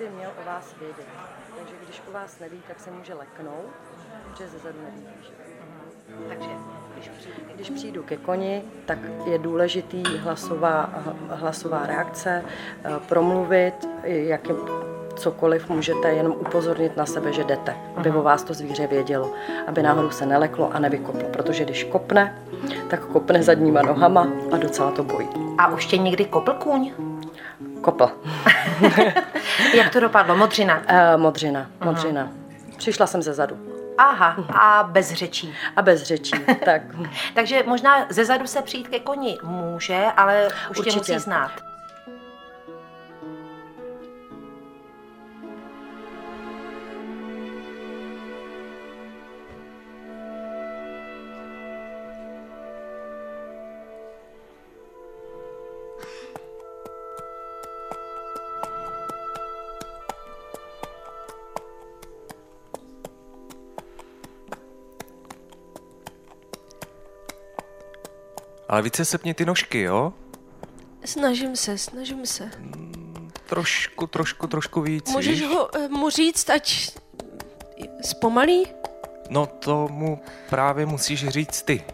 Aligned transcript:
by 0.00 0.08
měl 0.16 0.30
o 0.42 0.46
vás 0.46 0.74
vědět. 0.80 1.06
Takže 1.56 1.74
když 1.84 2.02
o 2.08 2.12
vás 2.12 2.38
neví, 2.40 2.62
tak 2.68 2.80
se 2.80 2.90
může 2.90 3.14
leknout, 3.14 3.70
protože 4.30 4.48
zezadu 4.48 4.78
neví. 4.84 5.06
Takže 6.28 6.48
když 6.94 7.08
přijdu, 7.08 7.40
Když 7.54 7.70
přijdu 7.70 8.02
ke 8.02 8.16
koni, 8.16 8.62
tak 8.86 8.98
je 9.26 9.38
důležitý 9.38 10.02
hlasová, 10.18 10.90
hlasová 11.28 11.86
reakce, 11.86 12.44
eh, 12.84 12.90
promluvit, 13.08 13.88
jak 14.04 14.48
cokoliv 15.14 15.68
můžete 15.68 16.08
jenom 16.12 16.32
upozornit 16.32 16.96
na 16.96 17.06
sebe, 17.06 17.32
že 17.32 17.44
jdete, 17.44 17.76
aby 17.96 18.10
o 18.10 18.22
vás 18.22 18.42
to 18.42 18.54
zvíře 18.54 18.86
vědělo, 18.86 19.32
aby 19.66 19.82
náhodou 19.82 20.10
se 20.10 20.26
neleklo 20.26 20.74
a 20.74 20.78
nevykoplo, 20.78 21.28
protože 21.28 21.64
když 21.64 21.84
kopne, 21.84 22.42
tak 22.90 23.06
kopne 23.06 23.42
zadníma 23.42 23.82
nohama 23.82 24.28
a 24.52 24.56
docela 24.56 24.90
to 24.90 25.04
bojí. 25.04 25.28
A 25.58 25.68
už 25.68 25.86
tě 25.86 25.98
někdy 25.98 26.24
kopl 26.24 26.52
kůň? 26.52 26.92
Kopl. 27.80 28.10
Jak 29.74 29.92
to 29.92 30.00
dopadlo? 30.00 30.36
Modřina. 30.36 30.82
Eh, 30.86 31.16
modřina, 31.16 31.66
modřina. 31.84 32.28
Přišla 32.76 33.06
jsem 33.06 33.22
ze 33.22 33.32
zadu 33.34 33.58
Aha, 33.98 34.36
a 34.60 34.82
bez 34.82 35.12
řečí. 35.12 35.54
a 35.76 35.82
bez 35.82 36.02
řečí, 36.02 36.32
tak 36.64 36.82
Takže 37.34 37.62
možná 37.66 38.06
ze 38.08 38.24
zadu 38.24 38.46
se 38.46 38.62
přijít 38.62 38.88
ke 38.88 39.00
koni 39.00 39.38
může, 39.42 40.04
ale 40.16 40.48
už 40.70 40.76
tě 40.76 40.80
Určitě. 40.80 40.98
musí 40.98 41.18
znát. 41.18 41.50
Ale 68.70 68.82
více 68.82 69.04
sepni 69.04 69.34
ty 69.34 69.44
nožky, 69.44 69.80
jo? 69.80 70.12
Snažím 71.04 71.56
se, 71.56 71.78
snažím 71.78 72.26
se. 72.26 72.50
Trošku, 73.46 74.06
trošku, 74.06 74.46
trošku 74.46 74.80
víc, 74.80 75.12
Můžeš 75.12 75.40
víš? 75.40 75.48
ho, 75.48 75.76
eh, 75.76 75.88
mu 75.88 76.10
říct, 76.10 76.50
ať 76.50 76.90
zpomalí? 78.02 78.66
No 79.30 79.46
to 79.46 79.88
mu 79.88 80.20
právě 80.50 80.86
musíš 80.86 81.28
říct 81.28 81.62
ty. 81.62 81.84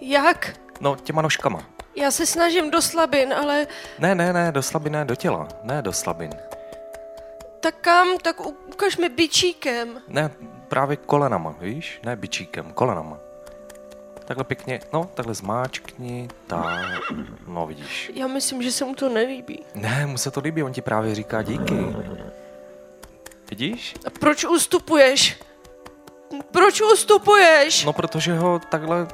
Jak? 0.00 0.56
No 0.80 0.96
těma 0.96 1.22
nožkama. 1.22 1.62
Já 1.96 2.10
se 2.10 2.26
snažím 2.26 2.70
do 2.70 2.82
slabin, 2.82 3.32
ale 3.34 3.66
Ne, 3.98 4.14
ne, 4.14 4.32
ne, 4.32 4.52
do 4.52 4.62
slabin, 4.62 4.92
ne, 4.92 5.04
do 5.04 5.14
těla. 5.14 5.48
Ne, 5.62 5.82
do 5.82 5.92
slabin. 5.92 6.30
tak 7.60 7.74
kam, 7.80 8.18
tak 8.18 8.40
ukaž 8.46 8.96
mi 8.96 9.08
bičíkem. 9.08 10.02
Ne, 10.08 10.30
právě 10.68 10.96
kolenama, 10.96 11.54
víš? 11.60 12.00
Ne 12.04 12.16
bičíkem, 12.16 12.72
kolenama. 12.72 13.18
Takhle 14.30 14.44
pěkně, 14.44 14.80
no, 14.92 15.10
takhle 15.14 15.34
zmáčkni, 15.34 16.28
tak, 16.46 17.00
no 17.46 17.66
vidíš. 17.66 18.10
Já 18.14 18.26
myslím, 18.26 18.62
že 18.62 18.72
se 18.72 18.84
mu 18.84 18.94
to 18.94 19.08
nelíbí. 19.08 19.64
Ne, 19.74 20.06
mu 20.06 20.18
se 20.18 20.30
to 20.30 20.40
líbí, 20.40 20.62
on 20.62 20.72
ti 20.72 20.82
právě 20.82 21.14
říká 21.14 21.42
díky. 21.42 21.74
Vidíš? 23.50 23.94
A 24.06 24.10
proč 24.10 24.44
ustupuješ? 24.44 25.40
Proč 26.50 26.80
ustupuješ? 26.80 27.84
No, 27.84 27.92
protože 27.92 28.38
ho 28.38 28.58
takhle 28.58 29.06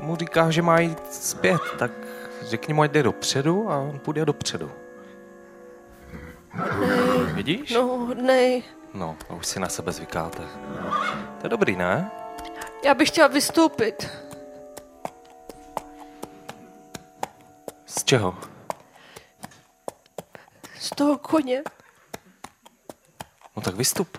mu 0.00 0.16
říká, 0.16 0.50
že 0.50 0.62
má 0.62 0.80
jít 0.80 1.14
zpět, 1.14 1.60
tak 1.78 1.90
řekni 2.42 2.74
mu, 2.74 2.82
ať 2.82 2.90
jde 2.90 3.02
dopředu 3.02 3.70
a 3.72 3.78
on 3.78 3.98
půjde 3.98 4.24
dopředu. 4.24 4.72
Hodnej, 6.52 7.34
Vidíš? 7.34 7.70
no 7.74 7.82
hodnej. 7.82 8.62
No, 8.94 9.16
už 9.38 9.46
si 9.46 9.60
na 9.60 9.68
sebe 9.68 9.92
zvykáte. 9.92 10.42
To 11.40 11.46
je 11.46 11.48
dobrý, 11.48 11.76
ne? 11.76 12.10
Já 12.84 12.94
bych 12.94 13.08
chtěla 13.08 13.28
vystoupit. 13.28 14.10
Z 17.98 18.04
čeho? 18.04 18.38
Z 20.78 20.90
toho 20.90 21.18
koně. 21.18 21.62
No 23.56 23.62
tak 23.62 23.74
vystup. 23.74 24.18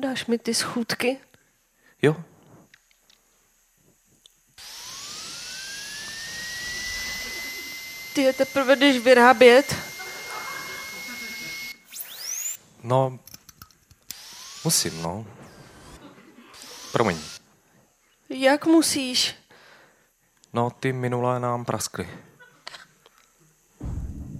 Dáš 0.00 0.26
mi 0.26 0.38
ty 0.38 0.54
schůdky? 0.54 1.20
Jo. 2.02 2.16
Ty 8.14 8.22
je 8.22 8.32
teprve 8.32 8.76
jdeš 8.76 8.98
vyrábět. 8.98 9.76
No, 12.82 13.18
musím, 14.64 15.02
no. 15.02 15.26
Promiň. 16.92 17.37
Jak 18.28 18.66
musíš? 18.66 19.34
No, 20.52 20.70
ty 20.70 20.92
minulé 20.92 21.40
nám 21.40 21.64
praskly. 21.64 22.08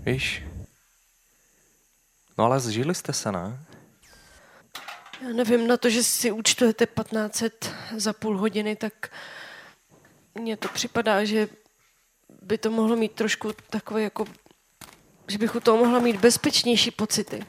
Víš? 0.04 0.44
No 2.38 2.44
ale 2.44 2.60
zžili 2.60 2.94
jste 2.94 3.12
se, 3.12 3.32
ne? 3.32 3.64
Já 5.22 5.28
nevím, 5.28 5.66
na 5.66 5.76
to, 5.76 5.90
že 5.90 6.02
si 6.02 6.32
účtujete 6.32 6.86
1500 6.86 7.74
za 7.96 8.12
půl 8.12 8.38
hodiny, 8.38 8.76
tak 8.76 9.10
mně 10.34 10.56
to 10.56 10.68
připadá, 10.68 11.24
že 11.24 11.48
by 12.42 12.58
to 12.58 12.70
mohlo 12.70 12.96
mít 12.96 13.12
trošku 13.12 13.52
takové 13.70 14.02
jako, 14.02 14.24
že 15.28 15.38
bych 15.38 15.54
u 15.54 15.60
toho 15.60 15.78
mohla 15.78 15.98
mít 15.98 16.16
bezpečnější 16.16 16.90
pocity. 16.90 17.46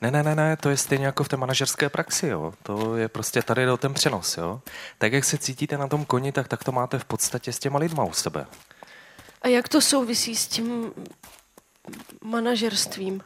Ne, 0.00 0.10
ne, 0.10 0.22
ne, 0.22 0.34
ne, 0.34 0.56
to 0.56 0.70
je 0.70 0.76
stejně 0.76 1.06
jako 1.06 1.24
v 1.24 1.28
té 1.28 1.36
manažerské 1.36 1.88
praxi, 1.88 2.26
jo. 2.26 2.54
To 2.62 2.96
je 2.96 3.08
prostě 3.08 3.42
tady 3.42 3.66
do 3.66 3.76
ten 3.76 3.94
přenos, 3.94 4.36
jo. 4.36 4.60
Tak, 4.98 5.12
jak 5.12 5.24
se 5.24 5.38
cítíte 5.38 5.78
na 5.78 5.88
tom 5.88 6.04
koni, 6.04 6.32
tak, 6.32 6.48
tak 6.48 6.64
to 6.64 6.72
máte 6.72 6.98
v 6.98 7.04
podstatě 7.04 7.52
s 7.52 7.58
těma 7.58 7.78
lidma 7.78 8.04
u 8.04 8.12
sebe. 8.12 8.46
A 9.42 9.48
jak 9.48 9.68
to 9.68 9.80
souvisí 9.80 10.36
s 10.36 10.46
tím 10.46 10.92
manažerstvím? 12.24 13.22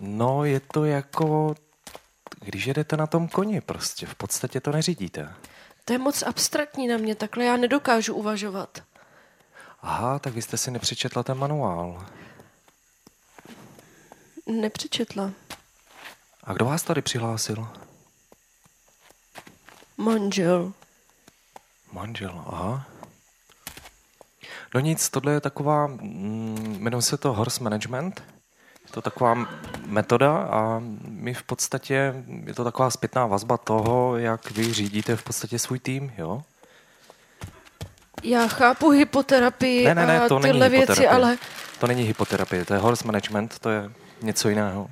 No, 0.00 0.44
je 0.44 0.60
to 0.60 0.84
jako, 0.84 1.54
když 2.40 2.66
jedete 2.66 2.96
na 2.96 3.06
tom 3.06 3.28
koni, 3.28 3.60
prostě 3.60 4.06
v 4.06 4.14
podstatě 4.14 4.60
to 4.60 4.72
neřídíte. 4.72 5.34
To 5.84 5.92
je 5.92 5.98
moc 5.98 6.22
abstraktní 6.22 6.88
na 6.88 6.96
mě, 6.96 7.14
takhle 7.14 7.44
já 7.44 7.56
nedokážu 7.56 8.14
uvažovat. 8.14 8.82
Aha, 9.82 10.18
tak 10.18 10.34
vy 10.34 10.42
jste 10.42 10.56
si 10.56 10.70
nepřečetla 10.70 11.22
ten 11.22 11.38
manuál. 11.38 12.06
Nepřečetla. 14.46 15.30
A 16.44 16.52
kdo 16.52 16.64
vás 16.64 16.82
tady 16.82 17.02
přihlásil? 17.02 17.68
Manžel. 19.96 20.72
Manžel, 21.92 22.42
aha. 22.46 22.86
No 24.74 24.80
nic, 24.80 25.08
tohle 25.08 25.32
je 25.32 25.40
taková, 25.40 25.86
mm, 25.86 26.76
jmenuje 26.80 27.02
se 27.02 27.16
to 27.16 27.32
horse 27.32 27.64
management. 27.64 28.22
Je 28.86 28.90
to 28.92 29.02
taková 29.02 29.34
metoda 29.86 30.36
a 30.38 30.78
my 31.08 31.34
v 31.34 31.42
podstatě, 31.42 32.24
je 32.44 32.54
to 32.54 32.64
taková 32.64 32.90
zpětná 32.90 33.26
vazba 33.26 33.56
toho, 33.56 34.16
jak 34.16 34.50
vy 34.50 34.72
řídíte 34.72 35.16
v 35.16 35.22
podstatě 35.22 35.58
svůj 35.58 35.78
tým, 35.78 36.12
jo? 36.18 36.42
Já 38.22 38.48
chápu 38.48 38.90
hypoterapii 38.90 39.84
Ne, 39.84 39.94
ne, 39.94 40.06
ne, 40.06 40.20
a 40.20 40.28
to 40.28 40.38
není 40.38 40.52
tyhle 40.52 40.68
věci, 40.68 40.82
hypoterapie. 40.92 41.08
ale 41.24 41.38
To 41.78 41.86
není 41.86 42.02
hypoterapie, 42.02 42.64
to 42.64 42.74
je 42.74 42.80
horse 42.80 43.06
management, 43.06 43.58
to 43.58 43.70
je 43.70 43.90
něco 44.22 44.48
jiného. 44.48 44.90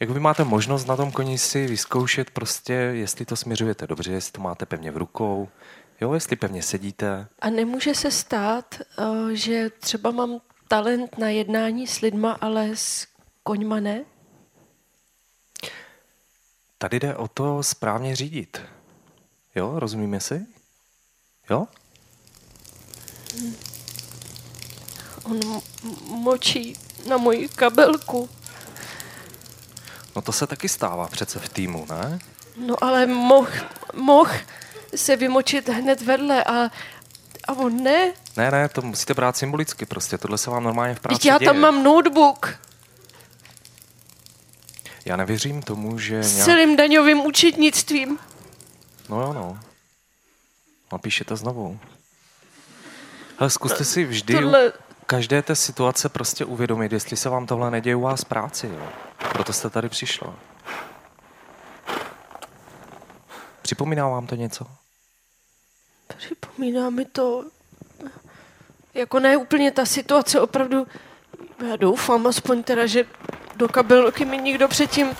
Jak 0.00 0.10
vy 0.10 0.20
máte 0.20 0.44
možnost 0.44 0.84
na 0.84 0.96
tom 0.96 1.12
koni 1.12 1.38
si 1.38 1.66
vyzkoušet 1.66 2.30
prostě, 2.30 2.72
jestli 2.72 3.24
to 3.24 3.36
směřujete 3.36 3.86
dobře, 3.86 4.12
jestli 4.12 4.32
to 4.32 4.40
máte 4.40 4.66
pevně 4.66 4.90
v 4.90 4.96
rukou, 4.96 5.48
jo, 6.00 6.12
jestli 6.12 6.36
pevně 6.36 6.62
sedíte. 6.62 7.28
A 7.38 7.50
nemůže 7.50 7.94
se 7.94 8.10
stát, 8.10 8.74
eh, 8.98 9.36
že 9.36 9.70
třeba 9.70 10.10
mám 10.10 10.40
talent 10.68 11.18
na 11.18 11.28
jednání 11.28 11.86
s 11.86 12.00
lidma, 12.00 12.32
ale 12.32 12.70
s 12.74 13.06
koňma 13.42 13.80
ne? 13.80 14.04
Tady 16.78 17.00
jde 17.00 17.16
o 17.16 17.28
to 17.28 17.62
správně 17.62 18.16
řídit. 18.16 18.60
Jo, 19.54 19.78
rozumíme 19.78 20.20
si? 20.20 20.46
Jo? 21.50 21.66
On 25.24 25.40
močí 26.04 26.87
na 27.08 27.16
moji 27.16 27.48
kabelku. 27.48 28.28
No 30.16 30.22
to 30.22 30.32
se 30.32 30.46
taky 30.46 30.68
stává 30.68 31.06
přece 31.08 31.38
v 31.38 31.48
týmu, 31.48 31.86
ne? 31.90 32.18
No 32.56 32.84
ale 32.84 33.06
moh, 33.06 33.50
moh 33.94 34.32
se 34.96 35.16
vymočit 35.16 35.68
hned 35.68 36.02
vedle 36.02 36.44
a, 36.44 36.70
a 37.48 37.52
on 37.56 37.82
ne. 37.82 38.12
Ne, 38.36 38.50
ne, 38.50 38.68
to 38.68 38.82
musíte 38.82 39.14
brát 39.14 39.36
symbolicky 39.36 39.86
prostě, 39.86 40.18
tohle 40.18 40.38
se 40.38 40.50
vám 40.50 40.64
normálně 40.64 40.94
v 40.94 41.00
práci 41.00 41.18
Teď 41.18 41.26
já 41.26 41.38
děje. 41.38 41.48
tam 41.48 41.58
mám 41.58 41.82
notebook 41.82 42.54
Já 45.04 45.16
nevěřím 45.16 45.62
tomu, 45.62 45.98
že 45.98 46.22
s 46.22 46.32
nějak... 46.34 46.44
celým 46.44 46.76
daňovým 46.76 47.20
účetnictvím. 47.26 48.18
No 49.08 49.20
jo, 49.20 49.32
no. 49.32 49.58
Napíše 50.92 51.24
to 51.24 51.36
znovu. 51.36 51.78
Ale 53.38 53.50
zkuste 53.50 53.84
si 53.84 54.04
vždy 54.04 54.34
Tohle- 54.34 54.72
každé 55.08 55.42
té 55.42 55.56
situace 55.56 56.08
prostě 56.08 56.44
uvědomit, 56.44 56.92
jestli 56.92 57.16
se 57.16 57.28
vám 57.28 57.46
tohle 57.46 57.70
neděje 57.70 57.96
u 57.96 58.00
vás 58.00 58.20
v 58.20 58.24
práci. 58.24 58.66
Jo. 58.66 58.88
Proto 59.32 59.52
jste 59.52 59.70
tady 59.70 59.88
přišla. 59.88 60.34
Připomíná 63.62 64.08
vám 64.08 64.26
to 64.26 64.34
něco? 64.34 64.66
Připomíná 66.16 66.90
mi 66.90 67.04
to, 67.04 67.44
jako 68.94 69.20
ne 69.20 69.36
úplně 69.36 69.70
ta 69.70 69.86
situace, 69.86 70.40
opravdu, 70.40 70.86
já 71.68 71.76
doufám 71.76 72.26
aspoň 72.26 72.62
teda, 72.62 72.86
že 72.86 73.04
do 73.56 73.68
kabelky 73.68 74.24
mi 74.24 74.38
nikdo 74.38 74.68
předtím 74.68 75.16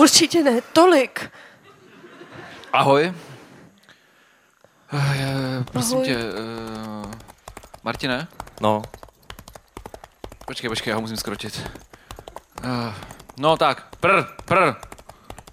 určitě 0.00 0.42
ne 0.44 0.60
tolik. 0.72 1.30
Ahoj. 2.72 3.14
Eh, 4.92 5.64
Prosím 5.72 5.94
Ahoj. 5.94 6.06
tě, 6.06 6.16
uh, 6.16 7.07
Martine? 7.82 8.28
No, 8.60 8.82
Počkej, 10.48 10.68
počkej, 10.70 10.90
já 10.90 10.94
ho 10.94 11.00
musím 11.00 11.16
skrotit. 11.16 11.70
Uh, 12.64 12.94
no 13.38 13.56
tak, 13.56 13.96
prr, 14.00 14.24
prr, 14.44 14.74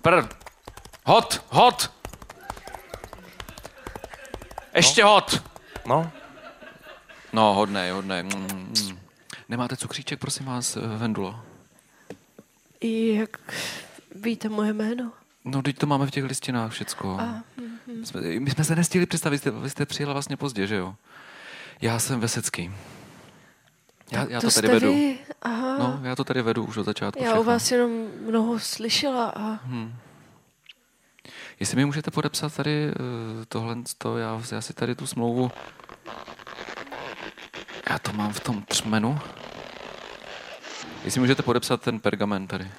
prr. 0.02 0.28
Hot, 1.06 1.46
hot. 1.50 1.92
Ještě 4.76 5.04
hot. 5.04 5.44
no, 5.86 6.12
No, 7.34 7.54
hodnej, 7.54 7.92
hodnej. 7.92 8.24
Mm, 8.24 8.32
mm. 8.32 9.00
Nemáte 9.50 9.78
cukříček, 9.78 10.20
prosím 10.20 10.46
vás, 10.46 10.78
eh, 10.78 10.80
Vendulo? 10.98 11.40
Jak 13.14 13.38
víte 14.16 14.50
moje 14.50 14.74
jméno? 14.74 15.12
No, 15.46 15.62
teď 15.62 15.78
to 15.78 15.86
máme 15.86 16.08
v 16.08 16.12
těch 16.12 16.24
listinách 16.24 16.72
všecko. 16.72 17.20
My 18.00 18.06
jsme, 18.06 18.22
my 18.22 18.52
jsme 18.52 18.64
se 18.64 18.76
nestihli 18.76 19.06
představit, 19.06 19.38
jste, 19.38 19.52
vy 19.52 19.70
jste 19.70 19.86
přijela 19.86 20.14
vlastně 20.14 20.38
pozdě, 20.38 20.68
že 20.68 20.76
jo? 20.76 20.96
Já 21.82 22.00
jsem 22.00 22.20
Vesecký. 22.20 22.72
Já, 24.12 24.26
já 24.30 24.42
to, 24.42 24.52
jste 24.52 24.62
tady 24.62 24.74
vedu. 24.74 24.94
Vy? 24.94 25.20
Aha. 25.42 25.78
No, 25.78 26.00
já 26.04 26.16
to 26.16 26.24
tady 26.24 26.42
vedu 26.42 26.66
už 26.66 26.78
od 26.78 26.84
začátku. 26.84 27.24
já 27.24 27.26
všechno. 27.26 27.42
o 27.42 27.44
vás 27.44 27.72
jenom 27.72 28.08
mnoho 28.28 28.60
slyšela 28.60 29.34
a 29.36 29.60
Jestli 31.60 31.78
mi 31.78 31.86
můžete 31.86 32.12
podepsat 32.12 32.56
tady 32.56 32.88
uh, 32.88 33.46
tohle, 33.48 33.76
to, 33.98 34.18
já, 34.18 34.42
já 34.52 34.62
si 34.62 34.74
tady 34.74 34.96
tu 34.96 35.08
smlouvu, 35.08 35.52
já 37.90 38.00
to 38.00 38.14
mám 38.14 38.34
v 38.34 38.40
tom 38.40 38.64
třmenu. 38.64 39.20
Jestli 41.04 41.22
můžete 41.22 41.44
podepsat 41.44 41.82
ten 41.82 42.00
pergament 42.00 42.50
tady. 42.50 42.72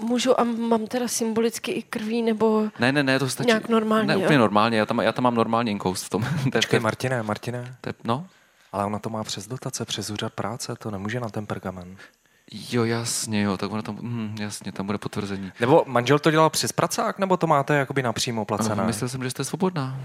Můžu 0.00 0.40
a 0.40 0.44
mám 0.44 0.86
teda 0.86 1.08
symbolicky 1.08 1.72
i 1.72 1.82
krví 1.82 2.22
nebo 2.22 2.68
Ne, 2.78 2.92
ne, 2.92 3.02
ne, 3.02 3.18
to 3.18 3.28
stačí. 3.28 3.46
Nějak 3.46 3.68
normálně, 3.68 4.06
Ne, 4.06 4.14
jo? 4.14 4.20
úplně 4.20 4.38
normálně, 4.38 4.78
já 4.78 4.86
tam, 4.86 4.98
já 4.98 5.12
tam 5.12 5.24
mám 5.24 5.34
normálně 5.34 5.70
inkoust 5.72 6.04
v 6.04 6.08
tom. 6.10 6.22
To 6.42 6.46
je- 6.46 6.50
počkej, 6.52 6.80
Martine, 6.80 7.22
Martine, 7.22 7.76
to 7.80 7.88
je- 7.88 7.94
no, 8.04 8.26
ale 8.72 8.84
ona 8.84 8.98
to 8.98 9.10
má 9.10 9.24
přes 9.24 9.46
dotace, 9.46 9.84
přes 9.84 10.10
úřad 10.10 10.32
práce, 10.32 10.74
to 10.78 10.90
nemůže 10.90 11.20
na 11.20 11.28
ten 11.28 11.46
pergamen. 11.46 11.96
jo, 12.70 12.84
jasně, 12.84 13.42
jo, 13.42 13.56
tak 13.56 13.72
ono 13.72 13.82
tam, 13.82 13.98
hm, 14.02 14.36
jasně, 14.40 14.72
tam 14.72 14.86
bude 14.86 14.98
potvrzení. 14.98 15.52
Nebo 15.60 15.84
manžel 15.86 16.18
to 16.18 16.30
dělal 16.30 16.50
přes 16.50 16.72
pracák, 16.72 17.18
nebo 17.18 17.36
to 17.36 17.46
máte 17.46 17.74
jakoby 17.76 18.02
napřímo 18.02 18.44
placené? 18.44 18.82
Uh, 18.82 18.86
myslel 18.86 19.08
jsem, 19.08 19.22
že 19.24 19.30
jste 19.30 19.44
svobodná. 19.44 19.96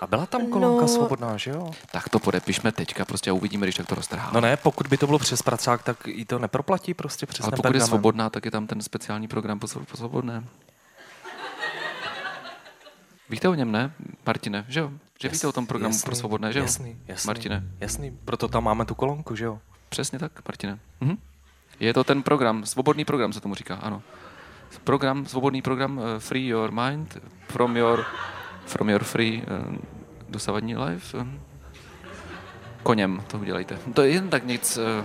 A 0.00 0.06
byla 0.06 0.26
tam 0.26 0.46
kolonka 0.46 0.82
No. 0.82 0.88
svobodná, 0.88 1.36
že 1.36 1.50
jo? 1.50 1.70
Tak 1.92 2.08
to 2.08 2.18
podepišme 2.18 2.72
teďka, 2.72 3.04
prostě 3.04 3.30
a 3.30 3.32
uvidíme, 3.32 3.66
když 3.66 3.74
tak 3.74 3.86
to 3.86 3.94
roztrhá. 3.94 4.30
No 4.34 4.40
ne, 4.40 4.56
pokud 4.56 4.86
by 4.86 4.96
to 4.96 5.06
bylo 5.06 5.18
přes 5.18 5.42
pracák, 5.42 5.82
tak 5.82 6.06
jí 6.06 6.24
to 6.24 6.38
neproplatí 6.38 6.94
prostě 6.94 7.26
přes 7.26 7.44
Ale 7.44 7.50
pokud 7.50 7.58
je 7.58 7.62
pergamen. 7.72 7.88
svobodná, 7.88 8.30
tak 8.30 8.44
je 8.44 8.50
tam 8.50 8.66
ten 8.66 8.82
speciální 8.82 9.28
program 9.28 9.58
po, 9.58 9.66
svo- 9.66 9.84
po 9.84 9.96
svobodné. 9.96 10.44
Víte 13.30 13.48
o 13.48 13.54
něm, 13.54 13.72
ne, 13.72 13.92
Martine? 14.26 14.64
Že 14.68 14.80
jo? 14.80 14.90
Že 15.20 15.28
víte 15.28 15.46
o 15.46 15.52
tom 15.52 15.66
programu 15.66 15.94
Jasný, 15.94 16.06
pro 16.06 16.14
svobodné, 16.14 16.52
že 16.52 16.58
jo? 16.58 16.64
Jasný, 16.64 16.96
jasný, 17.06 17.26
Martine, 17.28 17.62
Jasný, 17.80 18.18
proto 18.24 18.48
tam 18.48 18.64
máme 18.64 18.84
tu 18.84 18.94
kolonku, 18.94 19.36
že 19.36 19.44
jo? 19.44 19.58
přesně 19.88 20.18
tak, 20.18 20.32
Martine. 20.48 20.78
Mhm. 21.00 21.16
Je 21.80 21.94
to 21.94 22.04
ten 22.04 22.22
program, 22.22 22.66
svobodný 22.66 23.04
program 23.04 23.32
se 23.32 23.40
tomu 23.40 23.54
říká, 23.54 23.74
ano. 23.74 24.02
Program, 24.84 25.26
svobodný 25.26 25.62
program, 25.62 25.98
uh, 25.98 26.04
free 26.18 26.46
your 26.46 26.70
mind, 26.72 27.16
from 27.48 27.76
your, 27.76 28.04
from 28.68 28.88
your 28.88 29.04
free 29.04 29.42
uh, 29.42 29.76
dosavadní 30.28 30.76
life. 30.76 31.18
Um, 31.18 31.40
koněm 32.82 33.24
to 33.26 33.38
udělejte. 33.38 33.78
To 33.94 34.02
je 34.02 34.10
jen 34.10 34.30
tak 34.30 34.46
nic, 34.46 34.76
uh, 34.76 35.04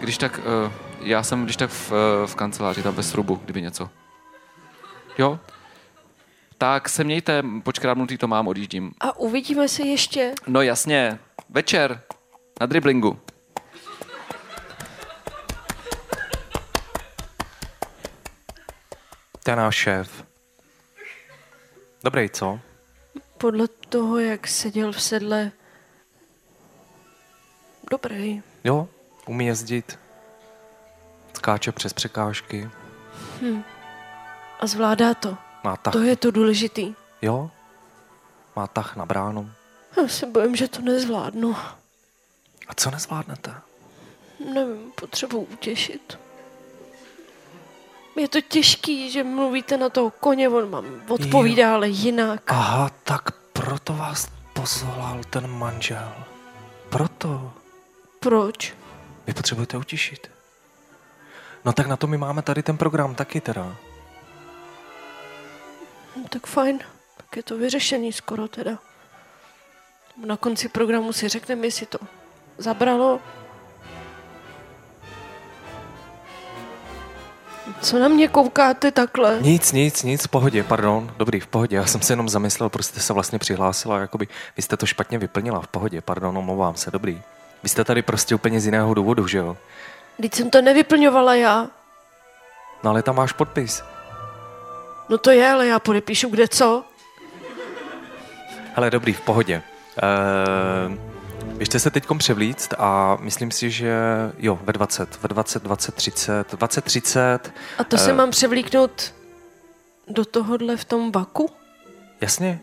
když 0.00 0.18
tak, 0.18 0.38
uh, 0.38 0.72
já 1.00 1.22
jsem 1.22 1.44
když 1.44 1.56
tak 1.56 1.70
v, 1.70 1.90
v 2.26 2.34
kanceláři, 2.34 2.82
tam 2.82 2.94
ve 2.94 3.02
Srubu, 3.02 3.40
kdyby 3.44 3.62
něco. 3.62 3.90
Jo? 5.18 5.38
Tak 6.58 6.88
se 6.88 7.04
mějte, 7.04 7.42
počkrábnutý 7.62 8.18
to 8.18 8.28
mám, 8.28 8.48
odjíždím. 8.48 8.92
a 9.00 9.18
uvidíme 9.18 9.68
se 9.68 9.82
ještě. 9.82 10.32
No 10.46 10.62
jasně, 10.62 11.18
večer, 11.48 12.02
na 12.60 12.66
driblingu. 12.66 13.18
To 19.44 19.50
je 19.50 19.56
náš 19.56 19.76
šéf. 19.76 20.31
Dobrý, 22.04 22.30
co? 22.30 22.60
Podle 23.38 23.68
toho, 23.68 24.18
jak 24.18 24.48
seděl 24.48 24.92
v 24.92 25.02
sedle, 25.02 25.52
dobrý. 27.90 28.42
Jo, 28.64 28.88
umí 29.26 29.46
jezdit. 29.46 29.98
Skáče 31.34 31.72
přes 31.72 31.92
překážky. 31.92 32.70
A 34.60 34.66
zvládá 34.66 35.14
to. 35.14 35.36
Má 35.64 35.76
tah. 35.76 35.92
To 35.92 36.00
je 36.00 36.16
to 36.16 36.30
důležitý. 36.30 36.94
Jo? 37.22 37.50
Má 38.56 38.66
tah 38.66 38.96
na 38.96 39.06
bránu. 39.06 39.50
Já 39.96 40.08
se 40.08 40.26
bojím, 40.26 40.56
že 40.56 40.68
to 40.68 40.80
nezvládnu. 40.80 41.56
A 42.68 42.74
co 42.74 42.90
nezvládnete? 42.90 43.54
Nevím, 44.54 44.92
potřebuji 44.92 45.40
utěšit. 45.42 46.18
Je 48.16 48.28
to 48.28 48.40
těžký, 48.40 49.10
že 49.10 49.24
mluvíte 49.24 49.76
na 49.76 49.88
toho 49.88 50.10
koně, 50.10 50.48
on 50.48 50.70
vám 50.70 50.84
odpovídá, 51.08 51.74
ale 51.74 51.88
jinak. 51.88 52.42
Aha, 52.46 52.90
tak 53.04 53.30
proto 53.52 53.92
vás 53.92 54.28
poslal 54.52 55.20
ten 55.30 55.46
manžel. 55.46 56.12
Proto. 56.88 57.52
Proč? 58.20 58.74
Vy 59.26 59.34
potřebujete 59.34 59.76
utišit. 59.76 60.30
No 61.64 61.72
tak 61.72 61.86
na 61.86 61.96
to 61.96 62.06
my 62.06 62.18
máme 62.18 62.42
tady 62.42 62.62
ten 62.62 62.76
program 62.76 63.14
taky 63.14 63.40
teda. 63.40 63.76
No, 66.16 66.28
tak 66.28 66.46
fajn, 66.46 66.78
tak 67.16 67.36
je 67.36 67.42
to 67.42 67.58
vyřešený 67.58 68.12
skoro 68.12 68.48
teda. 68.48 68.78
Na 70.26 70.36
konci 70.36 70.68
programu 70.68 71.12
si 71.12 71.28
řekneme, 71.28 71.66
jestli 71.66 71.86
to 71.86 71.98
zabralo. 72.58 73.20
Co 77.82 77.98
na 77.98 78.08
mě 78.08 78.28
koukáte 78.28 78.90
takhle? 78.90 79.38
Nic, 79.40 79.72
nic, 79.72 80.02
nic, 80.02 80.24
v 80.24 80.28
pohodě, 80.28 80.62
pardon. 80.64 81.12
Dobrý, 81.16 81.40
v 81.40 81.46
pohodě. 81.46 81.76
Já 81.76 81.86
jsem 81.86 82.00
se 82.00 82.12
jenom 82.12 82.28
zamyslel, 82.28 82.68
proč 82.68 82.86
jste 82.86 83.00
se 83.00 83.12
vlastně 83.12 83.38
přihlásila, 83.38 83.98
jakoby 83.98 84.28
vy 84.56 84.62
jste 84.62 84.76
to 84.76 84.86
špatně 84.86 85.18
vyplnila, 85.18 85.60
v 85.60 85.66
pohodě, 85.66 86.00
pardon, 86.00 86.38
omlouvám 86.38 86.76
se, 86.76 86.90
dobrý. 86.90 87.22
Vy 87.62 87.68
jste 87.68 87.84
tady 87.84 88.02
prostě 88.02 88.34
úplně 88.34 88.60
z 88.60 88.64
jiného 88.64 88.94
důvodu, 88.94 89.26
že 89.26 89.38
jo? 89.38 89.56
Teď 90.20 90.34
jsem 90.34 90.50
to 90.50 90.62
nevyplňovala 90.62 91.34
já. 91.34 91.66
No 92.84 92.90
ale 92.90 93.02
tam 93.02 93.16
váš 93.16 93.32
podpis. 93.32 93.82
No 95.08 95.18
to 95.18 95.30
je, 95.30 95.50
ale 95.50 95.66
já 95.66 95.78
podepíšu 95.78 96.28
kde 96.28 96.48
co. 96.48 96.84
Hele, 98.74 98.90
dobrý, 98.90 99.12
v 99.12 99.20
pohodě. 99.20 99.62
Ehm, 100.02 101.11
běžte 101.62 101.78
se 101.78 101.90
teď 101.90 102.06
převlíct 102.18 102.74
a 102.78 103.16
myslím 103.20 103.50
si, 103.50 103.70
že 103.70 103.94
jo, 104.38 104.58
ve 104.62 104.72
20, 104.72 105.22
ve 105.22 105.28
20, 105.28 105.62
20, 105.62 105.94
30, 105.94 106.54
20, 106.54 106.84
30, 106.84 107.52
A 107.78 107.84
to 107.84 107.98
se 107.98 108.10
Eh. 108.10 108.14
mám 108.14 108.30
převlíknout 108.30 109.14
do 110.08 110.24
tohohle 110.24 110.76
v 110.76 110.84
tom 110.84 111.12
vaku? 111.12 111.50
jasně, 112.20 112.60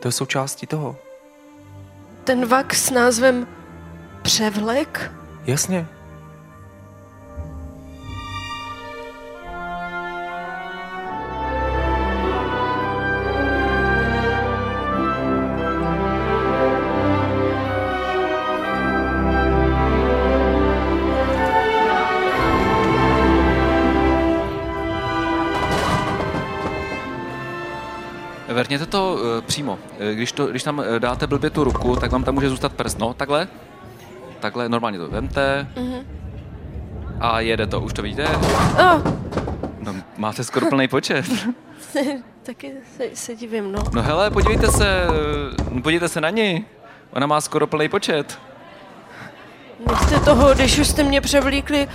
to 0.00 0.08
je 0.08 0.12
součástí 0.12 0.66
toho. 0.66 0.96
Ten 2.24 2.46
vak 2.46 2.74
s 2.74 2.90
názvem 2.90 3.46
Převlek? 4.22 5.12
Jasně. 5.44 5.86
Vrněte 28.66 28.86
to 28.86 29.14
uh, 29.14 29.20
přímo. 29.46 29.78
Eh, 29.98 30.14
Když, 30.14 30.32
to, 30.32 30.46
když 30.46 30.62
tam 30.62 30.82
eh, 30.86 31.00
dáte 31.00 31.26
blbě 31.26 31.50
tu 31.50 31.64
ruku, 31.64 31.96
tak 31.96 32.12
vám 32.12 32.24
tam 32.24 32.34
může 32.34 32.48
zůstat 32.48 32.72
prst. 32.72 32.98
No, 32.98 33.14
takhle. 33.14 33.48
Takhle, 34.40 34.68
normálně 34.68 34.98
to 34.98 35.08
vemte. 35.08 35.68
A 37.20 37.40
jede 37.40 37.66
to, 37.66 37.80
už 37.80 37.92
to 37.92 38.02
vidíte? 38.02 38.26
A, 38.26 39.02
No, 39.80 39.94
máte 40.16 40.44
skoro 40.44 40.66
plný 40.66 40.88
počet. 40.88 41.24
Taky 42.42 42.72
se, 42.96 43.04
se 43.14 43.34
divím, 43.34 43.72
no. 43.72 43.82
No 43.92 44.02
hele, 44.02 44.30
podívejte 44.30 44.68
se, 44.70 45.06
podívejte 45.82 46.08
se 46.08 46.20
na 46.20 46.30
ní. 46.30 46.64
Ona 47.10 47.26
má 47.26 47.40
skoro 47.40 47.66
plný 47.66 47.88
počet. 47.88 48.38
Nechte 49.90 50.20
toho, 50.20 50.54
když 50.54 50.78
už 50.78 50.88
jste 50.88 51.02
mě 51.02 51.20
převlíkli 51.20 51.88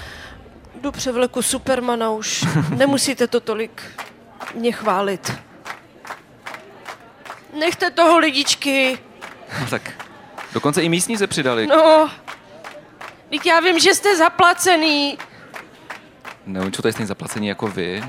do 0.81 0.91
převleku 0.91 1.41
Supermana, 1.41 2.09
už 2.11 2.45
nemusíte 2.77 3.27
to 3.27 3.39
tolik 3.39 3.81
mě 4.55 4.71
chválit. 4.71 5.33
Nechte 7.61 7.91
toho, 7.91 8.17
lidičky. 8.19 8.99
No 9.59 9.67
tak, 9.69 9.91
dokonce 10.53 10.83
i 10.83 10.89
místní 10.89 11.17
se 11.17 11.27
přidali. 11.27 11.67
No, 11.67 12.09
teď 13.29 13.45
já 13.45 13.59
vím, 13.59 13.79
že 13.79 13.95
jste 13.95 14.17
zaplacený. 14.17 15.17
Ne, 16.45 16.61
oni 16.61 16.71
jsou 16.73 16.81
tady 16.81 16.91
stejně 16.93 17.07
zaplacení 17.07 17.47
jako 17.47 17.67
vy. 17.67 18.03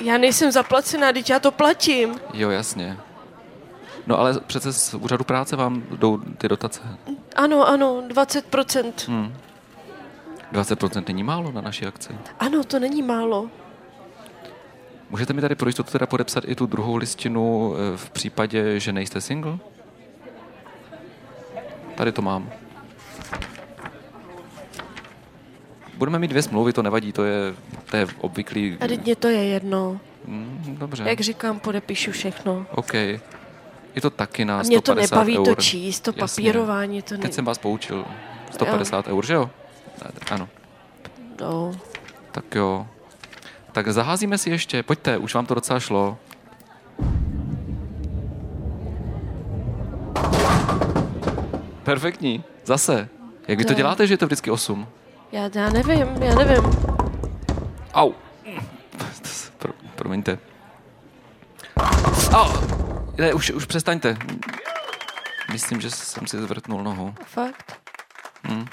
Já 0.00 0.18
nejsem 0.18 0.52
zaplacená, 0.52 1.12
teď 1.12 1.30
já 1.30 1.38
to 1.38 1.50
platím. 1.50 2.20
Jo, 2.34 2.50
jasně. 2.50 2.98
No 4.06 4.18
ale 4.18 4.40
přece 4.40 4.72
z 4.72 4.94
úřadu 4.94 5.24
práce 5.24 5.56
vám 5.56 5.82
jdou 5.90 6.18
ty 6.38 6.48
dotace. 6.48 6.80
Ano, 7.36 7.68
ano, 7.68 8.02
20%. 8.08 8.92
Hm. 9.08 9.36
20% 10.52 11.04
není 11.08 11.22
málo 11.22 11.52
na 11.52 11.60
naší 11.60 11.86
akci. 11.86 12.18
Ano, 12.38 12.64
to 12.64 12.78
není 12.78 13.02
málo. 13.02 13.50
Můžete 15.12 15.32
mi 15.32 15.40
tady 15.40 15.54
pro 15.54 15.68
jistotu 15.68 15.90
teda 15.92 16.06
podepsat 16.06 16.44
i 16.46 16.54
tu 16.54 16.66
druhou 16.66 16.96
listinu 16.96 17.74
eh, 17.74 17.96
v 17.96 18.10
případě, 18.10 18.80
že 18.80 18.92
nejste 18.92 19.20
single? 19.20 19.58
Tady 21.94 22.12
to 22.12 22.22
mám. 22.22 22.50
Budeme 25.94 26.18
mít 26.18 26.28
dvě 26.28 26.42
smlouvy, 26.42 26.72
to 26.72 26.82
nevadí, 26.82 27.12
to 27.12 27.24
je, 27.24 27.54
to 27.90 27.96
je 27.96 28.06
obvyklý... 28.20 28.76
A 28.80 28.86
teď 28.86 29.04
mě 29.04 29.16
to 29.16 29.28
je 29.28 29.44
jedno. 29.44 30.00
Mm, 30.24 30.76
dobře, 30.80 31.04
Jak 31.06 31.20
říkám, 31.20 31.60
podepíšu 31.60 32.10
všechno. 32.10 32.66
OK. 32.70 32.94
Je 32.94 33.20
to 34.02 34.10
taky 34.10 34.44
na 34.44 34.60
A 34.60 34.62
mě 34.62 34.80
to 34.82 34.92
150 34.92 35.14
nebaví 35.16 35.38
eur. 35.38 35.44
to 35.44 35.54
číst, 35.54 36.00
to 36.00 36.10
Jasně. 36.16 36.20
papírování, 36.20 37.02
to 37.02 37.14
ne... 37.14 37.20
Teď 37.20 37.32
jsem 37.32 37.44
vás 37.44 37.58
poučil. 37.58 38.04
150 38.50 39.08
eur, 39.08 39.26
že 39.26 39.34
jo? 39.34 39.50
Ano. 40.30 40.48
No. 41.40 41.72
Tak 42.32 42.54
jo. 42.54 42.86
Tak 43.72 43.88
zaházíme 43.88 44.38
si 44.38 44.50
ještě, 44.50 44.82
pojďte, 44.82 45.18
už 45.18 45.34
vám 45.34 45.46
to 45.46 45.54
docela 45.54 45.80
šlo. 45.80 46.18
Perfektní, 51.82 52.44
zase. 52.64 53.08
Jak 53.48 53.58
vy 53.58 53.64
to 53.64 53.74
děláte, 53.74 54.06
že 54.06 54.14
je 54.14 54.18
to 54.18 54.26
vždycky 54.26 54.50
8? 54.50 54.88
Já, 55.32 55.50
já 55.54 55.70
nevím, 55.70 56.08
já 56.22 56.34
nevím. 56.34 56.64
Au. 57.94 58.12
Pro, 59.58 59.72
promiňte. 59.94 60.38
Au. 62.32 62.52
Ne, 63.18 63.34
už, 63.34 63.50
už 63.50 63.64
přestaňte. 63.64 64.16
Myslím, 65.52 65.80
že 65.80 65.90
jsem 65.90 66.26
si 66.26 66.38
zvrtnul 66.38 66.82
nohu. 66.82 67.14
Fakt? 67.24 67.80
Hm. 68.48 68.66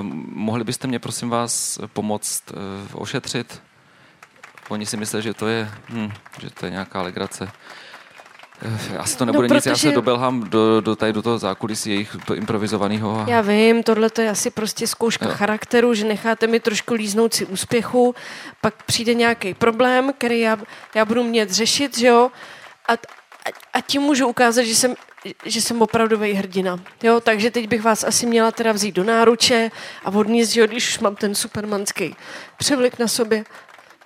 Uh, 0.00 0.06
mohli 0.32 0.64
byste 0.64 0.86
mě, 0.86 0.98
prosím 0.98 1.30
vás, 1.30 1.78
pomoct 1.92 2.42
uh, 2.52 3.02
ošetřit? 3.02 3.62
Oni 4.68 4.86
si 4.86 4.96
myslí, 4.96 5.22
že 5.22 5.34
to 5.34 5.48
je, 5.48 5.70
hm, 5.88 6.12
že 6.40 6.50
to 6.50 6.66
je 6.66 6.70
nějaká 6.70 7.02
legrace. 7.02 7.50
Uh, 8.64 9.00
asi 9.00 9.16
to 9.16 9.24
nebude 9.24 9.48
No, 9.48 9.54
nic, 9.54 9.66
já 9.66 9.76
se 9.76 9.80
protože- 9.80 9.94
dobelhám 9.94 10.40
do, 10.50 10.80
do, 10.80 10.96
tady 10.96 11.12
do 11.12 11.22
toho 11.22 11.38
zákulisí 11.38 11.90
jejich 11.90 12.16
improvizovaného. 12.34 13.20
A... 13.26 13.30
Já 13.30 13.40
vím, 13.40 13.82
tohle 13.82 14.10
to 14.10 14.20
je 14.20 14.30
asi 14.30 14.50
prostě 14.50 14.86
zkouška 14.86 15.26
Jo. 15.26 15.32
charakteru, 15.34 15.94
že 15.94 16.04
necháte 16.04 16.46
mi 16.46 16.60
trošku 16.60 16.94
líznout 16.94 17.34
si 17.34 17.46
úspěchu, 17.46 18.14
pak 18.60 18.82
přijde 18.82 19.14
nějaký 19.14 19.54
problém, 19.54 20.12
který 20.18 20.40
já, 20.40 20.56
já 20.94 21.04
budu 21.04 21.24
mět 21.24 21.50
řešit, 21.50 21.98
že 21.98 22.06
jo, 22.06 22.30
a, 22.88 22.92
a, 22.92 22.96
a 23.72 23.80
tím 23.80 24.02
můžu 24.02 24.26
ukázat, 24.28 24.62
že 24.62 24.74
jsem, 24.74 24.94
že 25.44 25.60
jsem 25.60 25.82
opravdový 25.82 26.32
hrdina. 26.32 26.80
Jo, 27.02 27.20
takže 27.20 27.50
teď 27.50 27.68
bych 27.68 27.82
vás 27.82 28.04
asi 28.04 28.26
měla 28.26 28.50
teda 28.52 28.72
vzít 28.72 28.94
do 28.94 29.04
náruče 29.04 29.70
a 30.04 30.10
odníst, 30.10 30.52
že 30.52 30.60
jo, 30.60 30.66
když 30.66 30.88
už 30.88 30.98
mám 30.98 31.16
ten 31.16 31.34
supermanský 31.34 32.16
převlik 32.56 32.98
na 32.98 33.08
sobě. 33.08 33.44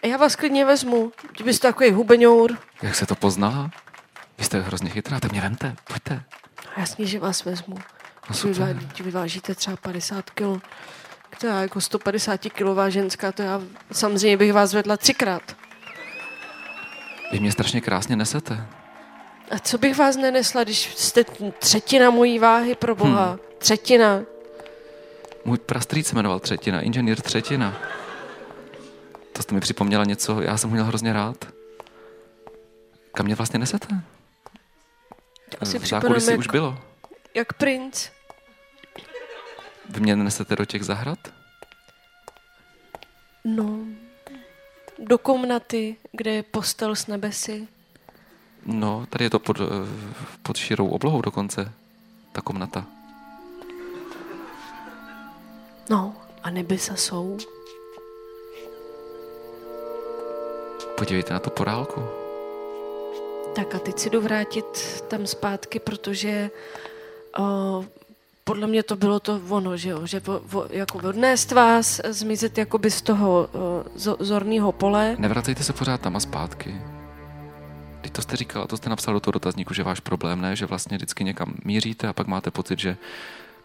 A 0.03 0.07
já 0.07 0.17
vás 0.17 0.37
klidně 0.37 0.65
vezmu, 0.65 1.13
kdybyste 1.33 1.69
takový 1.69 1.91
hubeňour. 1.91 2.59
Jak 2.83 2.95
se 2.95 3.07
to 3.07 3.15
pozná? 3.15 3.71
Vy 4.39 4.45
jste 4.45 4.61
hrozně 4.61 4.91
chytrá, 4.91 5.21
tak 5.21 5.33
mě 5.33 5.41
vemte, 5.41 5.77
pojďte. 5.85 6.23
Jasně, 6.77 7.07
že 7.07 7.19
vás 7.19 7.45
vezmu. 7.45 7.77
No 8.29 8.35
super. 8.35 8.79
vy 9.01 9.11
vážíte 9.11 9.55
třeba 9.55 9.77
50 9.77 10.31
kg. 10.31 10.63
To 11.41 11.47
já 11.47 11.63
jako 11.63 11.81
150 11.81 12.41
kilová 12.41 12.89
ženská, 12.89 13.33
to 13.33 13.43
já 13.43 13.61
samozřejmě 13.93 14.37
bych 14.37 14.53
vás 14.53 14.75
vedla 14.75 14.97
třikrát. 14.97 15.57
Vy 17.33 17.41
mě 17.41 17.53
strašně 17.53 17.81
krásně 17.81 18.17
nesete. 18.17 18.67
A 19.51 19.59
co 19.59 19.79
bych 19.79 19.99
vás 19.99 20.17
nenesla, 20.17 20.65
když 20.65 20.95
jste 20.97 21.25
třetina 21.59 22.11
mojí 22.11 22.39
váhy 22.39 22.75
pro 22.75 22.95
boha? 22.95 23.27
Hmm. 23.29 23.39
Třetina. 23.59 24.21
Můj 25.45 25.59
prastrýc 25.59 26.07
se 26.07 26.15
jmenoval 26.15 26.41
Třetina, 26.41 26.81
inženýr 26.81 27.21
Třetina. 27.21 27.83
To 29.33 29.43
jste 29.43 29.55
mi 29.55 29.61
připomněla 29.61 30.05
něco, 30.05 30.41
já 30.41 30.57
jsem 30.57 30.71
ho 30.71 30.75
měl 30.75 30.85
hrozně 30.85 31.13
rád. 31.13 31.45
Kam 33.15 33.27
mě 33.27 33.35
vlastně 33.35 33.59
nesete? 33.59 33.87
Asi 35.61 35.79
v 35.79 35.87
zákulisí 35.87 36.31
jak, 36.31 36.39
už 36.39 36.47
bylo. 36.47 36.79
jak 37.35 37.53
princ. 37.53 38.09
Vy 39.89 40.01
mě 40.01 40.17
nesete 40.17 40.57
do 40.57 40.65
těch 40.65 40.85
zahrad? 40.85 41.19
No, 43.45 43.79
do 44.99 45.19
komnaty, 45.19 45.97
kde 46.13 46.31
je 46.31 46.43
postel 46.43 46.97
s 46.97 47.07
nebesy. 47.07 47.69
No, 48.67 49.07
tady 49.11 49.25
je 49.25 49.31
to 49.31 49.39
pod, 49.39 49.61
eh, 49.61 49.65
pod 50.43 50.57
širou 50.57 50.89
oblohou 50.89 51.23
dokonce. 51.23 51.73
Ta 52.33 52.41
komnata. 52.41 52.85
No, 55.91 56.15
a 56.43 56.51
nebesa 56.51 56.97
jsou. 56.97 57.39
Podívejte 60.97 61.33
na 61.33 61.41
tu 61.41 61.51
porálku. 61.51 62.03
Tak 63.55 63.75
a 63.75 63.79
teď 63.79 63.99
si 63.99 64.11
jdu 64.11 64.21
vrátit 64.21 65.03
tam 65.09 65.27
zpátky, 65.27 65.79
protože 65.79 66.51
uh, 67.39 67.85
podle 68.45 68.67
mě 68.67 68.83
to 68.83 68.97
bylo 68.97 69.21
to 69.21 69.41
ono, 69.49 69.77
že 69.77 69.89
jo, 69.89 70.07
že 70.07 70.21
vo, 70.21 70.41
vo, 70.45 70.67
jako 70.71 70.99
odnést 70.99 71.53
vás, 71.53 72.01
zmizet 72.09 72.59
jakoby 72.59 72.91
z 72.91 73.03
toho 73.03 73.49
uh, 73.53 74.15
zorného 74.19 74.73
pole. 74.73 75.17
Nevracejte 75.19 75.63
se 75.63 75.73
pořád 75.73 76.01
tam 76.01 76.17
a 76.17 76.21
zpátky. 76.21 76.75
Teď 78.09 78.15
to 78.15 78.23
jste 78.23 78.37
říkala, 78.37 78.67
to 78.67 78.77
jste 78.77 78.91
napsal 78.91 79.15
do 79.15 79.21
toho 79.21 79.33
dotazníku, 79.33 79.75
že 79.75 79.83
váš 79.83 80.01
problém 80.01 80.41
ne, 80.41 80.57
že 80.57 80.67
vlastně 80.67 80.97
vždycky 80.97 81.25
někam 81.25 81.55
míříte 81.65 82.09
a 82.09 82.13
pak 82.13 82.27
máte 82.27 82.51
pocit, 82.51 82.79
že 82.79 82.97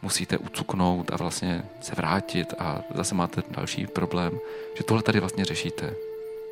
musíte 0.01 0.38
ucuknout 0.38 1.13
a 1.13 1.17
vlastně 1.17 1.63
se 1.81 1.95
vrátit 1.95 2.53
a 2.59 2.81
zase 2.95 3.15
máte 3.15 3.43
další 3.50 3.88
problém, 3.88 4.39
že 4.77 4.83
tohle 4.83 5.03
tady 5.03 5.19
vlastně 5.19 5.45
řešíte. 5.45 5.95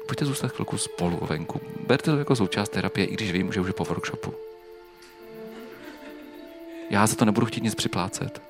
Pojďte 0.07 0.25
zůstat 0.25 0.51
chvilku 0.51 0.77
spolu 0.77 1.19
venku. 1.21 1.61
Berte 1.87 2.11
to 2.11 2.17
jako 2.17 2.35
součást 2.35 2.69
terapie, 2.69 3.07
i 3.07 3.13
když 3.13 3.31
vím, 3.31 3.53
že 3.53 3.61
už 3.61 3.67
je 3.67 3.73
po 3.73 3.85
workshopu. 3.85 4.33
Já 6.89 7.07
za 7.07 7.15
to 7.15 7.25
nebudu 7.25 7.45
chtít 7.45 7.63
nic 7.63 7.75
připlácet. 7.75 8.41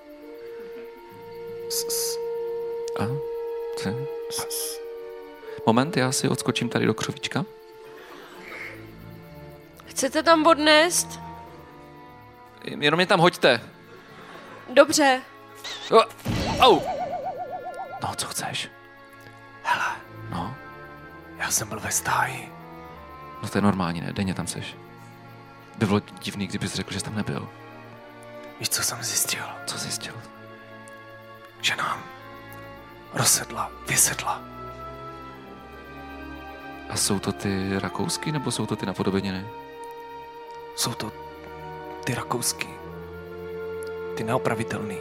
A? 2.99 3.07
Co? 3.77 3.89
Moment, 5.65 5.97
já 5.97 6.11
si 6.11 6.29
odskočím 6.29 6.69
tady 6.69 6.85
do 6.85 6.93
křovíčka. 6.93 7.45
Chcete 9.91 10.23
tam 10.23 10.47
odnést? 10.47 11.19
Jenom 12.63 12.97
mě 12.97 13.05
tam 13.05 13.19
hoďte. 13.19 13.61
Dobře. 14.73 15.21
O, 15.91 15.99
au. 16.59 16.79
No, 18.03 18.15
co 18.15 18.27
chceš? 18.27 18.69
Hele. 19.63 19.85
No, 20.29 20.55
Já 21.37 21.51
jsem 21.51 21.67
byl 21.69 21.79
ve 21.79 21.91
stáji. 21.91 22.51
no 23.43 23.49
to 23.49 23.57
je 23.57 23.61
normální, 23.61 24.01
ne? 24.01 24.13
Denně 24.13 24.33
tam 24.33 24.47
seš. 24.47 24.75
By 25.77 25.85
bylo 25.85 25.99
divný, 25.99 26.47
kdybys 26.47 26.73
řekl, 26.75 26.93
že 26.93 26.99
jsi 26.99 27.05
tam 27.05 27.15
nebyl. 27.15 27.49
Víš, 28.59 28.69
co 28.69 28.83
jsem 28.83 29.03
zjistil? 29.03 29.43
Co 29.65 29.77
zjistil? 29.77 30.13
Že 31.61 31.75
nám 31.75 32.03
rozsedla, 33.13 33.71
vysedla. 33.87 34.41
A 36.89 36.95
jsou 36.97 37.19
to 37.19 37.31
ty 37.31 37.79
rakousky, 37.79 38.31
nebo 38.31 38.51
jsou 38.51 38.65
to 38.65 38.75
ty 38.75 38.85
napodobeniny? 38.85 39.47
Jsou 40.75 40.93
to 40.93 41.11
ty 42.03 42.13
rakousky. 42.15 42.67
Ty 44.17 44.23
neopravitelný. 44.23 44.97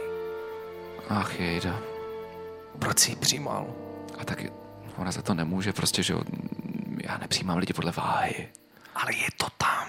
Ach 1.09 1.39
jejda. 1.39 1.79
Proč 2.79 2.99
jsi 2.99 3.11
ji 3.11 3.15
přijímal? 3.15 3.67
A 4.19 4.25
taky 4.25 4.51
ona 4.97 5.11
za 5.11 5.21
to 5.21 5.33
nemůže, 5.33 5.73
prostě, 5.73 6.03
že 6.03 6.13
já 7.03 7.17
nepřijímám 7.17 7.57
lidi 7.57 7.73
podle 7.73 7.91
váhy. 7.91 8.47
Ale 8.95 9.15
je 9.15 9.27
to 9.37 9.47
tam. 9.57 9.87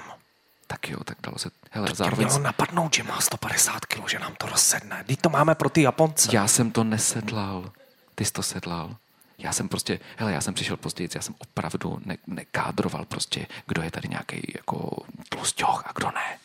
Tak 0.66 0.88
jo, 0.90 1.04
tak 1.04 1.18
dalo 1.22 1.38
se, 1.38 1.50
hele, 1.70 1.88
To 1.88 1.94
zároveň... 1.94 2.26
mělo 2.26 2.40
napadnout, 2.42 2.94
že 2.94 3.02
má 3.02 3.20
150 3.20 3.86
kg, 3.86 4.08
že 4.10 4.18
nám 4.18 4.34
to 4.38 4.46
rozsedne. 4.46 5.04
Teď 5.06 5.20
to 5.20 5.28
máme 5.28 5.54
pro 5.54 5.68
ty 5.68 5.82
Japonce. 5.82 6.28
Já 6.32 6.48
jsem 6.48 6.70
to 6.70 6.84
nesedlal. 6.84 7.72
Ty 8.14 8.24
jsi 8.24 8.32
to 8.32 8.42
sedlal. 8.42 8.96
Já 9.38 9.52
jsem 9.52 9.68
prostě, 9.68 10.00
hele, 10.16 10.32
já 10.32 10.40
jsem 10.40 10.54
přišel 10.54 10.76
později, 10.76 11.08
já 11.14 11.22
jsem 11.22 11.34
opravdu 11.38 12.00
ne, 12.04 12.16
nekádroval 12.26 13.04
prostě, 13.04 13.46
kdo 13.66 13.82
je 13.82 13.90
tady 13.90 14.08
nějaký 14.08 14.52
jako 14.54 14.96
tlusťoch 15.28 15.82
a 15.86 15.92
kdo 15.94 16.10
ne. 16.10 16.38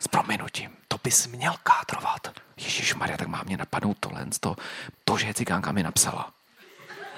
S 0.00 0.08
prominutím. 0.08 0.70
To 0.88 0.96
bys 1.04 1.26
měl 1.26 1.54
kádrovat. 1.62 2.28
Ježíš 2.56 2.94
Maria, 2.94 3.16
tak 3.16 3.28
má 3.28 3.42
mě 3.42 3.56
napadnout 3.56 3.96
tohle, 4.00 4.26
to, 4.40 4.56
to, 5.04 5.18
že 5.18 5.26
je 5.26 5.34
cigánka 5.34 5.72
mi 5.72 5.82
napsala. 5.82 6.32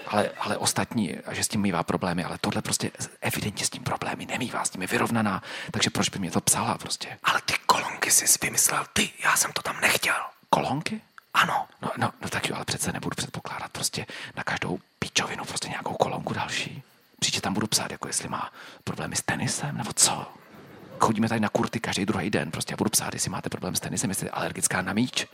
Ale, 0.07 0.31
ale 0.39 0.57
ostatní, 0.57 1.19
a 1.19 1.35
že 1.35 1.45
s 1.45 1.49
tím 1.49 1.61
mývá 1.61 1.83
problémy, 1.83 2.25
ale 2.25 2.39
tohle 2.41 2.63
prostě 2.63 2.91
evidentně 3.21 3.67
s 3.67 3.71
tím 3.71 3.83
problémy 3.83 4.27
nemývá, 4.27 4.65
s 4.65 4.71
tím 4.71 4.83
je 4.83 4.89
vyrovnaná, 4.89 5.43
takže 5.71 5.91
proč 5.91 6.09
by 6.09 6.19
mě 6.19 6.31
to 6.31 6.41
psala 6.41 6.79
prostě? 6.79 7.19
Ale 7.25 7.41
ty 7.45 7.55
kolonky 7.67 8.11
jsi 8.11 8.39
vymyslel 8.43 8.87
ty, 8.93 9.11
já 9.25 9.37
jsem 9.37 9.53
to 9.53 9.63
tam 9.63 9.81
nechtěl. 9.81 10.15
Kolonky? 10.51 11.01
Ano. 11.35 11.67
No, 11.83 11.91
no, 11.99 12.13
no 12.23 12.29
tak 12.29 12.49
jo, 12.49 12.57
ale 12.57 12.65
přece 12.65 12.93
nebudu 12.93 13.15
předpokládat 13.15 13.73
prostě 13.73 14.07
na 14.37 14.45
každou 14.45 14.79
píčovinu 14.99 15.45
prostě 15.45 15.69
nějakou 15.69 15.95
kolonku 15.95 16.35
další. 16.35 16.83
Příště 17.21 17.41
tam 17.41 17.55
budu 17.55 17.67
psát, 17.67 17.91
jako 17.93 18.09
jestli 18.09 18.29
má 18.29 18.53
problémy 18.85 19.17
s 19.17 19.23
tenisem, 19.23 19.77
nebo 19.77 19.93
co. 19.93 20.27
Chodíme 21.01 21.29
tady 21.29 21.41
na 21.41 21.49
kurty 21.49 21.81
každý 21.81 22.07
druhý 22.07 22.31
den, 22.31 22.51
prostě 22.51 22.73
já 22.73 22.77
budu 22.77 22.91
psát, 22.91 23.15
jestli 23.15 23.31
máte 23.31 23.49
problém 23.49 23.77
s 23.77 23.81
tenisem, 23.81 24.11
jestli 24.11 24.27
jste 24.27 24.31
alergická 24.31 24.83
na 24.83 24.93
míč. 24.93 25.27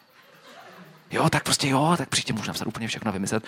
Jo, 1.11 1.31
tak 1.31 1.43
prostě 1.45 1.69
jo, 1.69 1.95
tak 1.99 2.09
příště 2.09 2.33
můžu 2.33 2.47
napsat 2.47 2.69
úplně 2.69 2.89
všechno 2.89 3.13
vymyslet. 3.13 3.45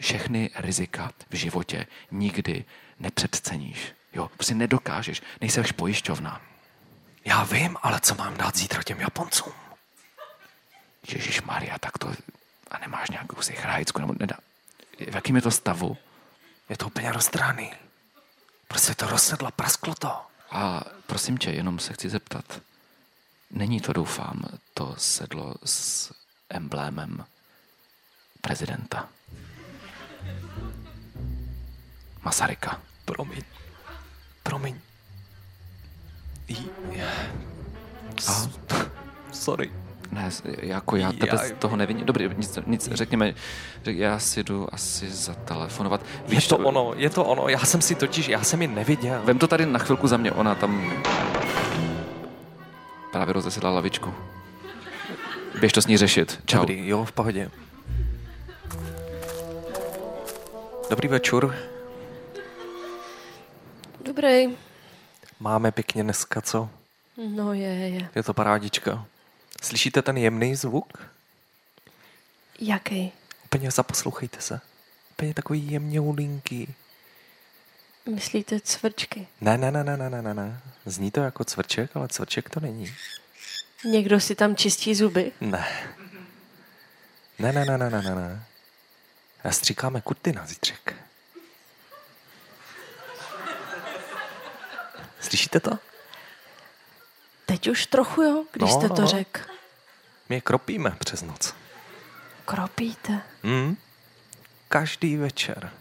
Všechny 0.00 0.50
rizika 0.56 1.12
v 1.30 1.34
životě 1.34 1.86
nikdy 2.10 2.64
nepředceníš. 2.98 3.92
Jo, 4.12 4.30
prostě 4.34 4.54
nedokážeš, 4.54 5.22
nejseš 5.40 5.72
pojišťovna. 5.72 6.40
Já 7.24 7.44
vím, 7.44 7.76
ale 7.82 8.00
co 8.00 8.14
mám 8.14 8.36
dát 8.36 8.56
zítra 8.56 8.82
těm 8.82 9.00
Japoncům? 9.00 9.52
Ježíš 11.12 11.42
Maria, 11.42 11.78
tak 11.78 11.98
to... 11.98 12.12
A 12.70 12.78
nemáš 12.78 13.10
nějakou 13.10 13.42
si 13.42 13.52
chrajicku, 13.52 14.00
nebo 14.00 14.14
nedá... 14.20 14.36
V 15.10 15.14
jakým 15.14 15.36
je 15.36 15.42
to 15.42 15.50
stavu? 15.50 15.96
Je 16.68 16.76
to 16.76 16.86
úplně 16.86 17.12
rozdraný. 17.12 17.72
Prostě 18.68 18.94
to 18.94 19.06
rozsedlo, 19.06 19.50
prasklo 19.50 19.94
to. 19.94 20.20
A 20.50 20.82
prosím 21.06 21.38
tě, 21.38 21.50
jenom 21.50 21.78
se 21.78 21.92
chci 21.92 22.10
zeptat. 22.10 22.60
Není 23.50 23.80
to, 23.80 23.92
doufám, 23.92 24.44
to 24.74 24.94
sedlo 24.98 25.54
s 25.64 26.12
emblémem 26.50 27.24
prezidenta? 28.40 29.08
Masaryka. 32.22 32.80
Promiň. 33.04 33.42
Promiň. 34.42 34.80
J- 36.48 36.68
A? 38.28 38.48
Sorry. 39.32 39.83
Ne, 40.14 40.30
jako 40.62 40.96
já 40.96 41.12
tebe 41.12 41.28
Já- 41.32 41.38
z 41.38 41.52
toho 41.52 41.76
neviním. 41.76 42.06
Dobrý, 42.06 42.30
nic, 42.36 42.58
nic 42.66 42.88
řekněme, 42.92 43.34
řek, 43.84 43.96
já 43.96 44.18
si 44.18 44.44
jdu 44.44 44.68
asi 44.72 45.10
zatelefonovat. 45.10 46.00
Je 46.28 46.40
to 46.40 46.56
ono, 46.58 46.92
je 46.96 47.10
to 47.10 47.24
ono. 47.24 47.48
Já 47.48 47.58
jsem 47.58 47.80
si 47.80 47.94
totiž, 47.94 48.28
já 48.28 48.42
jsem 48.42 48.62
ji 48.62 48.68
neviděl. 48.68 49.20
Vem 49.24 49.38
to 49.38 49.46
tady 49.48 49.66
na 49.66 49.78
chvilku 49.78 50.06
za 50.06 50.16
mě, 50.16 50.32
ona 50.32 50.54
tam 50.54 50.92
právě 53.12 53.32
rozesedla 53.32 53.70
lavičku. 53.70 54.14
Běž 55.60 55.72
to 55.72 55.82
s 55.82 55.86
ní 55.86 55.96
řešit. 55.96 56.40
Čau. 56.46 56.58
Dobrý, 56.58 56.88
jo, 56.88 57.04
v 57.04 57.12
pohodě. 57.12 57.50
Dobrý 60.90 61.08
večer. 61.08 61.58
Dobrý. 64.04 64.46
Máme 65.40 65.72
pěkně 65.72 66.02
dneska, 66.02 66.40
co? 66.40 66.68
No 67.28 67.52
je, 67.52 67.68
je. 67.68 68.08
Je 68.16 68.22
to 68.22 68.34
parádička. 68.34 69.06
Slyšíte 69.64 70.02
ten 70.02 70.16
jemný 70.16 70.54
zvuk? 70.54 70.92
Jaký? 72.60 73.12
Úplně 73.44 73.70
zaposlouchejte 73.70 74.40
se. 74.40 74.60
Úplně 75.10 75.34
takový 75.34 75.70
jemně 75.70 76.00
ulinký. 76.00 76.74
Myslíte 78.14 78.60
cvrčky? 78.60 79.26
Ne, 79.40 79.58
ne, 79.58 79.70
ne, 79.72 79.84
ne, 79.84 79.96
ne, 79.96 80.22
ne, 80.22 80.34
ne. 80.34 80.60
Zní 80.86 81.10
to 81.10 81.20
jako 81.20 81.44
cvrček, 81.44 81.96
ale 81.96 82.08
cvrček 82.08 82.50
to 82.50 82.60
není. 82.60 82.94
Někdo 83.84 84.20
si 84.20 84.34
tam 84.34 84.56
čistí 84.56 84.94
zuby? 84.94 85.32
Ne. 85.40 85.66
Ne, 87.38 87.52
ne, 87.52 87.64
ne, 87.64 87.78
ne, 87.78 87.90
ne, 87.90 88.02
ne, 88.02 88.14
ne. 88.14 88.44
A 89.44 89.50
stříkáme 89.52 90.00
kurty 90.00 90.32
na 90.32 90.46
zítřek. 90.46 90.94
Slyšíte 95.20 95.60
to? 95.60 95.70
Teď 97.46 97.68
už 97.68 97.86
trochu 97.86 98.22
jo, 98.22 98.44
když 98.52 98.70
No, 98.70 98.76
jste 98.80 98.88
no, 98.88 98.94
to 98.94 99.02
no. 99.02 99.08
řekl. 99.08 99.53
My 100.34 100.38
je 100.38 100.40
kropíme 100.40 100.90
přes 100.90 101.22
noc. 101.22 101.54
Kropíte. 102.44 103.22
Hmm? 103.42 103.76
Každý 104.68 105.16
večer. 105.16 105.72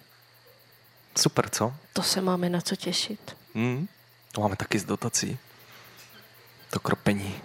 Super, 1.18 1.50
co? 1.50 1.76
To 1.94 2.04
se 2.04 2.22
máme 2.22 2.50
na 2.50 2.62
co 2.62 2.76
těšit. 2.76 3.38
Hmm? 3.56 3.88
To 4.32 4.42
máme 4.42 4.56
taky 4.56 4.80
z 4.80 4.86
dotací. 4.86 5.40
To 6.70 6.80
kropení. 6.80 7.42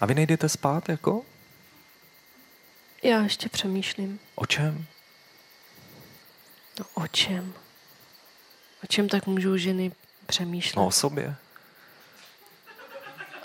A 0.00 0.06
vy 0.06 0.14
nejdete 0.14 0.48
spát, 0.48 0.88
jako? 0.88 1.22
Já 3.02 3.22
ještě 3.22 3.48
přemýšlím. 3.48 4.20
O 4.34 4.46
čem? 4.46 4.86
No 6.78 6.84
o 6.94 7.06
čem? 7.06 7.54
O 8.84 8.86
čem 8.86 9.08
tak 9.08 9.26
můžou 9.26 9.56
ženy 9.56 9.92
přemýšlet? 10.26 10.76
No 10.76 10.86
o 10.86 10.90
sobě. 10.90 11.36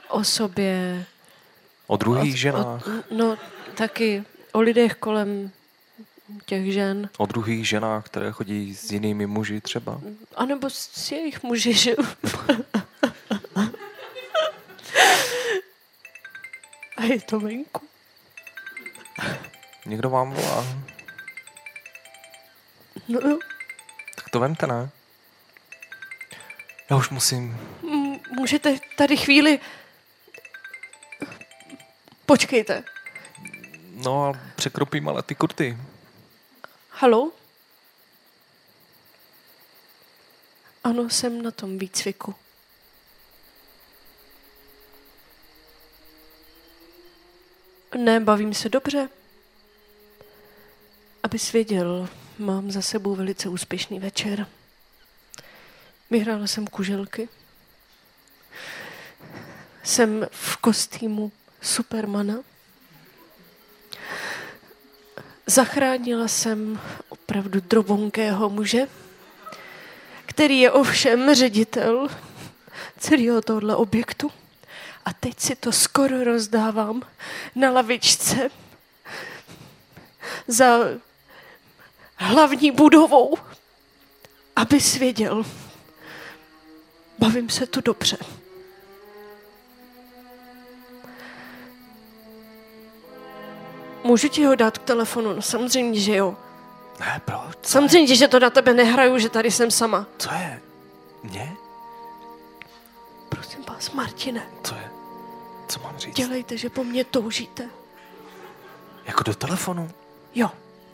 O 0.07 0.23
sobě. 0.23 1.05
O 1.87 1.97
druhých 1.97 2.39
ženách. 2.39 2.87
O, 2.87 2.91
no 3.11 3.37
taky 3.75 4.23
o 4.51 4.61
lidech 4.61 4.93
kolem 4.95 5.51
těch 6.45 6.73
žen. 6.73 7.09
O 7.17 7.25
druhých 7.25 7.67
ženách, 7.67 8.05
které 8.05 8.31
chodí 8.31 8.75
s 8.75 8.91
jinými 8.91 9.25
muži 9.27 9.61
třeba. 9.61 10.01
A 10.35 10.45
nebo 10.45 10.69
s 10.69 11.11
jejich 11.11 11.43
muži, 11.43 11.73
že? 11.73 11.95
A 16.97 17.03
je 17.03 17.21
to 17.21 17.39
venku. 17.39 17.81
Někdo 19.85 20.09
vám 20.09 20.31
volá. 20.31 20.65
No 23.07 23.19
jo. 23.29 23.37
Tak 24.15 24.29
to 24.29 24.39
vemte, 24.39 24.67
ne? 24.67 24.89
Já 26.89 26.97
už 26.97 27.09
musím. 27.09 27.57
M- 27.83 28.19
Můžete 28.31 28.77
tady 28.97 29.17
chvíli... 29.17 29.59
Počkejte. 32.25 32.83
No 33.93 34.25
a 34.25 34.33
překropím 34.55 35.09
ale 35.09 35.23
ty 35.23 35.35
kurty. 35.35 35.77
Halo? 36.89 37.31
Ano, 40.83 41.09
jsem 41.09 41.41
na 41.41 41.51
tom 41.51 41.77
výcviku. 41.77 42.35
Ne, 47.97 48.19
bavím 48.19 48.53
se 48.53 48.69
dobře. 48.69 49.09
Abys 51.23 51.51
věděl, 51.51 52.09
mám 52.37 52.71
za 52.71 52.81
sebou 52.81 53.15
velice 53.15 53.49
úspěšný 53.49 53.99
večer. 53.99 54.47
Vyhrála 56.11 56.47
jsem 56.47 56.67
kuželky. 56.67 57.29
Jsem 59.83 60.27
v 60.31 60.57
kostýmu 60.57 61.31
Supermana. 61.65 62.35
Zachránila 65.45 66.27
jsem 66.27 66.79
opravdu 67.09 67.59
drobonkého 67.59 68.49
muže, 68.49 68.87
který 70.25 70.59
je 70.59 70.71
ovšem 70.71 71.35
ředitel 71.35 72.07
celého 72.97 73.41
tohle 73.41 73.75
objektu. 73.75 74.31
A 75.05 75.13
teď 75.13 75.39
si 75.39 75.55
to 75.55 75.71
skoro 75.71 76.23
rozdávám 76.23 77.01
na 77.55 77.71
lavičce 77.71 78.49
za 80.47 80.79
hlavní 82.15 82.71
budovou, 82.71 83.37
aby 84.55 84.81
svěděl. 84.81 85.45
Bavím 87.19 87.49
se 87.49 87.67
tu 87.67 87.81
dobře. 87.81 88.17
Můžu 94.05 94.27
ti 94.27 94.45
ho 94.45 94.55
dát 94.55 94.77
k 94.77 94.83
telefonu? 94.83 95.33
No 95.33 95.41
samozřejmě, 95.41 95.99
že 95.99 96.15
jo. 96.15 96.35
Ne, 96.99 97.21
proč? 97.25 97.55
Co, 97.61 97.69
Samozřejmě, 97.71 98.15
že 98.15 98.27
to 98.27 98.39
na 98.39 98.49
tebe 98.49 98.73
nehraju, 98.73 99.17
že 99.19 99.29
tady 99.29 99.51
jsem 99.51 99.71
sama. 99.71 100.05
co 100.17 100.29
je? 100.33 100.61
Mě? 101.23 101.51
Prosím 103.29 103.63
vás, 103.69 103.91
Martine, 103.91 104.45
Co 104.63 104.75
je? 104.75 104.89
Co 105.67 105.79
mám 105.79 105.97
říct? 105.97 106.15
dělejte, 106.15 106.57
že 106.57 106.69
po 106.69 106.83
mně 106.83 107.03
toužíte. 107.03 107.69
Jako 109.05 109.23
do 109.23 109.33
telefonu? 109.35 109.91
Jo, 110.35 110.51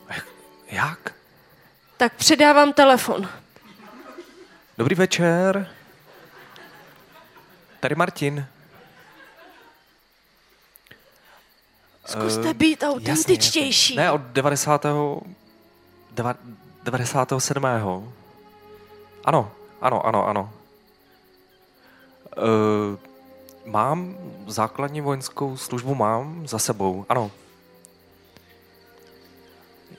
Jak? 0.08 0.24
Jak? 0.66 1.14
tak 1.96 2.14
předávám 2.14 2.72
telefon. 2.72 3.28
Dobrý 4.78 4.94
večer. 4.94 5.70
Tady 7.80 7.94
Martin. 7.94 8.46
Zkuste 12.06 12.50
Eh, 12.50 12.54
být 12.54 12.82
jasně, 12.82 12.94
autentičtější. 12.94 13.94
jasně. 13.94 14.02
Ne, 14.04 14.12
od 14.12 14.20
90. 14.20 15.22
deva- 16.14 16.36
97. 16.84 18.12
Ano, 19.24 19.52
ano, 19.80 20.06
ano, 20.06 20.28
ano. 20.28 20.50
Uh, 22.36 22.98
mám 23.72 24.16
základní 24.46 25.00
vojenskou 25.00 25.56
službu, 25.56 25.94
mám 25.94 26.46
za 26.48 26.58
sebou, 26.58 27.06
ano. 27.08 27.30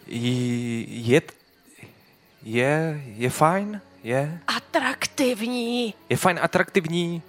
Je, 0.08 1.22
je, 2.44 3.02
je 3.16 3.30
fajn, 3.30 3.82
je, 4.04 4.40
Atraktivní. 4.48 5.94
je 6.10 6.18
fajn, 6.18 6.40
atraktivní, 6.44 7.22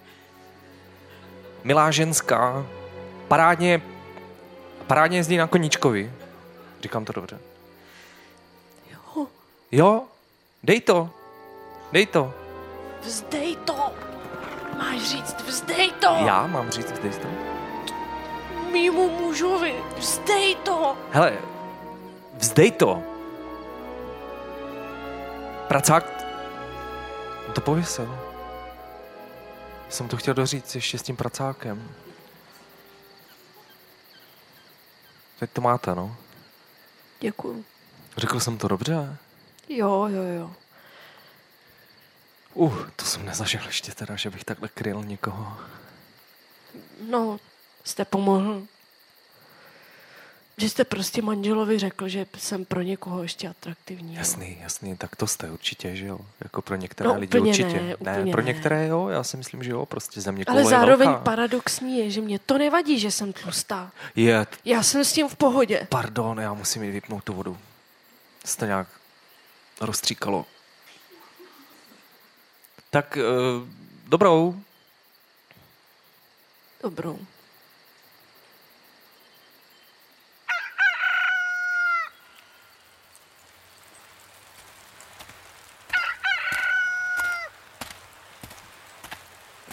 milá 1.65 1.91
ženská, 1.91 2.67
parádně, 3.29 3.83
parádně 4.87 5.19
jezdí 5.19 5.37
na 5.37 5.47
koníčkovi. 5.47 6.13
Říkám 6.83 7.05
to 7.05 7.13
dobře. 7.13 7.39
Jo, 8.93 9.27
Jo, 9.73 10.03
dej 10.63 10.81
to, 10.81 11.11
dej 11.93 12.07
to. 12.07 12.35
vzdej 13.03 13.57
to. 13.57 13.93
Máš 14.79 15.01
říct, 15.03 15.37
vzdej 15.47 15.91
to. 15.93 16.07
Já 16.27 16.47
mám 16.47 16.71
říct, 16.71 16.93
dej 16.99 17.11
to. 17.11 17.29
Mýmu 18.73 19.09
mužovi, 19.21 19.75
vzdej 19.97 20.55
to. 20.55 20.97
Hele, 21.11 21.39
vzdej 22.35 22.71
to. 22.71 23.03
Pracák 25.69 26.25
to 27.53 27.61
pověsil. 27.61 28.19
Jsem 29.89 30.09
to 30.09 30.17
chtěl 30.17 30.35
doříct 30.35 30.75
ještě 30.75 30.99
s 30.99 31.03
tím 31.03 31.17
pracákem. 31.17 31.89
Teď 35.39 35.51
to 35.51 35.61
máte, 35.61 35.95
no. 35.95 36.17
Děkuju. 37.21 37.65
Řekl 38.17 38.41
jsem 38.41 38.59
to 38.59 38.69
dobře? 38.69 39.17
Jo, 39.69 40.09
jo, 40.09 40.23
jo. 40.23 40.55
Uh, 42.55 42.89
to 42.97 43.05
jsem 43.05 43.27
nezažil 43.27 43.61
ještě 43.67 43.93
teda, 43.93 44.17
že 44.17 44.31
bych 44.31 44.45
takhle 44.45 44.69
kryl 44.69 45.05
někoho. 45.05 45.59
No, 47.09 47.39
jste 47.85 48.05
pomohl. 48.05 48.63
Že 50.57 50.69
jste 50.69 50.85
prostě 50.85 51.23
manželovi 51.23 51.79
řekl, 51.79 52.09
že 52.09 52.27
jsem 52.39 52.65
pro 52.65 52.83
někoho 52.83 53.23
ještě 53.23 53.49
atraktivní. 53.49 54.15
jo. 54.15 54.19
Jasný, 54.19 54.59
jasný, 54.61 54.97
tak 54.97 55.17
to 55.17 55.27
jste 55.27 55.51
určitě, 55.51 55.97
že 55.97 56.07
jo? 56.07 56.19
Jako 56.41 56.63
pro 56.63 56.77
některé 56.77 57.09
No, 57.09 57.19
lidi 57.19 57.39
určitě. 57.41 57.81
ne, 57.81 57.97
úplně 57.97 58.33
pro 58.33 58.43
ne. 58.43 58.47
některé 58.53 58.87
jo, 58.87 59.09
já 59.09 59.23
si 59.25 59.37
myslím, 59.37 59.63
že 59.63 59.71
jo, 59.71 59.87
prostě 59.87 60.21
země 60.21 60.45
Ale 60.49 60.63
koule 60.63 60.71
zároveň 60.71 61.09
velká. 61.09 61.25
paradoxní 61.25 61.99
je, 61.99 62.11
že 62.11 62.21
mě 62.21 62.39
to 62.39 62.59
nevadí, 62.59 62.99
že 62.99 63.11
jsem 63.11 63.33
tlustá. 63.33 63.93
Je, 64.17 64.47
Já 64.65 64.83
jsem 64.83 65.05
s 65.05 65.13
tím 65.13 65.29
v 65.29 65.37
pohodě. 65.37 65.87
pardon, 65.91 66.41
já 66.41 66.55
musím 66.55 66.83
jít 66.83 66.91
vypnout 66.93 67.25
tu 67.25 67.33
vodu. 67.33 67.59
Jste 68.45 68.67
nějak 68.67 68.87
rozstříkalo. 69.81 70.47
Tak, 72.91 73.19
uh, 73.61 73.69
dobrou. 74.09 74.61
Dobrou. 76.83 77.19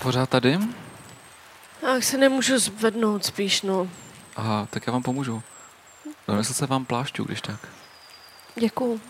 Pořád 0.01 0.29
tady? 0.29 0.59
Já 1.81 2.01
se 2.01 2.17
nemůžu 2.17 2.59
zvednout 2.59 3.25
spíš, 3.25 3.61
no. 3.61 3.89
Aha, 4.35 4.67
tak 4.69 4.87
já 4.87 4.93
vám 4.93 5.03
pomůžu. 5.03 5.43
Donesl 6.27 6.53
se 6.53 6.65
vám 6.67 6.85
plášťu, 6.85 7.23
když 7.23 7.41
tak. 7.41 7.67
Děkuju. 8.55 9.01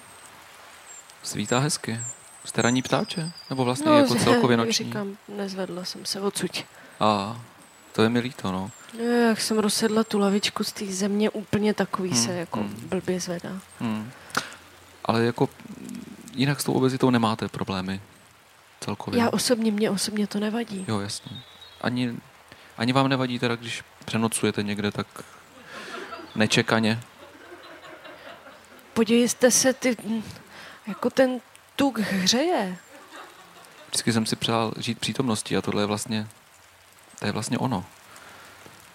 Svítá 1.23 1.59
hezky. 1.59 1.99
Jste 2.45 2.61
ranní 2.61 2.81
ptáče? 2.81 3.31
Nebo 3.49 3.65
vlastně 3.65 3.91
jako 3.91 4.15
celkově 4.23 4.57
noční? 4.57 4.85
No, 4.85 4.89
Říkám, 4.89 5.17
nezvedla 5.37 5.85
jsem 5.85 6.05
se 6.05 6.21
odsuť. 6.21 6.65
A 6.99 7.41
to 7.91 8.03
je 8.03 8.09
mi 8.09 8.19
líto, 8.19 8.51
no. 8.51 8.71
No, 8.97 9.03
Jak 9.03 9.41
jsem 9.41 9.59
rozsedla 9.59 10.03
tu 10.03 10.19
lavičku 10.19 10.63
z 10.63 10.71
té 10.71 10.85
země, 10.85 11.29
úplně 11.29 11.73
takový 11.73 12.09
Hmm, 12.09 12.23
se 12.25 12.33
jako 12.33 12.59
hmm. 12.59 12.83
blbě 12.89 13.19
zvedá. 13.19 13.59
Hmm. 13.79 14.11
Ale 15.05 15.23
jako 15.25 15.49
jinak 16.35 16.61
s 16.61 16.63
tou 16.63 16.73
obezitou 16.73 17.09
nemáte 17.09 17.47
problémy 17.47 18.01
celkově. 18.83 19.19
Já 19.19 19.29
osobně, 19.29 19.71
mě 19.71 19.89
osobně 19.89 20.27
to 20.27 20.39
nevadí. 20.39 20.85
Jo, 20.87 20.99
jasně. 20.99 21.31
Ani, 21.81 22.15
ani 22.77 22.93
vám 22.93 23.07
nevadí 23.07 23.39
teda, 23.39 23.55
když 23.55 23.83
přenocujete 24.05 24.63
někde 24.63 24.91
tak 24.91 25.07
nečekaně? 26.35 26.99
Podívejte 28.93 29.51
se, 29.51 29.73
ty, 29.73 29.97
jako 30.87 31.09
ten 31.09 31.41
tuk 31.75 31.99
hřeje. 31.99 32.77
Vždycky 33.87 34.13
jsem 34.13 34.25
si 34.25 34.35
přál 34.35 34.73
žít 34.77 34.99
přítomností 34.99 35.57
a 35.57 35.61
tohle 35.61 35.81
je 35.81 35.85
vlastně, 35.85 36.27
to 37.19 37.25
je 37.25 37.31
vlastně 37.31 37.57
ono. 37.57 37.85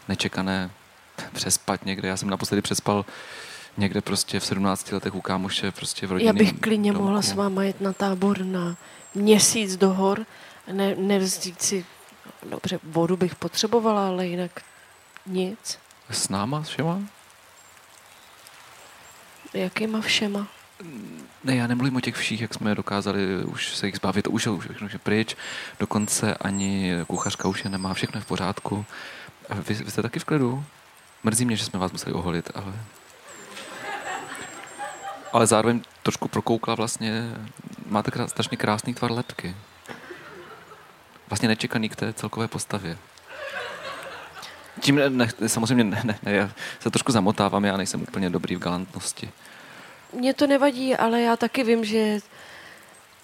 Nečekané 0.08 0.70
přespat 1.32 1.84
někde. 1.84 2.08
Já 2.08 2.16
jsem 2.16 2.30
naposledy 2.30 2.62
přespal 2.62 3.04
někde 3.76 4.00
prostě 4.00 4.40
v 4.40 4.46
17 4.46 4.92
letech 4.92 5.14
u 5.14 5.20
kámoše, 5.20 5.70
prostě 5.70 6.06
v 6.06 6.10
Já 6.10 6.12
rodinném 6.12 6.36
bych 6.36 6.52
klidně 6.60 6.92
domku. 6.92 7.04
mohla 7.04 7.22
s 7.22 7.32
váma 7.32 7.64
jet 7.64 7.80
na 7.80 7.92
tábor 7.92 8.38
na 8.38 8.76
měsíc 9.14 9.76
do 9.76 9.92
hor, 9.92 10.26
ne, 10.72 10.94
nevzít 10.94 11.62
si, 11.62 11.86
dobře, 12.50 12.78
vodu 12.84 13.16
bych 13.16 13.34
potřebovala, 13.34 14.08
ale 14.08 14.26
jinak 14.26 14.62
nic. 15.26 15.78
S 16.10 16.28
náma, 16.28 16.64
s 16.64 16.68
všema? 16.68 17.00
Jakýma 19.54 20.00
všema? 20.00 20.46
Ne, 21.44 21.56
já 21.56 21.66
nemluvím 21.66 21.96
o 21.96 22.00
těch 22.00 22.16
vších, 22.16 22.40
jak 22.40 22.54
jsme 22.54 22.74
dokázali 22.74 23.44
už 23.44 23.76
se 23.76 23.86
jich 23.86 23.96
zbavit, 23.96 24.26
už 24.26 24.46
je 24.46 24.52
už 24.52 24.64
všechno 24.64 24.88
je 24.92 24.98
pryč, 24.98 25.36
dokonce 25.80 26.34
ani 26.34 26.92
kuchařka 27.06 27.48
už 27.48 27.64
je 27.64 27.70
nemá, 27.70 27.94
všechno 27.94 28.18
je 28.18 28.22
v 28.22 28.26
pořádku. 28.26 28.84
Vy, 29.68 29.74
vy 29.74 29.90
jste 29.90 30.02
taky 30.02 30.18
v 30.18 30.24
klidu? 30.24 30.64
Mrzí 31.24 31.44
mě, 31.44 31.56
že 31.56 31.64
jsme 31.64 31.78
vás 31.78 31.92
museli 31.92 32.12
oholit, 32.12 32.50
ale... 32.54 32.72
Ale 35.32 35.46
zároveň 35.46 35.82
trošku 36.02 36.28
prokoukla 36.28 36.74
vlastně, 36.74 37.30
máte 37.86 38.10
krás, 38.10 38.30
strašně 38.30 38.56
krásný 38.56 38.94
tvar 38.94 39.12
lepky. 39.12 39.56
Vlastně 41.28 41.48
nečekaný 41.48 41.88
k 41.88 41.96
té 41.96 42.12
celkové 42.12 42.48
postavě. 42.48 42.98
Tím 44.80 44.96
ne, 44.96 45.10
ne, 45.10 45.28
samozřejmě 45.46 45.84
ne, 45.84 46.00
ne, 46.04 46.18
ne, 46.22 46.32
já 46.32 46.50
se 46.80 46.90
trošku 46.90 47.12
zamotávám, 47.12 47.64
já 47.64 47.76
nejsem 47.76 48.02
úplně 48.02 48.30
dobrý 48.30 48.56
v 48.56 48.58
galantnosti. 48.58 49.30
Mně 50.12 50.34
to 50.34 50.46
nevadí, 50.46 50.96
ale 50.96 51.20
já 51.20 51.36
taky 51.36 51.64
vím, 51.64 51.84
že 51.84 52.18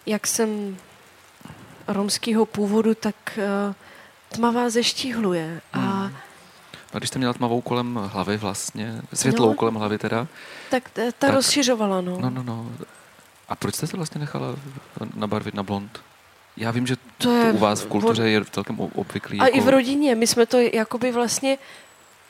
jak 0.07 0.27
jsem 0.27 0.77
romského 1.89 2.47
původu, 2.47 2.95
tak 2.95 3.15
uh, 3.37 3.75
tmavá 4.29 4.71
zeštíhluje. 4.71 5.61
A 5.73 5.79
Hmm. 5.79 6.17
A 6.93 6.99
když 6.99 7.09
jste 7.09 7.19
měla 7.19 7.33
tmavou 7.33 7.61
kolem 7.61 7.95
hlavy 8.13 8.37
vlastně, 8.37 9.03
světlou 9.15 9.49
No. 9.49 9.55
kolem 9.55 9.75
hlavy 9.75 9.99
teda, 9.99 10.27
tak 10.71 10.91
ta, 10.91 11.03
ta 11.03 11.13
Tak. 11.19 11.35
rozšiřovala, 11.35 12.01
no. 12.01 12.19
no, 12.21 12.31
no, 12.31 12.43
no. 12.43 12.71
A 13.49 13.55
proč 13.57 13.75
jste 13.75 13.87
se 13.87 13.97
vlastně 13.97 14.19
nechala 14.19 14.57
nabarvit 15.15 15.55
na 15.55 15.63
blond? 15.63 16.01
Já 16.57 16.71
vím, 16.71 16.87
že 16.87 16.97
to, 16.97 17.03
To 17.19 17.33
je 17.33 17.53
u 17.53 17.59
vás 17.59 17.81
v 17.83 17.87
kultuře 17.87 18.29
je 18.29 18.45
celkem 18.45 18.81
obvyklý. 18.81 19.41
A 19.41 19.45
jako, 19.45 19.57
i 19.57 19.61
v 19.61 19.69
rodině, 19.69 20.15
my 20.15 20.27
jsme 20.27 20.47
to 20.47 20.59
jakoby 20.59 21.13
vlastně, 21.13 21.59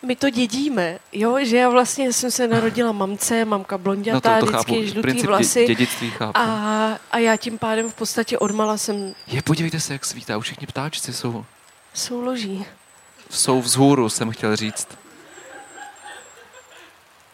my 0.06 0.16
to 0.16 0.30
dědíme, 0.30 0.98
jo, 1.12 1.38
že 1.42 1.56
já 1.56 1.68
vlastně 1.68 2.12
jsem 2.12 2.30
se 2.30 2.48
narodila 2.48 2.92
mamce, 2.92 3.44
mamka 3.44 3.76
no 3.76 3.82
blondětá, 3.82 4.40
to, 4.40 4.46
to 4.46 4.52
chápu, 4.52 4.72
vždycky 4.72 4.86
žlutý 4.88 5.02
princip 5.02 5.24
dě- 5.24 5.28
vlasy 5.28 5.66
dědictví 5.66 6.10
chápu. 6.10 6.38
a, 6.38 6.98
a 7.10 7.18
já 7.18 7.36
tím 7.36 7.58
pádem 7.58 7.90
v 7.90 7.94
podstatě 7.94 8.38
odmala 8.38 8.76
jsem 8.76 9.14
Je, 9.26 9.42
podívejte 9.42 9.80
se, 9.80 9.92
jak 9.92 10.04
svítá, 10.04 10.36
už 10.38 10.44
všichni 10.44 10.66
ptáčci 10.66 11.12
jsou, 11.12 11.44
souloží. 11.94 12.64
Jsou 13.32 13.62
vzhůru, 13.62 14.08
jsem 14.08 14.30
chtěl 14.30 14.56
říct. 14.56 14.88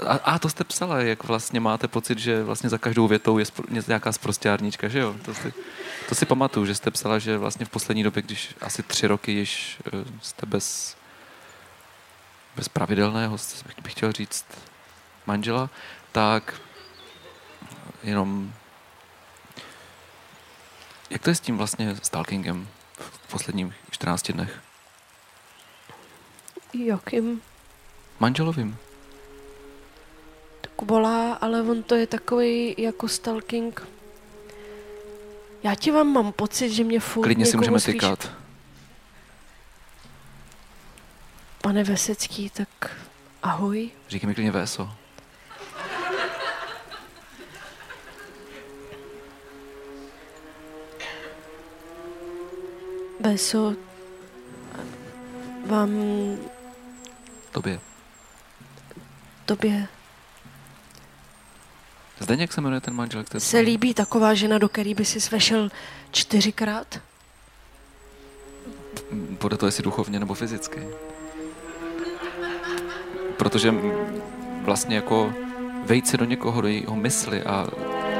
A, 0.06 0.12
a 0.12 0.38
to 0.38 0.48
jste 0.48 0.64
psala, 0.64 1.00
jak 1.00 1.24
vlastně 1.24 1.60
máte 1.60 1.88
pocit, 1.88 2.18
že 2.18 2.42
vlastně 2.42 2.68
za 2.70 2.78
každou 2.78 3.08
větou 3.08 3.38
je 3.38 3.44
spro, 3.44 3.64
nějaká 3.88 4.12
sprostěrnička, 4.12 4.88
že 4.88 4.98
jo? 4.98 5.16
To 5.24 5.34
si, 5.34 5.52
to 6.08 6.14
si 6.14 6.26
pamatuju, 6.26 6.66
že 6.66 6.74
jste 6.74 6.90
psala, 6.90 7.18
že 7.18 7.38
vlastně 7.38 7.66
v 7.66 7.68
poslední 7.68 8.02
době, 8.02 8.22
když 8.22 8.54
asi 8.60 8.82
tři 8.82 9.06
roky 9.06 9.32
již 9.32 9.78
eh, 9.86 9.90
jste 10.22 10.46
bez, 10.46 10.96
bez 12.56 12.68
pravidelného, 12.68 13.36
bych- 13.66 13.82
bych 13.82 13.92
chtěl 13.92 14.12
říct, 14.12 14.44
manžela, 15.26 15.70
tak 16.12 16.54
jenom 18.02 18.52
jak 21.10 21.22
to 21.22 21.30
je 21.30 21.34
s 21.34 21.40
tím 21.40 21.56
vlastně 21.56 21.96
stalkingem 22.02 22.68
v 22.98 23.30
posledních 23.30 23.74
14 23.90 24.32
dnech? 24.32 24.60
Jakým? 26.74 27.40
Manželovým. 28.20 28.76
Tak 30.60 30.82
volá, 30.82 31.34
ale 31.34 31.62
on 31.62 31.82
to 31.82 31.94
je 31.94 32.06
takový 32.06 32.74
jako 32.78 33.08
stalking. 33.08 33.86
Já 35.62 35.74
ti 35.74 35.90
vám 35.90 36.12
mám 36.12 36.32
pocit, 36.32 36.70
že 36.70 36.84
mě 36.84 37.00
furt 37.00 37.24
Klidně 37.24 37.46
si 37.46 37.56
můžeme 37.56 37.80
spíš- 37.80 37.92
tykat. 37.94 38.30
Pane 41.62 41.84
Vesecký, 41.84 42.50
tak 42.50 42.68
Ahoj. 43.42 43.90
Říkej 44.08 44.26
mi 44.28 44.34
klidně 44.34 44.52
VSO. 44.52 44.90
Beso, 53.20 53.74
vám, 55.66 55.90
Tobě. 57.52 57.80
tobě 59.44 59.88
Zdeněk 62.20 62.52
se 62.52 62.60
jmenuje 62.60 62.80
ten 62.80 62.94
manžel, 62.94 63.24
který... 63.24 63.40
se 63.40 63.58
líbí 63.58 63.94
taková 63.94 64.34
žena, 64.34 64.58
do 64.58 64.68
který 64.68 64.94
by 64.94 65.04
si 65.04 65.20
svešel 65.20 65.68
čtyřikrát? 66.10 67.00
Bude 69.12 69.56
to 69.56 69.66
jestli 69.66 69.82
duchovně 69.82 70.20
nebo 70.20 70.34
fyzicky. 70.34 70.88
Protože 73.36 73.74
vlastně 74.62 74.96
jako 74.96 75.32
vejít 75.84 76.08
se 76.08 76.16
do 76.16 76.24
někoho, 76.24 76.60
do 76.60 76.68
jeho 76.68 76.96
mysli 76.96 77.42
a 77.42 77.66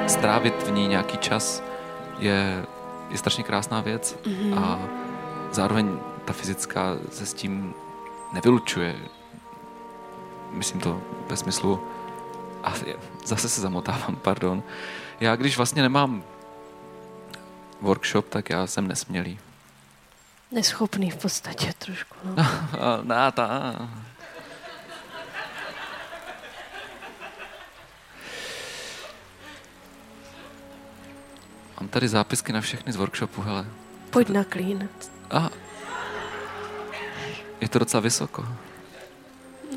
strávit 0.07 0.63
v 0.63 0.71
ní 0.71 0.89
nějaký 0.89 1.19
čas 1.19 1.63
je, 2.19 2.65
je 3.11 3.19
strašně 3.19 3.45
krásná 3.45 3.81
věc 3.81 4.17
mm-hmm. 4.23 4.59
a 4.59 4.89
zároveň 5.53 5.99
ta 6.25 6.33
fyzická 6.33 6.97
se 7.11 7.27
s 7.27 7.35
tím 7.35 7.75
nevylučuje. 8.33 8.97
Myslím 10.51 10.81
to 10.81 11.03
ve 11.31 11.37
smyslu, 11.37 11.81
a 12.63 12.75
zase 13.25 13.49
se 13.49 13.61
zamotávám, 13.61 14.17
pardon. 14.23 14.63
Já 15.21 15.37
když 15.37 15.57
vlastně 15.57 15.83
nemám 15.83 16.25
workshop, 17.81 18.29
tak 18.29 18.51
já 18.51 18.67
jsem 18.67 18.89
nesmělý. 18.89 19.39
Neschopný 20.51 21.11
v 21.11 21.17
podstatě 21.17 21.73
trošku. 21.79 22.15
No. 22.25 22.45
Na, 23.03 23.31
ta. 23.31 23.75
Mám 31.81 31.89
tady 31.89 32.09
zápisky 32.09 32.53
na 32.53 32.61
všechny 32.61 32.93
z 32.93 32.97
workshopu, 32.97 33.43
hele. 33.43 33.67
Pojď 34.11 34.29
na 34.29 34.45
klín. 34.45 34.89
A 35.31 35.51
je 37.61 37.69
to 37.69 37.79
docela 37.79 38.01
vysoko. 38.01 38.49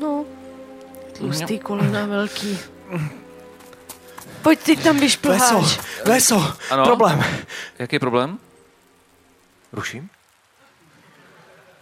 No, 0.00 0.24
tlustý 1.18 1.58
kolena 1.58 2.06
velký. 2.06 2.58
Pojď 4.42 4.60
ty 4.60 4.76
tam 4.76 5.00
vyšplháš. 5.00 5.78
Veso, 6.06 6.54
Ano? 6.70 6.84
problém. 6.84 7.24
Jaký 7.78 7.96
je 7.96 8.00
problém? 8.00 8.38
Ruším? 9.72 10.10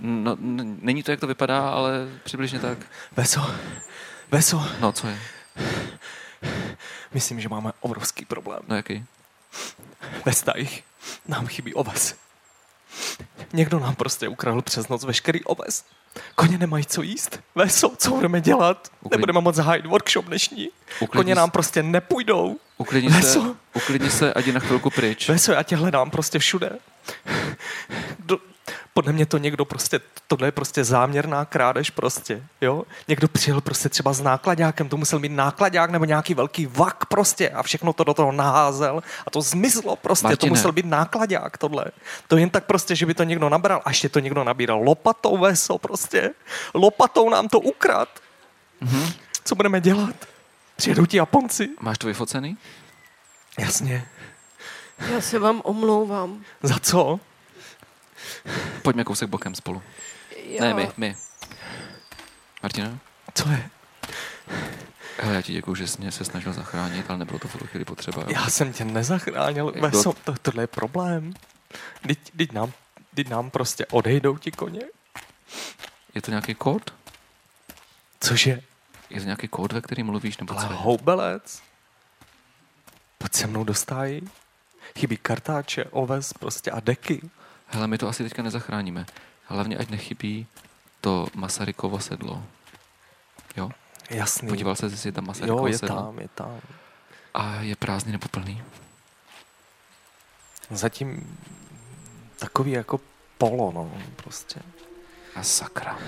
No, 0.00 0.32
n- 0.40 0.78
není 0.80 1.02
to, 1.02 1.10
jak 1.10 1.20
to 1.20 1.26
vypadá, 1.26 1.68
ale 1.70 2.08
přibližně 2.24 2.58
tak. 2.58 2.78
Veso, 3.16 3.54
Veso, 4.30 4.66
No, 4.80 4.92
co 4.92 5.06
je? 5.06 5.18
myslím, 7.14 7.40
že 7.40 7.48
máme 7.48 7.72
obrovský 7.80 8.24
problém. 8.24 8.60
No, 8.68 8.76
jaký? 8.76 9.04
Ve 10.24 10.32
stajích 10.32 10.84
nám 11.28 11.46
chybí 11.46 11.74
oves. 11.74 12.14
Někdo 13.52 13.78
nám 13.78 13.94
prostě 13.94 14.28
ukradl 14.28 14.62
přes 14.62 14.88
noc 14.88 15.04
veškerý 15.04 15.44
oves. 15.44 15.84
Koně 16.34 16.58
nemají 16.58 16.84
co 16.86 17.02
jíst. 17.02 17.40
Veso, 17.54 17.92
co 17.96 18.10
budeme 18.10 18.40
dělat? 18.40 18.88
Uklid- 19.02 19.10
Nebudeme 19.10 19.40
moc 19.40 19.54
zahájit 19.56 19.86
workshop 19.86 20.24
dnešní. 20.24 20.68
Uklidni 21.00 21.24
Koně 21.24 21.34
se. 21.34 21.40
nám 21.40 21.50
prostě 21.50 21.82
nepůjdou. 21.82 22.56
Uklidni 22.78 23.10
se, 23.10 23.16
Veso. 23.16 23.56
uklidni 23.74 24.10
se, 24.10 24.32
ať 24.34 24.46
je 24.46 24.52
na 24.52 24.60
chvilku 24.60 24.90
pryč. 24.90 25.28
Veso, 25.28 25.52
já 25.52 25.62
tě 25.62 25.76
hledám 25.76 26.10
prostě 26.10 26.38
všude. 26.38 26.70
Do, 28.18 28.38
podle 28.94 29.12
mě 29.12 29.26
to 29.26 29.38
někdo 29.38 29.64
prostě, 29.64 30.00
tohle 30.26 30.48
je 30.48 30.52
prostě 30.52 30.84
záměrná 30.84 31.44
krádež 31.44 31.90
prostě, 31.90 32.42
jo? 32.60 32.82
Někdo 33.08 33.28
přijel 33.28 33.60
prostě 33.60 33.88
třeba 33.88 34.12
s 34.12 34.20
nákladákem, 34.20 34.88
to 34.88 34.96
musel 34.96 35.18
mít 35.18 35.32
nákladák 35.32 35.90
nebo 35.90 36.04
nějaký 36.04 36.34
velký 36.34 36.66
vak 36.66 37.06
prostě 37.06 37.50
a 37.50 37.62
všechno 37.62 37.92
to 37.92 38.04
do 38.04 38.14
toho 38.14 38.32
naházel 38.32 39.02
a 39.26 39.30
to 39.30 39.42
zmizlo 39.42 39.96
prostě, 39.96 40.26
Martine. 40.26 40.50
to 40.50 40.54
musel 40.54 40.72
být 40.72 40.86
nákladák 40.86 41.58
tohle. 41.58 41.84
To 42.28 42.36
jen 42.36 42.50
tak 42.50 42.64
prostě, 42.64 42.96
že 42.96 43.06
by 43.06 43.14
to 43.14 43.22
někdo 43.24 43.48
nabral 43.48 43.82
a 43.84 43.90
ještě 43.90 44.08
to 44.08 44.20
někdo 44.20 44.44
nabíral 44.44 44.82
lopatou 44.82 45.38
Veso 45.38 45.78
prostě. 45.78 46.30
Lopatou 46.74 47.30
nám 47.30 47.48
to 47.48 47.60
ukrad. 47.60 48.08
Mhm. 48.80 49.12
Co 49.44 49.54
budeme 49.54 49.80
dělat? 49.80 50.14
Přijedou 50.76 51.06
ti 51.06 51.16
Japonci? 51.16 51.68
Máš 51.80 51.98
to 51.98 52.06
vyfocený? 52.06 52.56
Jasně. 53.58 54.08
Já 55.12 55.20
se 55.20 55.38
vám 55.38 55.60
omlouvám. 55.64 56.44
Za 56.62 56.78
co? 56.78 57.20
Pojďme 58.82 59.04
kousek 59.04 59.28
bokem 59.28 59.54
spolu. 59.54 59.82
Já... 60.44 60.64
Ne, 60.64 60.74
my, 60.74 60.88
my. 60.96 61.16
Martina? 62.62 62.98
Co 63.34 63.48
je? 63.48 63.70
Hele, 65.18 65.34
já 65.34 65.42
ti 65.42 65.52
děkuju, 65.52 65.74
že 65.74 65.86
jsi 65.86 66.00
mě 66.00 66.12
se 66.12 66.24
snažil 66.24 66.52
zachránit, 66.52 67.10
ale 67.10 67.18
nebylo 67.18 67.38
to 67.38 67.48
v 67.48 67.52
tuto 67.52 67.66
chvíli 67.66 67.84
potřeba. 67.84 68.22
Jo? 68.22 68.28
Já 68.30 68.50
jsem 68.50 68.72
tě 68.72 68.84
nezachránil. 68.84 69.72
Jak 69.74 69.82
Veso, 69.82 70.12
to, 70.24 70.34
tohle 70.42 70.62
je 70.62 70.66
problém. 70.66 71.34
Teď, 72.06 72.18
teď, 72.36 72.52
nám, 72.52 72.72
teď 73.14 73.28
nám 73.28 73.50
prostě 73.50 73.86
odejdou 73.86 74.36
ti 74.38 74.50
koně. 74.50 74.80
Je 76.14 76.22
to 76.22 76.30
nějaký 76.30 76.54
kód? 76.54 76.94
Cože? 78.20 78.62
Je 79.10 79.20
to 79.20 79.24
nějaký 79.24 79.48
kód, 79.48 79.72
ve 79.72 79.80
který 79.80 80.02
mluvíš, 80.02 80.38
nebo 80.38 80.58
Ale 80.58 80.68
co? 80.68 80.74
houbelec. 80.74 81.62
Pojď 83.18 83.34
se 83.34 83.46
mnou 83.46 83.64
do 83.64 83.74
stájí. 83.74 84.30
Chybí 84.98 85.16
kartáče, 85.16 85.84
oves 85.84 86.32
prostě 86.32 86.70
a 86.70 86.80
deky. 86.80 87.30
Hele, 87.70 87.86
my 87.86 87.98
to 87.98 88.08
asi 88.08 88.22
teďka 88.22 88.42
nezachráníme. 88.42 89.06
Hlavně, 89.44 89.76
ať 89.76 89.88
nechybí 89.88 90.46
to 91.00 91.28
Masarykovo 91.34 91.98
sedlo. 91.98 92.42
Jo? 93.56 93.70
Jasný. 94.10 94.48
Podíval 94.48 94.76
se, 94.76 94.86
jestli 94.86 95.08
je 95.08 95.12
tam 95.12 95.26
Masarykovo 95.26 95.66
jo, 95.66 95.72
je 95.72 95.78
sedlo. 95.78 95.96
tam, 95.96 96.18
je 96.18 96.28
tam. 96.34 96.60
A 97.34 97.60
je 97.60 97.76
prázdný 97.76 98.12
nebo 98.12 98.28
plný? 98.28 98.62
Zatím 100.70 101.38
takový 102.38 102.70
jako 102.70 103.00
polo, 103.38 103.72
no, 103.72 103.92
prostě. 104.16 104.60
A 105.34 105.42
sakra. 105.42 105.98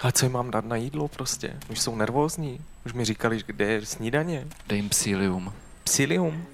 Ale 0.00 0.12
co 0.12 0.24
jim 0.24 0.32
mám 0.32 0.50
dát 0.50 0.64
na 0.64 0.76
jídlo 0.76 1.08
prostě? 1.08 1.56
Už 1.68 1.80
jsou 1.80 1.96
nervózní. 1.96 2.64
Už 2.86 2.92
mi 2.92 3.04
říkali, 3.04 3.42
kde 3.46 3.64
je 3.64 3.86
snídaně. 3.86 4.46
Dej 4.66 4.78
jim 4.78 4.88
psílium. 4.88 5.52
Psilium. 5.84 6.46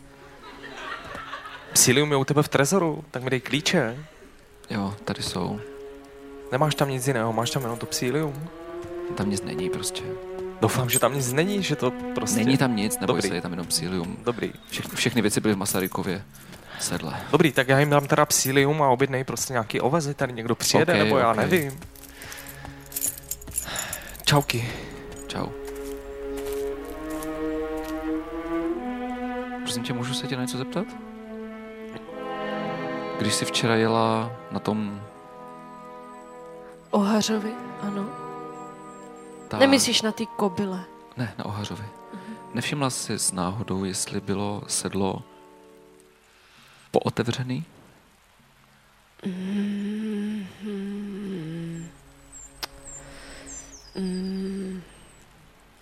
Psilium 1.77 2.11
je 2.11 2.17
u 2.17 2.25
tebe 2.25 2.43
v 2.43 2.49
trezoru, 2.49 3.05
tak 3.11 3.23
mi 3.23 3.31
dej 3.31 3.41
klíče. 3.41 3.97
Jo, 4.71 4.95
tady 5.05 5.23
jsou. 5.23 5.61
Nemáš 6.53 6.75
tam 6.75 6.89
nic 6.89 7.07
jiného, 7.07 7.33
máš 7.33 7.51
tam 7.51 7.62
jenom 7.62 7.79
to 7.79 7.87
psílium. 7.87 8.49
Tam 9.17 9.31
nic 9.31 9.43
není 9.43 9.71
prostě. 9.71 10.03
Doufám, 10.61 10.91
že 10.91 10.99
tam 10.99 11.15
nic 11.15 11.33
není, 11.33 11.62
že 11.62 11.77
to 11.77 11.93
prostě... 12.15 12.45
Není 12.45 12.57
tam 12.59 12.77
nic, 12.77 12.99
neboj 13.01 13.17
Dobrý. 13.17 13.29
se, 13.29 13.35
je 13.35 13.41
tam 13.41 13.51
jenom 13.51 13.67
psílium. 13.67 14.17
Dobrý. 14.25 14.53
Všechny, 14.71 14.97
všechny 14.97 15.23
věci 15.23 15.41
byly 15.41 15.55
v 15.55 15.57
Masarykově 15.57 16.25
sedle. 16.81 17.15
Dobrý, 17.33 17.53
tak 17.53 17.69
já 17.69 17.81
jim 17.81 17.91
dám 17.91 18.07
teda 18.07 18.27
psílium 18.27 18.83
a 18.83 18.89
objednej 18.89 19.25
prostě 19.25 19.53
nějaký 19.53 19.81
ovezy, 19.81 20.15
tady 20.15 20.33
někdo 20.33 20.55
přijede, 20.55 20.93
Ok, 20.93 20.99
nebo 20.99 21.19
já 21.19 21.31
ok. 21.31 21.37
nevím. 21.37 21.81
Čauky. 24.25 24.71
Čau. 25.27 25.47
Prosím 29.62 29.83
tě, 29.83 29.93
můžu 29.93 30.15
se 30.15 30.27
tě 30.27 30.37
na 30.37 30.43
něco 30.43 30.59
zeptat? 30.59 31.06
Když 33.18 33.35
jsi 33.35 33.44
včera 33.44 33.76
jela 33.76 34.33
na 34.50 34.59
tom... 34.61 35.02
Ohařovi, 36.90 37.55
ano. 37.83 38.07
Ta... 39.48 39.59
Nemyslíš 39.59 40.02
na 40.02 40.12
ty 40.12 40.26
kobyle? 40.26 40.85
Ne, 41.16 41.35
na 41.38 41.44
Ohařovi. 41.44 41.85
Nevšimla 42.55 42.90
jsi 42.90 43.18
s 43.18 43.33
náhodou, 43.33 43.85
jestli 43.85 44.20
bylo 44.20 44.62
sedlo 44.66 45.22
pootevřený? 46.90 47.64
Mm, 49.26 50.46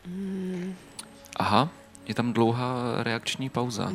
mm, 0.06 0.74
Aha, 1.36 1.68
je 2.06 2.14
tam 2.14 2.32
dlouhá 2.32 2.74
reakční 3.02 3.50
pauza. 3.50 3.92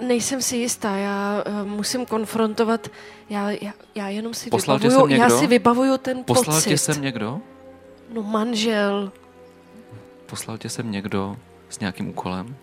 Nejsem 0.00 0.42
si 0.42 0.56
jistá, 0.56 0.96
já 0.96 1.44
uh, 1.46 1.68
musím 1.68 2.06
konfrontovat, 2.06 2.88
já, 3.30 3.50
já, 3.50 3.72
já 3.94 4.08
jenom 4.08 4.34
si 4.34 4.50
Poslal 4.50 4.78
vybavuju, 4.78 5.16
já 5.16 5.30
si 5.30 5.46
vybavuju 5.46 5.98
ten 5.98 6.24
Poslal 6.24 6.56
pocit. 6.56 6.68
tě 6.68 6.78
sem 6.78 7.02
někdo? 7.02 7.40
No 8.12 8.22
manžel, 8.22 9.12
Poslal 10.26 10.58
tě 10.58 10.68
sem 10.68 10.90
někdo 10.92 11.36
s 11.68 11.78
nějakým 11.78 12.08
úkolem? 12.08 12.56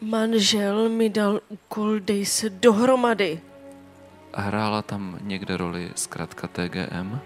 manžel 0.00 0.88
mi 0.88 1.10
dal 1.10 1.40
úkol, 1.48 2.00
dej 2.00 2.26
se 2.26 2.50
dohromady. 2.50 3.40
A 4.32 4.40
hrála 4.40 4.82
tam 4.82 5.18
někde 5.22 5.56
roli 5.56 5.90
zkrátka 5.94 6.48
TGM? 6.48 7.18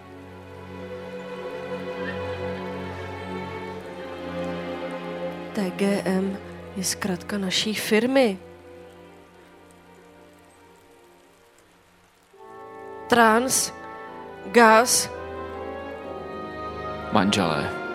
TGM 5.53 6.37
je 6.75 6.83
zkrátka 6.83 7.37
naší 7.37 7.73
firmy. 7.73 8.37
Trans 13.07 13.73
Gás, 14.51 15.09
Manželé. 17.11 17.85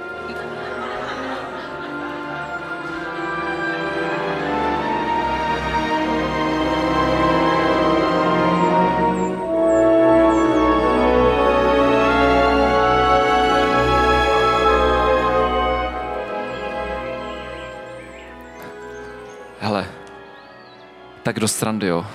Tak 21.31 21.41
do 21.41 21.49
strandy, 21.49 21.87
jo. 21.87 22.07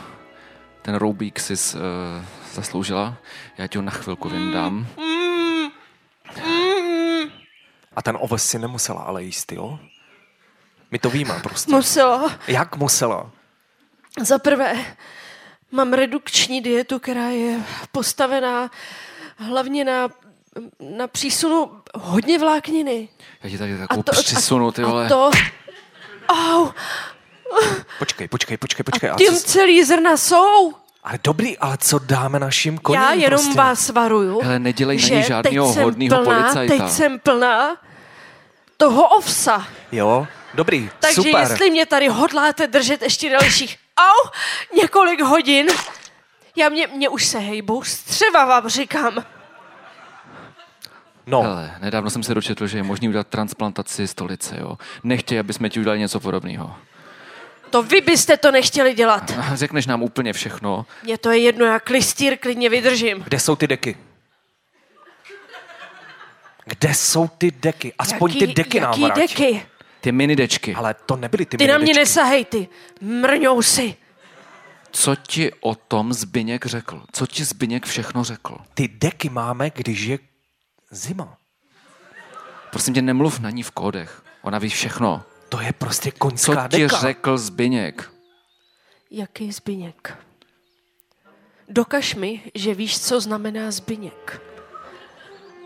Ten 0.86 0.96
roubík 0.96 1.40
jsi 1.40 1.54
uh, 1.54 1.82
zasloužila. 2.54 3.18
Já 3.58 3.68
ti 3.68 3.78
ho 3.78 3.82
na 3.82 3.92
chvilku 3.92 4.30
vyndám. 4.30 4.88
A 7.96 8.02
ten 8.02 8.18
oves 8.20 8.50
si 8.50 8.60
nemusela 8.60 9.02
ale 9.02 9.24
jíst, 9.24 9.52
jo? 9.52 9.80
My 10.92 11.00
to 11.00 11.10
víme 11.10 11.40
prostě. 11.44 11.72
musela. 11.72 12.32
Jak 12.48 12.76
musela? 12.76 13.32
Za 14.22 14.40
prvé, 14.40 14.96
mám 15.72 15.94
redukční 15.94 16.62
dietu, 16.62 17.00
která 17.00 17.30
je 17.30 17.60
postavená 17.92 18.72
hlavně 19.38 19.86
na, 19.86 20.10
na 20.80 21.08
přísunu 21.08 21.82
hodně 21.96 22.40
vlákniny. 22.40 23.10
Já 23.44 23.50
ti 23.50 23.58
tady 23.58 23.78
takovou 23.78 24.04
přisunu, 24.04 24.72
ty 24.72 24.84
vole. 24.84 25.06
A 25.06 25.10
to... 25.10 25.32
Au, 26.28 26.72
Počkej, 28.00 28.28
počkej, 28.28 28.58
počkej, 28.58 28.84
počkej. 28.84 29.10
A 29.10 29.16
tím 29.16 29.34
co, 29.34 29.44
celý 29.44 29.84
zrna 29.84 30.18
jsou. 30.18 30.74
ale 31.04 31.20
dobrý, 31.24 31.58
ale 31.58 31.78
co 31.78 32.00
dáme 32.00 32.40
našim 32.40 32.78
koním? 32.78 33.02
Já 33.02 33.14
jenom 33.14 33.40
prostě? 33.40 33.58
vás 33.58 33.90
varuju, 33.90 34.42
Hele, 34.42 34.60
nedělej 34.60 34.98
na 34.98 35.08
že 35.08 35.16
ní 35.16 35.24
teď 35.44 35.54
jsem 35.74 35.84
hodnýho 35.84 36.24
plná, 36.24 36.42
policajta. 36.42 36.78
Teď 36.78 36.94
jsem 36.94 37.20
plná 37.20 37.78
toho 38.78 39.08
ovsa. 39.08 39.68
Jo, 39.92 40.28
dobrý, 40.54 40.90
Takže 41.00 41.16
super. 41.16 41.36
jestli 41.40 41.70
mě 41.70 41.86
tady 41.86 42.08
hodláte 42.08 42.68
držet 42.68 43.02
ještě 43.02 43.30
dalších 43.30 43.78
au, 43.98 44.30
několik 44.82 45.22
hodin, 45.22 45.68
já 46.56 46.70
mě, 46.70 46.88
mě 46.88 47.10
už 47.10 47.26
se 47.26 47.40
hejbu, 47.40 47.84
střeva 47.84 48.46
vám 48.46 48.70
říkám. 48.70 49.26
No, 51.28 51.42
Hele, 51.42 51.76
nedávno 51.82 52.10
jsem 52.10 52.24
se 52.24 52.34
dočetl, 52.34 52.68
že 52.68 52.78
je 52.78 52.84
možný 52.84 53.10
udělat 53.10 53.28
transplantaci 53.28 54.08
stolice, 54.08 54.56
jo. 54.60 54.78
Nechtěj, 55.04 55.40
aby 55.40 55.54
jsme 55.54 55.70
ti 55.70 55.80
udělali 55.80 56.00
něco 56.00 56.20
podobného. 56.20 56.76
To 57.76 57.84
vy 57.84 58.02
byste 58.02 58.38
to 58.38 58.52
nechtěli 58.52 58.94
dělat. 58.94 59.34
Řekneš 59.54 59.88
nám 59.88 60.04
úplně 60.04 60.34
všechno. 60.34 60.86
Mně 61.04 61.18
to 61.18 61.32
je 61.32 61.38
jedno, 61.38 61.66
já 61.66 61.80
klistýr 61.80 62.38
klidně 62.38 62.70
vydržím. 62.70 63.24
kde 63.24 63.40
jsou 63.40 63.56
ty 63.56 63.68
deky? 63.68 63.98
Kde 66.66 66.94
jsou 66.94 67.28
ty 67.28 67.52
deky? 67.52 67.94
Aspoň 67.98 68.40
ty 68.40 68.48
deky 68.48 68.80
nám 68.80 68.90
jaký 68.92 69.04
vrať. 69.04 69.18
deky? 69.18 69.66
Ty 70.02 70.12
minidečky. 70.12 70.76
Ale 70.76 70.94
to 70.94 71.16
nebyly 71.16 71.46
ty 71.46 71.58
Ty 71.58 71.68
na 71.68 71.78
mě 71.78 71.84
minidečky. 71.84 72.00
nesahej, 72.00 72.46
ty 72.46 72.68
mrňousy. 73.02 73.96
Co 74.92 75.16
ti 75.16 75.52
o 75.60 75.76
tom 75.76 76.14
Zbyněk 76.14 76.66
řekl? 76.66 77.04
Co 77.12 77.28
ti 77.28 77.44
Zbyněk 77.44 77.86
všechno 77.86 78.24
řekl? 78.24 78.58
Ty 78.74 78.88
deky 78.88 79.30
máme, 79.30 79.70
když 79.76 80.02
je 80.02 80.20
zima. 80.92 81.38
Prosím 82.72 82.94
tě, 82.94 83.02
nemluv 83.02 83.40
na 83.40 83.50
ní 83.50 83.64
v 83.64 83.72
kódech. 83.72 84.22
Ona 84.42 84.60
ví 84.60 84.70
všechno. 84.70 85.24
To 85.56 85.62
je 85.62 85.74
prostě 85.74 86.12
Co 86.12 86.18
koňská 86.18 86.68
ti 86.68 86.78
deka. 86.82 86.98
řekl 86.98 87.38
Zbyněk? 87.38 88.12
Jaký 89.12 89.52
Zbyněk? 89.52 90.18
Dokaž 91.70 92.16
mi, 92.16 92.42
že 92.56 92.74
víš, 92.74 93.00
co 93.00 93.22
znamená 93.22 93.72
Zbyněk. 93.72 94.42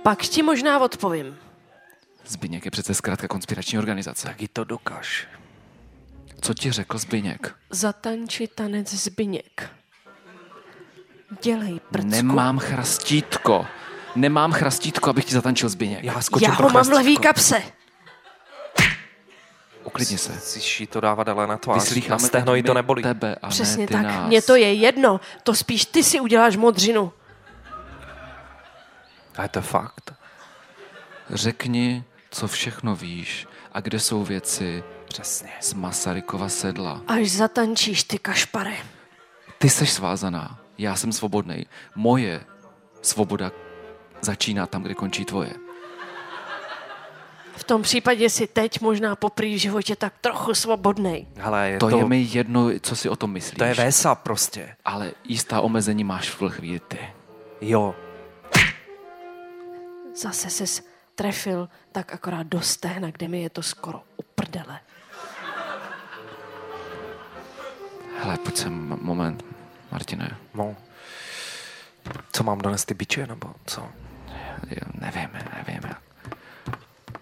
Pak 0.04 0.20
ti 0.22 0.44
možná 0.44 0.80
odpovím. 0.80 1.38
Zbyněk 2.26 2.66
je 2.66 2.72
přece 2.72 2.94
zkrátka 2.94 3.28
konspirační 3.28 3.78
organizace. 3.80 4.28
Tak 4.28 4.42
ji 4.42 4.48
to 4.48 4.64
dokaž. 4.64 5.28
Co 6.42 6.54
ti 6.54 6.72
řekl 6.72 6.98
Zbyněk? 6.98 7.56
Zatanči 7.70 8.48
tanec 8.48 8.94
Zbyněk. 8.94 9.70
Dělej 11.42 11.80
prcku. 11.92 12.08
Nemám 12.10 12.60
chrastítko. 12.60 13.68
Nemám 14.16 14.52
chrastítko, 14.52 15.10
abych 15.10 15.26
ti 15.26 15.34
zatančil 15.34 15.70
Zbyněk. 15.70 16.04
Já 16.04 16.22
skočím 16.22 16.50
Já 16.50 16.56
ho 16.56 16.70
mám 16.70 16.84
v 16.86 16.90
levý 16.90 17.16
chrastítko. 17.16 17.24
kapse. 17.24 17.79
Uklidni 19.90 20.18
se. 20.18 20.60
Jí 20.80 20.88
to 20.88 21.00
dávat 21.02 21.28
ale 21.28 21.48
na 21.48 21.58
tvář. 21.58 21.78
Na 21.78 21.84
Vyslýcháme 21.84 22.20
stehno 22.28 22.56
jí 22.56 22.62
teď 22.62 22.68
to 22.68 22.74
nebolí. 22.74 23.04
Tebe 23.04 23.36
a 23.42 23.48
Přesně 23.50 23.82
ne 23.82 23.88
ty 23.88 23.94
tak. 23.94 24.04
nás. 24.04 24.28
Mně 24.28 24.42
to 24.42 24.56
je 24.56 24.74
jedno. 24.74 25.20
To 25.44 25.56
spíš 25.56 25.86
ty 25.86 26.04
si 26.04 26.20
uděláš 26.20 26.56
modřinu. 26.56 27.14
To 29.36 29.42
je 29.42 29.62
fakt. 29.62 30.14
Řekni, 31.30 32.04
co 32.32 32.48
všechno 32.48 32.96
víš 32.96 33.48
a 33.74 33.80
kde 33.80 34.00
jsou 34.00 34.24
věci 34.24 34.84
Přesně. 35.08 35.50
z 35.62 35.74
Masarykova 35.74 36.50
sedla. 36.50 37.02
Až 37.08 37.32
zatančíš 37.32 38.04
ty 38.04 38.18
kašpare. 38.20 38.74
Ty 39.58 39.70
jsi 39.70 39.86
svázaná, 39.88 40.60
já 40.78 40.96
jsem 40.96 41.12
svobodný. 41.12 41.66
Moje 41.96 42.42
svoboda 43.02 43.52
začíná 44.22 44.68
tam, 44.68 44.84
kde 44.84 44.94
končí 44.94 45.26
tvoje. 45.26 45.54
V 47.60 47.64
tom 47.64 47.82
případě 47.82 48.30
si 48.30 48.48
teď 48.48 48.82
možná 48.82 49.16
poprý 49.16 49.56
v 49.56 49.58
životě 49.60 49.96
tak 49.96 50.14
trochu 50.22 50.54
svobodnej. 50.54 51.28
Hele, 51.36 51.70
je 51.70 51.78
To, 51.80 51.90
to, 51.90 51.98
je 51.98 52.06
mi 52.06 52.28
jedno, 52.32 52.70
co 52.82 52.96
si 52.96 53.10
o 53.10 53.16
tom 53.16 53.32
myslíš. 53.32 53.58
to 53.58 53.64
je 53.64 53.74
vésa 53.74 54.16
prostě. 54.16 54.76
Ale 54.86 55.12
jistá 55.24 55.62
omezení 55.62 56.04
máš 56.04 56.30
v 56.30 56.50
chvíli 56.50 56.80
ty. 56.80 57.00
Jo. 57.62 57.96
Zase 60.16 60.50
ses 60.50 60.82
trefil 61.16 61.70
tak 61.92 62.14
akorát 62.14 62.48
do 62.48 62.62
stehna, 62.62 63.12
kde 63.12 63.28
mi 63.28 63.42
je 63.42 63.50
to 63.50 63.62
skoro 63.64 64.02
uprdele. 64.18 64.80
Hele, 68.24 68.38
pojď 68.38 68.58
sem, 68.58 68.98
moment, 69.02 69.44
Martine. 69.92 70.38
No. 70.54 70.76
Co 72.32 72.44
mám 72.44 72.58
donést 72.58 72.88
ty 72.88 72.94
biče, 72.94 73.28
nebo 73.28 73.54
co? 73.66 73.88
Já 74.68 74.82
nevím, 75.02 75.30
nevím. 75.68 75.82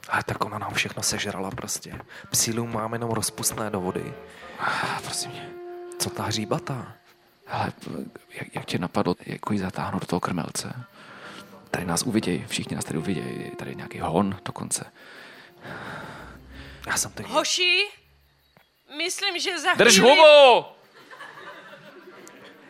Ale 0.09 0.23
tak 0.23 0.45
ona 0.45 0.57
nám 0.57 0.73
všechno 0.73 1.03
sežrala 1.03 1.51
prostě. 1.51 1.99
Psílům 2.29 2.73
máme 2.73 2.95
jenom 2.95 3.11
rozpustné 3.11 3.69
do 3.69 3.81
vody. 3.81 4.13
Ah, 4.59 5.01
prosím 5.03 5.31
tě. 5.31 5.41
Co 5.99 6.09
ta 6.09 6.23
hříbata? 6.23 6.93
Hele, 7.45 7.73
jak, 8.29 8.55
jak 8.55 8.65
tě 8.65 8.79
napadlo, 8.79 9.15
jako 9.25 9.53
ji 9.53 9.59
zatáhnout 9.59 10.01
do 10.01 10.07
toho 10.07 10.19
krmelce? 10.19 10.83
Tady 11.71 11.85
nás 11.85 12.03
uvidějí, 12.03 12.45
všichni 12.47 12.75
nás 12.75 12.85
tady 12.85 12.99
uvidějí, 12.99 13.45
je 13.45 13.51
tady 13.51 13.75
nějaký 13.75 13.99
hon 13.99 14.39
dokonce. 14.45 14.85
Já 16.87 16.97
jsem 16.97 17.11
to... 17.11 17.23
Hoši, 17.27 17.87
myslím, 18.97 19.39
že 19.39 19.59
za 19.59 19.73
Drž 19.73 19.99
hubu! 19.99 20.65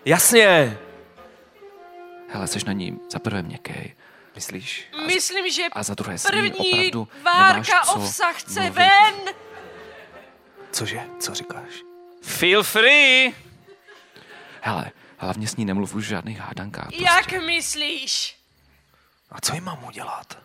Jasně! 0.05 0.77
Hele, 2.29 2.47
jsi 2.47 2.59
na 2.65 2.73
ní 2.73 2.99
za 3.11 3.19
prvé 3.19 3.41
měkkej 3.41 3.95
Myslíš? 4.37 4.85
Myslím, 5.05 5.51
že 5.51 5.63
a 5.71 5.83
za 5.83 5.93
druhé 5.93 6.17
s 6.17 6.23
ní 6.23 6.29
první 6.29 6.71
opravdu 6.73 7.07
várka 7.23 7.53
nemáš 7.53 7.67
co 7.87 7.93
ovsa 7.93 8.31
chce 8.33 8.59
mluvit. 8.59 8.75
ven. 8.75 9.33
Cože? 10.71 11.01
Co 11.19 11.33
říkáš? 11.33 11.71
Feel 12.21 12.63
free! 12.63 13.33
Hele, 14.61 14.91
hlavně 15.17 15.47
s 15.47 15.55
ní 15.55 15.65
nemluv 15.65 15.95
už 15.95 16.05
v 16.05 16.07
žádných 16.07 16.39
hádankách. 16.39 16.87
Prostě. 16.87 17.03
Jak 17.03 17.31
myslíš? 17.43 18.37
A 19.31 19.41
co 19.41 19.53
jim 19.55 19.63
mám 19.63 19.83
udělat? 19.83 20.37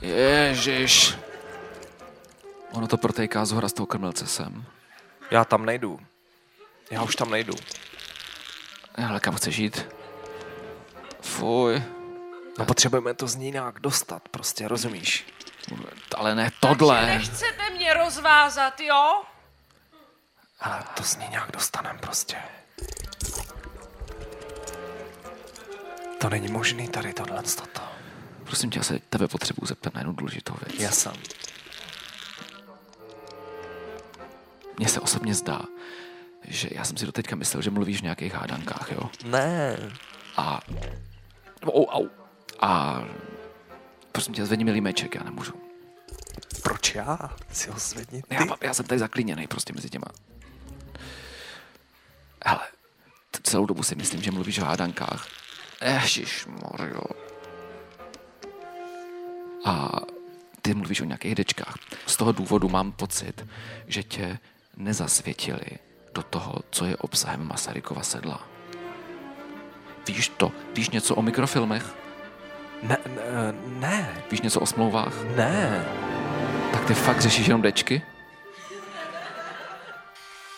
Ježiš. 0.00 1.14
Ono 2.72 2.86
to 2.86 2.96
protéká 2.96 3.44
z 3.44 3.52
hora 3.52 3.68
z 3.68 3.72
toho 3.72 3.86
krmelce 3.86 4.26
sem. 4.26 4.64
Já 5.30 5.44
tam 5.44 5.64
nejdu. 5.66 6.00
Já 6.90 7.02
už 7.02 7.16
tam 7.16 7.30
nejdu. 7.30 7.54
Hele, 8.98 9.20
kam 9.20 9.34
chceš 9.34 9.56
jít? 9.56 9.86
Fuj. 11.26 11.82
No 12.58 12.64
potřebujeme 12.64 13.14
to 13.14 13.26
z 13.26 13.34
ní 13.36 13.50
nějak 13.50 13.80
dostat, 13.80 14.28
prostě, 14.28 14.68
rozumíš? 14.68 15.26
Ale 16.16 16.34
ne 16.34 16.50
tohle. 16.60 17.06
Nechcete 17.06 17.70
mě 17.70 17.94
rozvázat, 17.94 18.80
jo? 18.80 19.22
Ale 20.60 20.84
to 20.94 21.02
z 21.02 21.16
ní 21.16 21.26
nějak 21.30 21.52
dostanem 21.52 21.98
prostě. 21.98 22.36
To 26.18 26.28
není 26.28 26.48
možný 26.48 26.88
tady 26.88 27.12
tohle 27.12 27.42
toto. 27.42 27.80
Prosím 28.44 28.70
tě, 28.70 28.78
já 28.78 28.82
se 28.82 28.98
tebe 28.98 29.28
potřebuji 29.28 29.66
zeptat 29.66 29.94
na 29.94 30.00
jednu 30.00 30.12
důležitou 30.12 30.54
věc. 30.66 30.80
Já 30.80 30.90
jsem. 30.90 31.12
Mně 34.78 34.88
se 34.88 35.00
osobně 35.00 35.34
zdá, 35.34 35.60
že 36.44 36.68
já 36.72 36.84
jsem 36.84 36.96
si 36.96 37.06
doteďka 37.06 37.36
myslel, 37.36 37.62
že 37.62 37.70
mluvíš 37.70 37.98
v 37.98 38.02
nějakých 38.02 38.34
hádankách, 38.34 38.92
jo? 38.92 39.10
Ne. 39.24 39.76
A... 40.36 40.60
Au, 41.72 41.86
au. 41.90 42.08
A... 42.60 43.00
Prosím 44.12 44.34
tě, 44.34 44.46
zvedni 44.46 44.64
mi 44.64 44.70
límeček, 44.72 45.14
já 45.14 45.22
nemůžu. 45.22 45.52
Proč 46.62 46.94
já? 46.94 47.18
Si 47.52 47.70
ho 47.70 47.78
zvedni 47.78 48.22
ty. 48.22 48.34
Já, 48.34 48.44
mám- 48.44 48.58
já 48.60 48.74
jsem 48.74 48.86
tady 48.86 48.98
zaklíněný 48.98 49.46
prostě 49.46 49.72
mezi 49.72 49.90
těma. 49.90 50.06
Hele, 52.46 52.60
t- 53.30 53.38
celou 53.42 53.66
dobu 53.66 53.82
si 53.82 53.94
myslím, 53.94 54.22
že 54.22 54.30
mluvíš 54.30 54.58
v 54.58 54.62
hádankách. 54.62 55.28
Ježišmarjo. 55.84 57.02
A 59.64 59.90
ty 60.62 60.74
mluvíš 60.74 61.00
o 61.00 61.04
nějakých 61.04 61.34
dečkách. 61.34 61.74
Z 62.06 62.16
toho 62.16 62.32
důvodu 62.32 62.68
mám 62.68 62.92
pocit, 62.92 63.46
že 63.86 64.02
tě 64.02 64.38
nezasvětili 64.76 65.66
do 66.14 66.22
toho, 66.22 66.54
co 66.70 66.84
je 66.84 66.96
obsahem 66.96 67.48
Masarykova 67.48 68.02
sedla. 68.02 68.48
Víš 70.06 70.28
to? 70.28 70.52
Víš 70.74 70.90
něco 70.90 71.14
o 71.14 71.22
mikrofilmech? 71.22 71.94
Ne, 72.82 72.96
ne, 73.06 73.54
ne, 73.66 74.22
Víš 74.30 74.40
něco 74.40 74.60
o 74.60 74.66
smlouvách? 74.66 75.12
ne. 75.36 75.84
Tak 76.72 76.84
ty 76.84 76.94
fakt 76.94 77.20
řešíš 77.20 77.46
jenom 77.46 77.62
dečky? 77.62 78.02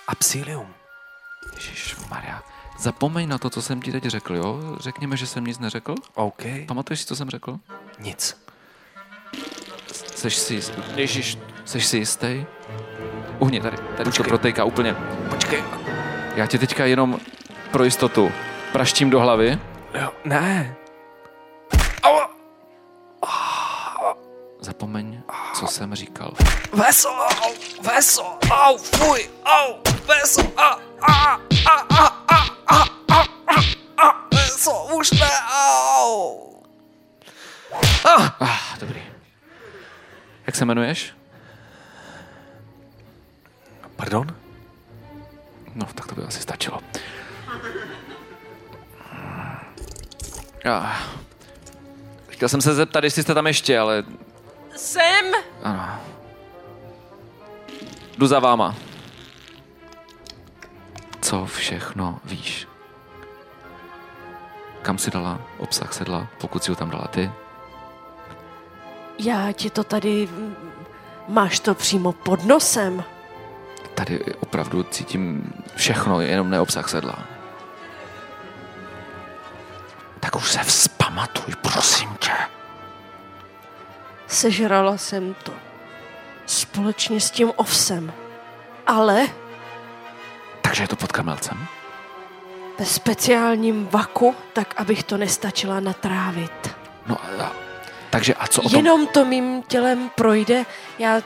Absilium. 0.09 0.75
Ježíš 1.55 1.97
Maria. 2.11 2.43
Zapomeň 2.79 3.29
na 3.29 3.39
to, 3.39 3.51
co 3.51 3.63
jsem 3.63 3.83
ti 3.83 3.93
teď 3.93 4.05
řekl, 4.05 4.35
jo? 4.37 4.77
Řekněme, 4.81 5.17
že 5.17 5.27
jsem 5.27 5.45
nic 5.45 5.59
neřekl. 5.59 5.95
OK. 6.15 6.43
Pamatuješ 6.67 7.01
si, 7.01 7.07
co 7.07 7.17
jsem 7.17 7.31
řekl? 7.31 7.59
Nic. 7.99 8.43
Seš 10.15 10.37
si 10.37 10.55
jistý? 10.55 10.83
Ježíš, 10.97 11.39
seš 11.65 11.87
si 11.87 11.97
jistý? 11.97 12.47
Uhni, 13.39 13.61
tady, 13.61 13.77
tady 13.77 13.97
to 13.97 14.05
Počkej. 14.05 14.25
protejká 14.29 14.65
úplně. 14.65 14.95
Počkej. 15.31 15.63
Já 16.37 16.47
tě 16.47 16.59
teďka 16.59 16.85
jenom 16.87 17.21
pro 17.71 17.85
jistotu 17.85 18.33
praštím 18.73 19.11
do 19.11 19.21
hlavy. 19.21 19.59
Jo, 19.95 20.13
ne. 20.25 20.77
Zapomeň, 24.61 25.23
co 25.55 25.67
jsem 25.67 25.95
říkal. 25.95 26.33
Veso, 26.73 27.09
au, 27.09 27.55
veso, 27.83 28.39
au, 28.51 28.79
fuj, 28.79 29.31
au, 29.45 29.75
veso, 30.07 30.43
a, 30.57 30.79
a, 31.01 31.35
a, 31.67 31.73
a, 31.91 32.07
a, 32.29 32.37
a, 32.69 32.85
a, 33.09 33.23
a, 33.49 33.61
a, 33.97 34.29
veso, 34.35 34.89
už 34.97 35.11
ne, 35.11 35.31
au. 35.51 36.63
Ah, 38.05 38.77
dobrý. 38.81 39.03
Jak 40.47 40.57
se 40.57 40.65
jmenuješ? 40.65 41.15
Pardon? 43.97 44.27
No, 45.75 45.87
tak 45.95 46.07
to 46.07 46.15
by 46.15 46.23
asi 46.23 46.41
stačilo. 46.43 46.81
Ah. 50.65 50.97
Chtěl 52.29 52.49
jsem 52.49 52.61
se 52.61 52.75
zeptat, 52.75 53.05
jestli 53.05 53.23
jste 53.23 53.35
tam 53.35 53.47
ještě, 53.47 53.79
ale 53.79 54.05
Jsem? 54.77 55.27
ano. 55.63 56.01
Jdu 58.19 58.27
za 58.27 58.39
váma. 58.39 58.75
Co 61.21 61.47
všechno 61.47 62.19
víš? 62.25 62.69
Kam 64.83 64.99
si 64.99 65.11
dala 65.11 65.41
obsah 65.59 65.93
sedla, 65.93 66.29
pokud 66.41 66.65
si 66.65 66.71
ho 66.71 66.77
tam 66.77 66.91
dala 66.91 67.07
ty? 67.07 67.31
Já 69.19 69.53
ti 69.53 69.71
to 69.71 69.85
tady... 69.85 70.29
Máš 71.29 71.61
to 71.61 71.75
přímo 71.75 72.13
pod 72.13 72.45
nosem. 72.45 73.05
Tady 73.95 74.25
opravdu 74.41 74.83
cítím 74.83 75.53
všechno, 75.77 76.21
jenom 76.21 76.51
ne 76.51 76.61
obsah 76.61 76.89
sedla. 76.89 77.19
Už 80.39 80.51
se 80.53 80.59
vzpamatuj, 80.59 81.55
prosím 81.63 82.17
tě. 82.21 82.33
Sežrala 84.27 84.97
jsem 84.97 85.35
to. 85.35 85.53
Společně 86.47 87.21
s 87.21 87.31
tím 87.31 87.53
ovsem. 87.57 88.13
Ale 88.87 89.27
Takže 90.61 90.83
je 90.83 90.89
to 90.89 90.97
pod 90.97 91.13
kamelcem? 91.13 91.67
ve 92.79 92.85
speciálním 92.85 93.89
vaku, 93.93 94.35
tak 94.53 94.75
abych 94.77 95.03
to 95.03 95.17
nestačila 95.17 95.81
natrávit. 95.81 96.71
No 97.07 97.17
a, 97.41 97.53
takže 98.11 98.35
a 98.35 98.47
co 98.47 98.63
o 98.63 98.69
tom? 98.69 98.77
Jenom 98.79 99.07
to 99.07 99.25
mým 99.25 99.63
tělem 99.63 100.11
projde. 100.15 100.65
Já, 100.99 101.21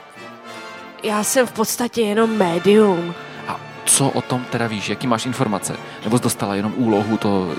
já 1.03 1.23
jsem 1.23 1.47
v 1.47 1.51
podstatě 1.51 2.01
jenom 2.01 2.37
médium. 2.37 3.13
A 3.47 3.59
co 3.85 4.09
o 4.09 4.21
tom 4.21 4.45
teda 4.45 4.67
víš? 4.67 4.89
Jaký 4.89 5.07
máš 5.07 5.25
informace? 5.25 5.75
Nebo 6.03 6.17
jsi 6.17 6.23
dostala 6.23 6.55
jenom 6.55 6.73
úlohu 6.77 7.17
to 7.17 7.55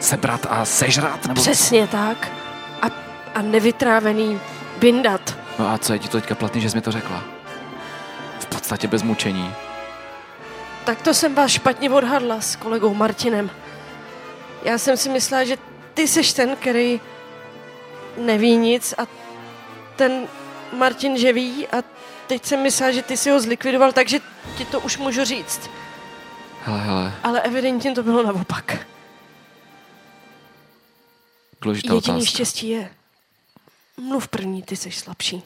sebrat 0.00 0.46
a 0.50 0.64
sežrat? 0.64 1.26
Nebo... 1.26 1.42
Přesně 1.42 1.86
tak. 1.86 2.32
A, 2.82 2.86
a 3.34 3.42
nevytrávený 3.42 4.40
vyndat. 4.78 5.36
No 5.58 5.68
a 5.68 5.78
co 5.78 5.92
je 5.92 5.98
ti 5.98 6.08
to 6.08 6.20
teďka 6.20 6.34
platný, 6.34 6.60
že 6.60 6.70
jsi 6.70 6.76
mi 6.76 6.82
to 6.82 6.92
řekla? 6.92 7.24
V 8.38 8.46
podstatě 8.46 8.88
bez 8.88 9.02
mučení. 9.02 9.54
Tak 10.84 11.02
to 11.02 11.14
jsem 11.14 11.34
vás 11.34 11.50
špatně 11.50 11.90
odhadla 11.90 12.40
s 12.40 12.56
kolegou 12.56 12.94
Martinem. 12.94 13.50
Já 14.64 14.78
jsem 14.78 14.96
si 14.96 15.08
myslela, 15.08 15.44
že 15.44 15.56
ty 15.94 16.08
seš 16.08 16.32
ten, 16.32 16.56
který 16.56 17.00
neví 18.16 18.56
nic 18.56 18.94
a 18.98 19.06
ten 19.96 20.26
Martin, 20.72 21.18
že 21.18 21.32
ví 21.32 21.68
a 21.68 21.76
teď 22.26 22.44
jsem 22.44 22.62
myslela, 22.62 22.92
že 22.92 23.02
ty 23.02 23.16
si 23.16 23.30
ho 23.30 23.40
zlikvidoval, 23.40 23.92
takže 23.92 24.20
ti 24.56 24.64
to 24.64 24.80
už 24.80 24.98
můžu 24.98 25.24
říct. 25.24 25.70
Hele, 26.64 26.80
hele, 26.80 27.12
Ale 27.22 27.40
evidentně 27.40 27.92
to 27.92 28.02
bylo 28.02 28.22
naopak. 28.22 28.76
Důležitá 31.60 31.94
Jediný 31.94 32.16
otázka. 32.16 32.30
štěstí 32.30 32.68
je, 32.68 32.94
mluv 33.96 34.28
první, 34.28 34.62
ty 34.62 34.76
seš 34.76 34.98
slabší. 34.98 35.42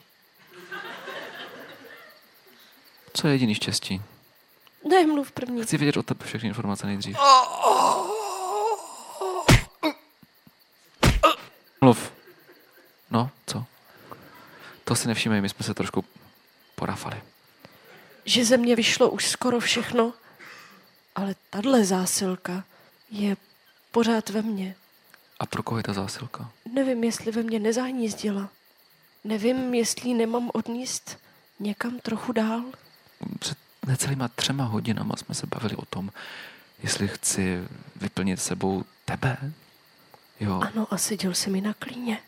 Co 3.14 3.26
je 3.28 3.34
jediný 3.34 3.54
štěstí? 3.54 4.02
Ne, 4.88 5.06
mluv 5.06 5.32
první. 5.32 5.62
Chci 5.62 5.76
vědět 5.76 5.96
od 5.96 6.06
tebe 6.06 6.24
všechny 6.26 6.48
informace 6.48 6.86
nejdřív. 6.86 7.16
Mluv. 11.80 12.12
No, 13.10 13.30
co? 13.46 13.64
To 14.84 14.94
si 14.96 15.08
nevšímej, 15.08 15.40
my 15.40 15.48
jsme 15.48 15.64
se 15.64 15.74
trošku 15.74 16.04
porafali. 16.74 17.22
Že 18.24 18.44
ze 18.44 18.56
mě 18.56 18.76
vyšlo 18.76 19.10
už 19.10 19.28
skoro 19.28 19.60
všechno, 19.60 20.12
ale 21.14 21.34
tahle 21.50 21.84
zásilka 21.84 22.64
je 23.10 23.36
pořád 23.90 24.28
ve 24.30 24.42
mně. 24.42 24.74
A 25.42 25.46
pro 25.46 25.62
koho 25.62 25.78
je 25.78 25.82
ta 25.82 25.92
zásilka? 25.92 26.50
Nevím, 26.72 27.04
jestli 27.04 27.32
ve 27.32 27.42
mně 27.42 27.58
nezahnízdila. 27.58 28.48
Nevím, 29.24 29.74
jestli 29.74 30.14
nemám 30.14 30.50
odníst 30.54 31.18
někam 31.60 31.98
trochu 32.00 32.32
dál. 32.32 32.62
Před 33.38 33.58
necelýma 33.86 34.28
třema 34.28 34.64
hodinama 34.64 35.16
jsme 35.16 35.34
se 35.34 35.46
bavili 35.46 35.76
o 35.76 35.84
tom, 35.84 36.10
jestli 36.82 37.08
chci 37.08 37.64
vyplnit 37.96 38.40
sebou 38.40 38.84
tebe. 39.04 39.36
Jo. 40.40 40.60
Ano, 40.74 40.86
a 40.90 40.98
seděl 40.98 41.34
jsem 41.34 41.52
mi 41.52 41.60
na 41.60 41.74
klíně. 41.74 42.18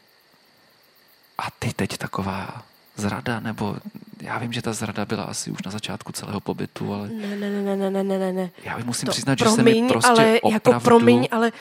A 1.38 1.50
ty 1.58 1.72
teď 1.72 1.98
taková 1.98 2.62
zrada, 2.96 3.40
nebo 3.40 3.76
já 4.20 4.38
vím, 4.38 4.52
že 4.52 4.62
ta 4.62 4.72
zrada 4.72 5.04
byla 5.04 5.24
asi 5.24 5.50
už 5.50 5.62
na 5.62 5.70
začátku 5.70 6.12
celého 6.12 6.40
pobytu, 6.40 6.94
ale 6.94 7.08
Ne, 7.08 7.36
ne, 7.36 7.50
ne, 7.50 7.76
ne, 7.76 7.90
ne, 7.90 8.18
ne, 8.18 8.32
ne, 8.32 8.50
já 8.64 8.76
bych 8.76 8.84
musím 8.84 9.06
To 9.06 9.12
přiznat, 9.12 9.38
že 9.38 9.44
promiň, 9.44 9.74
se 9.74 9.82
mi 9.82 9.88
prostě 9.88 10.10
ale 10.10 10.40
opravdu... 10.40 10.70
jako 10.70 10.84
promiň, 10.84 11.28
ale 11.30 11.52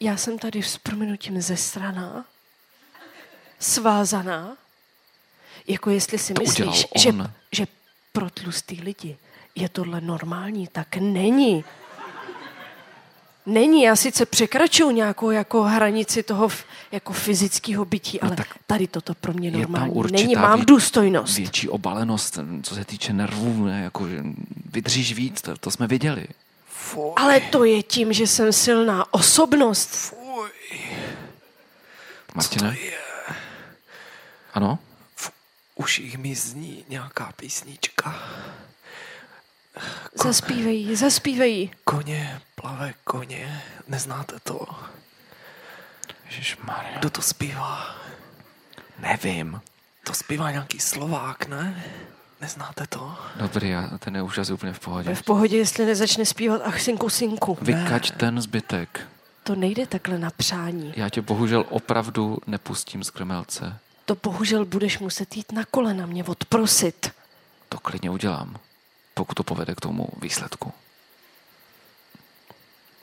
já 0.00 0.16
jsem 0.16 0.38
tady 0.38 0.62
s 0.62 0.78
prominutím 0.78 1.42
ze 1.42 1.56
strana, 1.56 2.24
svázaná, 3.58 4.56
jako 5.68 5.90
jestli 5.90 6.18
si 6.18 6.34
To 6.34 6.42
myslíš, 6.42 6.86
že, 6.98 7.12
že 7.52 7.66
pro 8.12 8.30
tlustý 8.30 8.80
lidi 8.80 9.16
je 9.54 9.68
tohle 9.68 10.00
normální, 10.00 10.66
tak 10.72 10.96
není. 10.96 11.64
Není, 13.46 13.82
já 13.82 13.96
sice 13.96 14.26
překračuju 14.26 14.90
nějakou 14.90 15.30
jako 15.30 15.62
hranici 15.62 16.22
toho 16.22 16.48
f- 16.48 16.64
jako 16.92 17.12
fyzického 17.12 17.84
bytí, 17.84 18.18
No 18.22 18.26
ale 18.28 18.36
tak 18.36 18.46
tady 18.66 18.86
toto 18.86 19.14
pro 19.14 19.32
mě 19.32 19.48
je 19.48 19.52
tam 19.52 19.60
normální 19.60 20.12
není. 20.12 20.34
Mám 20.36 20.60
vě- 20.60 20.64
důstojnost. 20.64 21.36
Větší 21.38 21.68
obalenost, 21.68 22.38
co 22.62 22.74
se 22.74 22.84
týče 22.84 23.12
nervů, 23.12 23.64
ne, 23.64 23.80
jako 23.82 24.08
že 24.08 24.22
vydržíš 24.72 25.12
víc, 25.14 25.42
to, 25.42 25.56
to 25.56 25.70
jsme 25.70 25.86
viděli. 25.86 26.26
Fuj, 26.90 27.12
Ale 27.16 27.40
to 27.40 27.64
je 27.64 27.82
tím, 27.82 28.12
že 28.12 28.26
jsem 28.26 28.52
silná 28.52 29.14
osobnost. 29.14 30.14
je? 32.70 32.98
Ano? 34.54 34.78
V 35.16 35.32
uších 35.74 36.18
mi 36.18 36.34
zní 36.34 36.84
nějaká 36.88 37.32
písnička. 37.36 38.14
Zaspívej, 40.14 40.96
zaspívej. 40.96 41.70
Koně, 41.84 42.40
plave 42.54 42.94
koně. 43.04 43.62
Neznáte 43.88 44.40
to? 44.42 44.66
Ježišmarja. 46.24 46.98
Kdo 46.98 47.10
to 47.10 47.22
zpívá? 47.22 47.96
Nevím. 48.98 49.60
To 50.04 50.14
zpívá 50.14 50.50
nějaký 50.50 50.80
Slovák, 50.80 51.46
ne? 51.46 51.84
Neznáte 52.40 52.86
to? 52.86 53.18
Dobrý, 53.36 53.68
já, 53.68 53.98
ten 53.98 54.16
je 54.16 54.22
už 54.22 54.38
asi 54.38 54.52
úplně 54.52 54.72
v 54.72 54.80
pohodě. 54.80 55.10
Je 55.10 55.14
v 55.14 55.22
pohodě, 55.22 55.56
jestli 55.56 55.86
nezačne 55.86 56.24
zpívat 56.26 56.62
ach 56.64 56.80
sinku 56.80 57.08
sinku. 57.08 57.58
Vykaď 57.60 58.10
ten 58.16 58.40
zbytek. 58.40 59.08
To 59.42 59.54
nejde 59.54 59.86
takhle 59.86 60.18
na 60.18 60.30
přání. 60.30 60.92
Já 60.96 61.08
tě 61.08 61.22
bohužel 61.22 61.64
opravdu 61.68 62.38
nepustím 62.46 63.04
z 63.04 63.10
krmelce. 63.10 63.78
To 64.04 64.14
bohužel 64.22 64.64
budeš 64.64 64.98
muset 64.98 65.36
jít 65.36 65.52
na 65.52 65.64
kolena 65.64 66.06
mě 66.06 66.24
odprosit. 66.24 67.10
To 67.68 67.78
klidně 67.78 68.10
udělám, 68.10 68.56
pokud 69.14 69.34
to 69.34 69.42
povede 69.42 69.74
k 69.74 69.80
tomu 69.80 70.08
výsledku. 70.22 70.72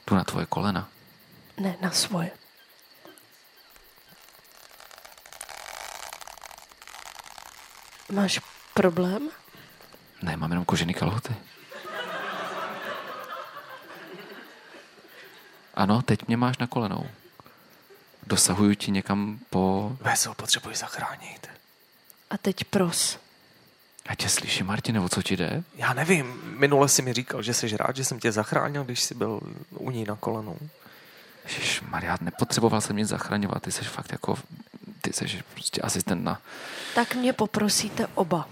Jdu 0.07 0.15
na 0.15 0.23
tvoje 0.23 0.45
kolena. 0.45 0.89
Ne, 1.57 1.75
na 1.81 1.91
svoje. 1.91 2.31
Máš 8.11 8.39
problém? 8.77 9.29
Ne, 10.21 10.37
mám 10.37 10.51
jenom 10.51 10.65
kožený 10.65 10.93
kalhoty. 10.93 11.35
Ano, 15.73 16.01
teď 16.01 16.27
mě 16.27 16.37
máš 16.37 16.57
na 16.57 16.67
kolenou. 16.67 17.09
Dosahuju 18.27 18.75
ti 18.75 18.91
někam 18.91 19.39
po... 19.49 19.91
Veso, 20.01 20.33
potřebuji 20.33 20.75
zachránit. 20.75 21.47
A 22.29 22.37
teď 22.37 22.63
pros. 22.63 23.19
Já 24.09 24.15
tě 24.15 24.29
slyším, 24.29 24.65
Martine, 24.65 24.99
o 24.99 25.09
co 25.09 25.23
ti 25.23 25.37
jde? 25.37 25.63
Já 25.75 25.93
nevím, 25.93 26.41
minule 26.43 26.89
si 26.89 27.01
mi 27.01 27.13
říkal, 27.13 27.41
že 27.41 27.53
jsi 27.53 27.77
rád, 27.77 27.95
že 27.95 28.05
jsem 28.05 28.19
tě 28.19 28.31
zachránil, 28.31 28.83
když 28.83 29.03
jsi 29.03 29.15
byl 29.15 29.39
u 29.69 29.91
ní 29.91 30.05
na 30.05 30.15
kolenou. 30.15 30.57
Maria, 31.89 32.17
nepotřeboval 32.21 32.81
jsem 32.81 32.95
nic 32.95 33.07
zachraňovat, 33.07 33.63
ty 33.63 33.71
jsi 33.71 33.83
fakt 33.83 34.11
jako, 34.11 34.37
ty 35.01 35.13
jsi 35.13 35.43
prostě 35.53 35.81
asistent 35.81 36.23
na... 36.23 36.41
Tak 36.95 37.15
mě 37.15 37.33
poprosíte 37.33 38.07
oba. 38.07 38.49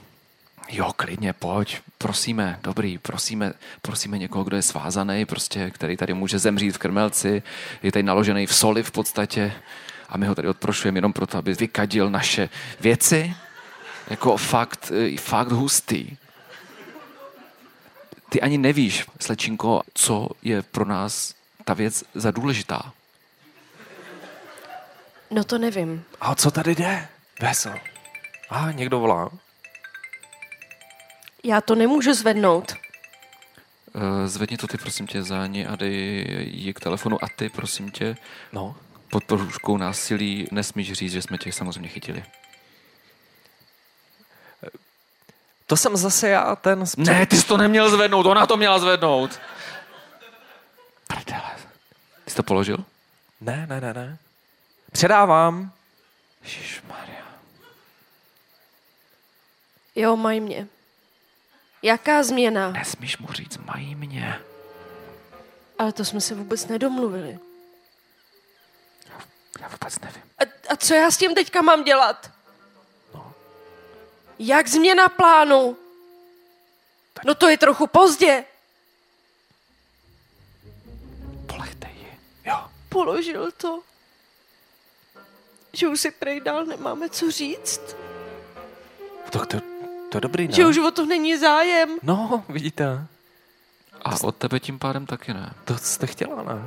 Jo, 0.70 0.94
klidně, 0.96 1.34
pojď, 1.34 1.82
prosíme, 1.98 2.60
dobrý, 2.64 2.98
prosíme, 2.98 3.54
prosíme 3.82 4.18
někoho, 4.18 4.44
kdo 4.44 4.56
je 4.56 4.62
svázaný, 4.62 5.26
prostě, 5.26 5.72
který 5.72 5.98
tady 5.98 6.14
může 6.14 6.40
zemřít 6.40 6.76
v 6.76 6.78
krmelci, 6.78 7.44
je 7.84 7.92
tady 7.92 8.04
naložený 8.04 8.46
v 8.46 8.56
soli 8.56 8.84
v 8.84 8.92
podstatě 8.92 9.54
a 10.10 10.18
my 10.18 10.28
ho 10.28 10.36
tady 10.36 10.48
odprošujeme 10.48 10.98
jenom 10.98 11.14
proto, 11.14 11.38
aby 11.38 11.54
vykadil 11.54 12.10
naše 12.10 12.50
věci. 12.80 13.36
Jako 14.08 14.38
fakt, 14.38 14.92
eh, 14.96 15.18
fakt 15.18 15.52
hustý. 15.52 16.18
Ty 18.30 18.42
ani 18.42 18.58
nevíš, 18.58 19.06
slečinko, 19.20 19.82
co 19.94 20.30
je 20.42 20.62
pro 20.62 20.86
nás 20.86 21.34
ta 21.66 21.74
věc 21.74 22.04
za 22.16 22.32
důležitá. 22.32 22.94
No 25.32 25.44
to 25.44 25.58
nevím. 25.58 26.04
A 26.22 26.32
o 26.32 26.36
co 26.36 26.52
tady 26.52 26.76
jde? 26.76 27.08
Veso. 27.42 27.70
A 28.50 28.72
někdo 28.72 29.00
volá. 29.00 29.30
Já 31.48 31.62
to 31.62 31.76
nemůžu 31.76 32.14
zvednout. 32.14 32.74
Eh, 33.96 34.28
Zvedni 34.28 34.58
to 34.58 34.68
ty, 34.68 34.78
prosím 34.78 35.08
tě, 35.08 35.24
za 35.24 35.48
ní 35.48 35.66
a 35.68 35.76
dej 35.76 36.26
ji 36.52 36.74
k 36.74 36.80
telefonu 36.80 37.24
a 37.24 37.28
ty, 37.36 37.50
prosím 37.50 37.92
tě, 37.92 38.16
No. 38.54 38.76
pod 39.12 39.24
poruškou 39.24 39.78
násilí 39.78 40.48
nesmíš 40.52 40.94
říct, 40.94 41.12
že 41.12 41.22
jsme 41.22 41.38
tě 41.38 41.52
samozřejmě 41.52 41.90
chytili. 41.90 42.24
To 45.68 45.78
jsem 45.78 45.98
zase 45.98 46.30
já, 46.30 46.56
ten... 46.56 46.84
Ne, 46.98 47.26
ty 47.26 47.38
jsi 47.38 47.48
to 47.48 47.58
neměl 47.58 47.90
zvednout, 47.90 48.26
ona 48.26 48.46
to 48.46 48.58
měla 48.58 48.80
zvednout. 48.80 49.40
Prdele. 51.08 51.52
Ty 52.26 52.32
jsi 52.32 52.36
to 52.38 52.44
položil? 52.44 52.78
Ne, 53.42 53.68
ne, 53.70 53.82
ne, 53.82 53.94
ne. 53.94 54.18
Předávám. 54.92 55.72
Maria. 56.88 57.26
Jo, 59.96 60.16
mají 60.16 60.40
mě. 60.40 60.68
Jaká 61.86 62.24
změna? 62.24 62.72
Nesmíš 62.72 63.18
mu 63.18 63.34
říct, 63.34 63.58
mají 63.58 63.96
mě. 63.96 64.40
Ale 65.80 65.94
to 65.94 66.06
jsme 66.06 66.22
se 66.22 66.36
vůbec 66.36 66.68
nedomluvili. 66.68 67.40
Já 69.62 69.68
vůbec 69.68 70.00
nevím. 70.00 70.22
A, 70.40 70.44
a 70.70 70.76
co 70.76 70.94
já 70.94 71.12
s 71.12 71.18
tím 71.18 71.36
teďka 71.36 71.62
mám 71.62 71.84
dělat? 71.84 72.32
Jak 74.40 74.68
změna 74.68 75.10
plánu? 75.10 75.78
No 77.26 77.36
to 77.36 77.50
je 77.50 77.58
trochu 77.58 77.88
pozdě. 77.88 78.46
Polechte 81.46 81.88
ji. 81.88 82.20
Jo. 82.46 82.70
Položil 82.90 83.52
to. 83.52 83.82
Že 85.74 85.88
už 85.88 86.02
si 86.02 86.12
prej 86.12 86.40
dál 86.40 86.66
nemáme 86.66 87.10
co 87.10 87.32
říct. 87.32 87.82
Tak 89.30 89.46
to, 89.46 89.75
to 90.16 90.28
dobrý, 90.28 90.48
ne? 90.48 90.54
Že 90.54 90.66
už 90.68 90.78
o 90.78 90.92
to 90.92 91.06
není 91.06 91.38
zájem. 91.38 91.98
No, 92.04 92.44
vidíte. 92.50 93.08
A 94.06 94.24
od 94.24 94.36
tebe 94.36 94.60
tím 94.60 94.80
pádem 94.80 95.06
taky 95.06 95.34
ne. 95.34 95.54
To 95.66 95.78
jste 95.78 96.08
chtěla, 96.08 96.44
ne? 96.44 96.64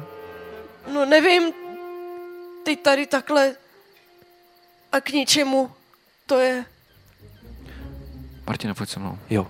No 0.93 1.07
nevím, 1.07 1.53
ty 2.65 2.77
tady 2.77 3.07
takhle 3.07 3.55
a 4.93 5.01
k 5.01 5.11
ničemu. 5.11 5.71
To 6.27 6.39
je... 6.39 6.65
Martine, 8.47 8.75
pojď 8.75 8.91
se 8.91 9.01
mnou. 9.01 9.19
Jo. 9.31 9.49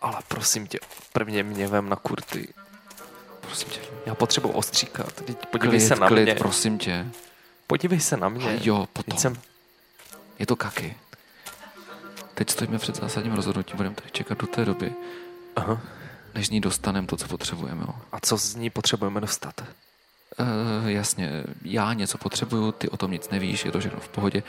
Ale 0.00 0.16
prosím 0.28 0.66
tě, 0.66 0.78
prvně 1.12 1.42
mě 1.42 1.68
vem 1.68 1.88
na 1.88 1.96
kurty. 1.96 2.48
Prosím 3.40 3.68
tě. 3.68 3.80
Já 4.06 4.14
potřebuji 4.14 4.48
ostříkat. 4.48 5.12
Teď 5.12 5.46
podívej 5.46 5.78
Klid, 5.78 5.88
se 5.88 5.96
na 5.96 6.08
klid, 6.08 6.22
mě. 6.22 6.34
prosím 6.34 6.78
tě. 6.78 7.06
Podívej 7.66 8.00
se 8.00 8.16
na 8.16 8.28
mě. 8.28 8.46
A 8.48 8.58
jo, 8.62 8.86
potom. 8.92 9.14
Teď 9.14 9.20
jsem... 9.20 9.40
Je 10.38 10.46
to 10.46 10.56
kaky. 10.56 10.96
Teď 12.40 12.50
stojíme 12.50 12.78
před 12.78 12.96
zásadním 12.96 13.32
rozhodnutím, 13.32 13.76
budeme 13.76 13.94
tady 13.94 14.10
čekat 14.10 14.38
do 14.38 14.46
té 14.46 14.64
doby, 14.64 14.92
Aha. 15.56 15.80
než 16.34 16.46
z 16.46 16.50
ní 16.50 16.60
dostaneme 16.60 17.06
to, 17.06 17.16
co 17.16 17.28
potřebujeme. 17.28 17.80
Jo. 17.88 17.94
A 18.12 18.20
co 18.20 18.36
z 18.36 18.54
ní 18.54 18.70
potřebujeme 18.70 19.20
dostat? 19.20 19.60
Uh, 19.60 20.88
jasně, 20.88 21.44
já 21.64 21.92
něco 21.92 22.18
potřebuju, 22.18 22.72
ty 22.72 22.88
o 22.88 22.96
tom 22.96 23.10
nic 23.10 23.28
nevíš, 23.30 23.64
je 23.64 23.72
to 23.72 23.80
všechno 23.80 24.00
v 24.00 24.08
pohodě. 24.08 24.42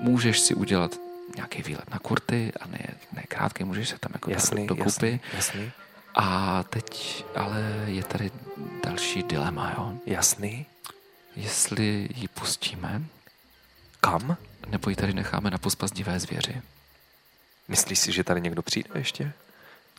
Můžeš 0.00 0.40
si 0.40 0.54
udělat 0.54 0.96
nějaký 1.36 1.62
výlet 1.62 1.90
na 1.90 1.98
kurty 1.98 2.52
a 2.60 2.66
ne, 2.66 2.86
ne 3.12 3.22
krátký, 3.28 3.64
můžeš 3.64 3.88
se 3.88 3.98
tam 3.98 4.10
jako 4.14 4.30
Jasný, 4.30 4.66
dát 4.66 4.76
dokupy. 4.76 4.84
jasný, 4.86 5.20
jasný. 5.34 5.72
A 6.14 6.62
teď 6.62 7.24
ale 7.36 7.60
je 7.86 8.04
tady 8.04 8.30
další 8.84 9.22
dilema, 9.22 9.74
jo. 9.78 9.94
Jasný. 10.06 10.66
Jestli 11.36 12.08
ji 12.14 12.28
pustíme, 12.28 13.02
Kam? 14.00 14.36
nebo 14.68 14.90
ji 14.90 14.96
tady 14.96 15.12
necháme 15.12 15.50
na 15.50 15.58
pospas 15.58 15.92
divé 15.92 16.20
zvěři. 16.20 16.62
Myslíš 17.70 17.98
si, 17.98 18.12
že 18.12 18.24
tady 18.24 18.40
někdo 18.40 18.62
přijde 18.62 18.90
ještě? 18.94 19.32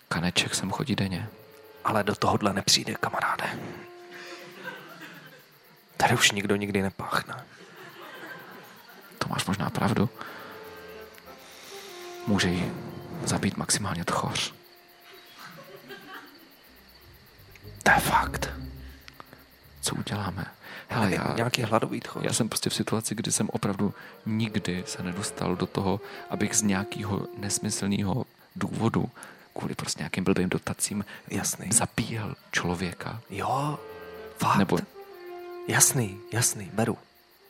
Kaneček 0.10 0.56
sem 0.56 0.72
chodí 0.72 0.96
denně. 0.96 1.30
Ale 1.84 2.04
do 2.04 2.16
tohohle 2.16 2.54
nepřijde, 2.54 2.94
kamaráde. 2.94 3.60
Tady 5.98 6.14
už 6.14 6.32
nikdo 6.32 6.56
nikdy 6.56 6.82
nepáchne. 6.82 7.46
To 9.18 9.28
máš 9.30 9.46
možná 9.46 9.70
pravdu. 9.70 10.10
Může 12.28 12.50
ji 12.50 12.74
zabít 13.24 13.58
maximálně 13.58 14.06
tchoř. 14.06 14.54
To 17.84 17.92
je 17.92 18.00
fakt. 18.00 18.50
Co 19.82 19.96
uděláme? 19.96 20.46
Hele, 20.92 21.12
já, 21.16 21.34
Nějaký 21.36 21.62
hladový 21.62 22.00
tchor. 22.00 22.26
já 22.26 22.34
jsem 22.34 22.50
prostě 22.50 22.70
v 22.70 22.74
situaci, 22.76 23.16
kdy 23.16 23.32
jsem 23.32 23.50
opravdu 23.54 23.94
nikdy 24.26 24.84
se 24.88 25.04
nedostal 25.04 25.56
do 25.56 25.66
toho, 25.66 26.02
abych 26.30 26.56
z 26.56 26.62
nějakého 26.62 27.28
nesmyslného 27.38 28.26
důvodu 28.56 29.10
kvůli 29.58 29.76
prostě 29.76 30.00
nějakým 30.00 30.24
blbým 30.24 30.50
dotacím 30.50 31.06
Jasný. 31.28 31.68
zabíjel 31.72 32.36
člověka. 32.52 33.22
Jo, 33.30 33.80
fakt. 34.38 34.58
Nebo 34.58 34.78
Jasný, 35.68 36.18
jasný, 36.34 36.70
beru. 36.74 36.98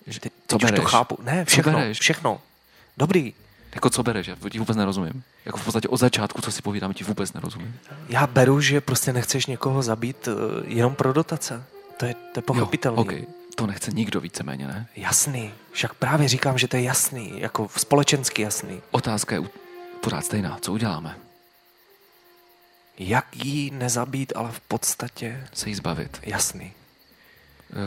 že- 0.08 0.20
Teď, 0.20 0.32
co 0.48 0.58
teď 0.58 0.64
už 0.64 0.70
to 0.72 0.76
bereš? 0.76 0.92
chápu. 0.92 1.18
Ne, 1.24 1.46
všechno, 1.46 1.74
bereš? 1.74 2.00
všechno. 2.00 2.42
Dobrý. 2.98 3.34
Jako 3.76 3.90
co 3.90 4.04
bereš? 4.04 4.28
Já 4.28 4.36
ti 4.52 4.60
vůbec 4.60 4.78
nerozumím. 4.78 5.24
Jako 5.46 5.58
v 5.58 5.64
podstatě 5.64 5.88
od 5.88 5.98
začátku, 5.98 6.42
co 6.42 6.52
si 6.52 6.62
povídám, 6.62 6.94
ti 6.94 7.04
vůbec 7.04 7.34
nerozumím. 7.34 7.80
Já 8.10 8.28
beru, 8.28 8.62
že 8.62 8.82
prostě 8.82 9.14
nechceš 9.14 9.46
někoho 9.46 9.82
zabít 9.84 10.28
uh, 10.28 10.34
jenom 10.66 10.96
pro 10.96 11.14
dotace. 11.14 11.64
To 11.98 12.06
je, 12.06 12.14
to 12.14 12.38
je 12.38 12.42
pochopitelný. 12.42 12.98
Jo, 12.98 13.02
okay. 13.02 13.26
To 13.56 13.68
nechce 13.68 13.92
nikdo 13.92 14.20
víceméně, 14.22 14.68
ne? 14.68 14.88
Jasný. 14.96 15.52
Však 15.72 15.94
právě 15.94 16.28
říkám, 16.28 16.58
že 16.58 16.68
to 16.68 16.76
je 16.78 16.84
jasný. 16.84 17.34
Jako 17.40 17.70
společensky 17.78 18.42
jasný. 18.42 18.82
Otázka 18.92 19.36
je 19.36 19.42
pořád 20.02 20.26
stejná. 20.26 20.58
Co 20.62 20.74
uděláme? 20.74 21.18
Jak 23.00 23.46
jí 23.46 23.72
nezabít, 23.72 24.34
ale 24.36 24.52
v 24.52 24.60
podstatě 24.60 25.48
Se 25.54 25.70
jí 25.70 25.76
zbavit. 25.76 26.20
jasný. 26.24 26.72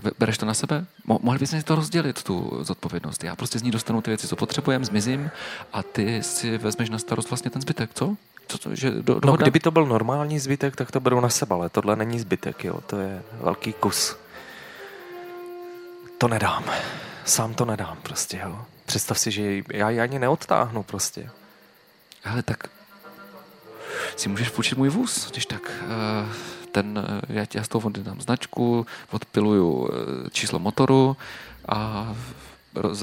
Eh, 0.06 0.10
Bereš 0.18 0.38
to 0.38 0.46
na 0.46 0.54
sebe? 0.54 0.86
Mo- 1.08 1.18
mohli 1.22 1.38
bychom 1.38 1.58
si 1.60 1.64
to 1.64 1.74
rozdělit, 1.74 2.22
tu 2.22 2.58
zodpovědnost. 2.60 3.24
Já 3.24 3.36
prostě 3.36 3.58
z 3.58 3.62
ní 3.62 3.70
dostanu 3.70 4.02
ty 4.02 4.10
věci, 4.10 4.28
co 4.28 4.36
potřebujeme, 4.36 4.84
zmizím 4.84 5.30
a 5.72 5.82
ty 5.82 6.22
si 6.22 6.58
vezmeš 6.58 6.90
na 6.90 6.98
starost 6.98 7.30
vlastně 7.30 7.50
ten 7.50 7.62
zbytek, 7.62 7.90
co? 7.94 8.16
Co, 8.48 8.58
co 8.58 8.74
že 8.74 8.90
do, 8.90 9.20
No, 9.24 9.36
kdyby 9.36 9.60
to 9.60 9.70
byl 9.70 9.86
normální 9.86 10.38
zbytek, 10.38 10.76
tak 10.76 10.90
to 10.90 11.00
beru 11.00 11.20
na 11.20 11.28
sebe, 11.28 11.54
ale 11.54 11.68
tohle 11.68 11.96
není 11.96 12.20
zbytek, 12.20 12.64
jo. 12.64 12.80
To 12.86 12.96
je 12.98 13.22
velký 13.40 13.72
kus. 13.72 14.16
To 16.18 16.28
nedám. 16.28 16.64
Sám 17.24 17.54
to 17.54 17.64
nedám 17.64 17.96
prostě, 18.02 18.40
jo. 18.44 18.64
Představ 18.86 19.18
si, 19.18 19.30
že 19.30 19.62
já 19.72 19.90
ji 19.90 20.00
ani 20.00 20.18
neodtáhnu 20.18 20.82
prostě. 20.82 21.30
Hele, 22.22 22.42
tak 22.42 22.68
si 24.16 24.28
můžeš 24.28 24.48
půjčit 24.48 24.78
můj 24.78 24.88
vůz, 24.88 25.30
když 25.30 25.46
tak. 25.46 25.62
eh, 25.82 26.28
Ten, 26.72 26.98
eh, 27.06 27.20
já, 27.32 27.46
já 27.54 27.64
z 27.64 27.68
toho 27.68 27.90
dám 27.90 28.20
značku, 28.20 28.86
odpiluju 29.10 29.88
eh, 29.92 30.30
číslo 30.30 30.58
motoru 30.58 31.16
a 31.68 32.08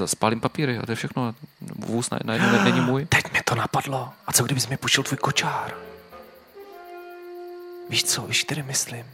spálím 0.04 0.40
papíry 0.40 0.78
a 0.78 0.86
to 0.86 0.92
je 0.92 0.96
všechno. 0.96 1.34
Vůz 1.76 2.10
na, 2.10 2.18
najednou 2.24 2.52
ne, 2.52 2.64
není 2.64 2.80
můj. 2.80 3.04
Teď 3.08 3.32
mi 3.32 3.40
to 3.52 3.56
napadlo. 3.56 4.12
A 4.26 4.32
co 4.32 4.44
kdybys 4.44 4.68
mi 4.68 4.76
půjčil 4.76 5.04
tvůj 5.04 5.18
kočár? 5.18 5.74
Víš 7.90 8.04
co, 8.04 8.22
víš, 8.22 8.44
který 8.44 8.62
myslím? 8.62 9.06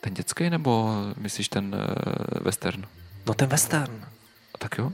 Ten 0.00 0.14
dětský 0.14 0.50
nebo 0.50 0.90
myslíš 1.16 1.48
ten 1.48 1.74
uh, 1.74 2.44
western? 2.44 2.86
No 3.26 3.34
ten 3.34 3.48
western. 3.48 4.04
A 4.54 4.58
tak 4.58 4.78
jo? 4.78 4.92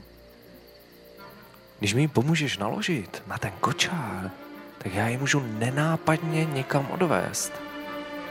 Když 1.79 1.93
mi 1.93 2.07
pomůžeš 2.07 2.57
naložit 2.57 3.23
na 3.27 3.37
ten 3.37 3.51
kočár, 3.59 4.31
tak 4.77 4.93
já 4.93 5.07
ji 5.07 5.17
můžu 5.17 5.39
nenápadně 5.39 6.45
někam 6.45 6.87
odvést. 6.91 7.53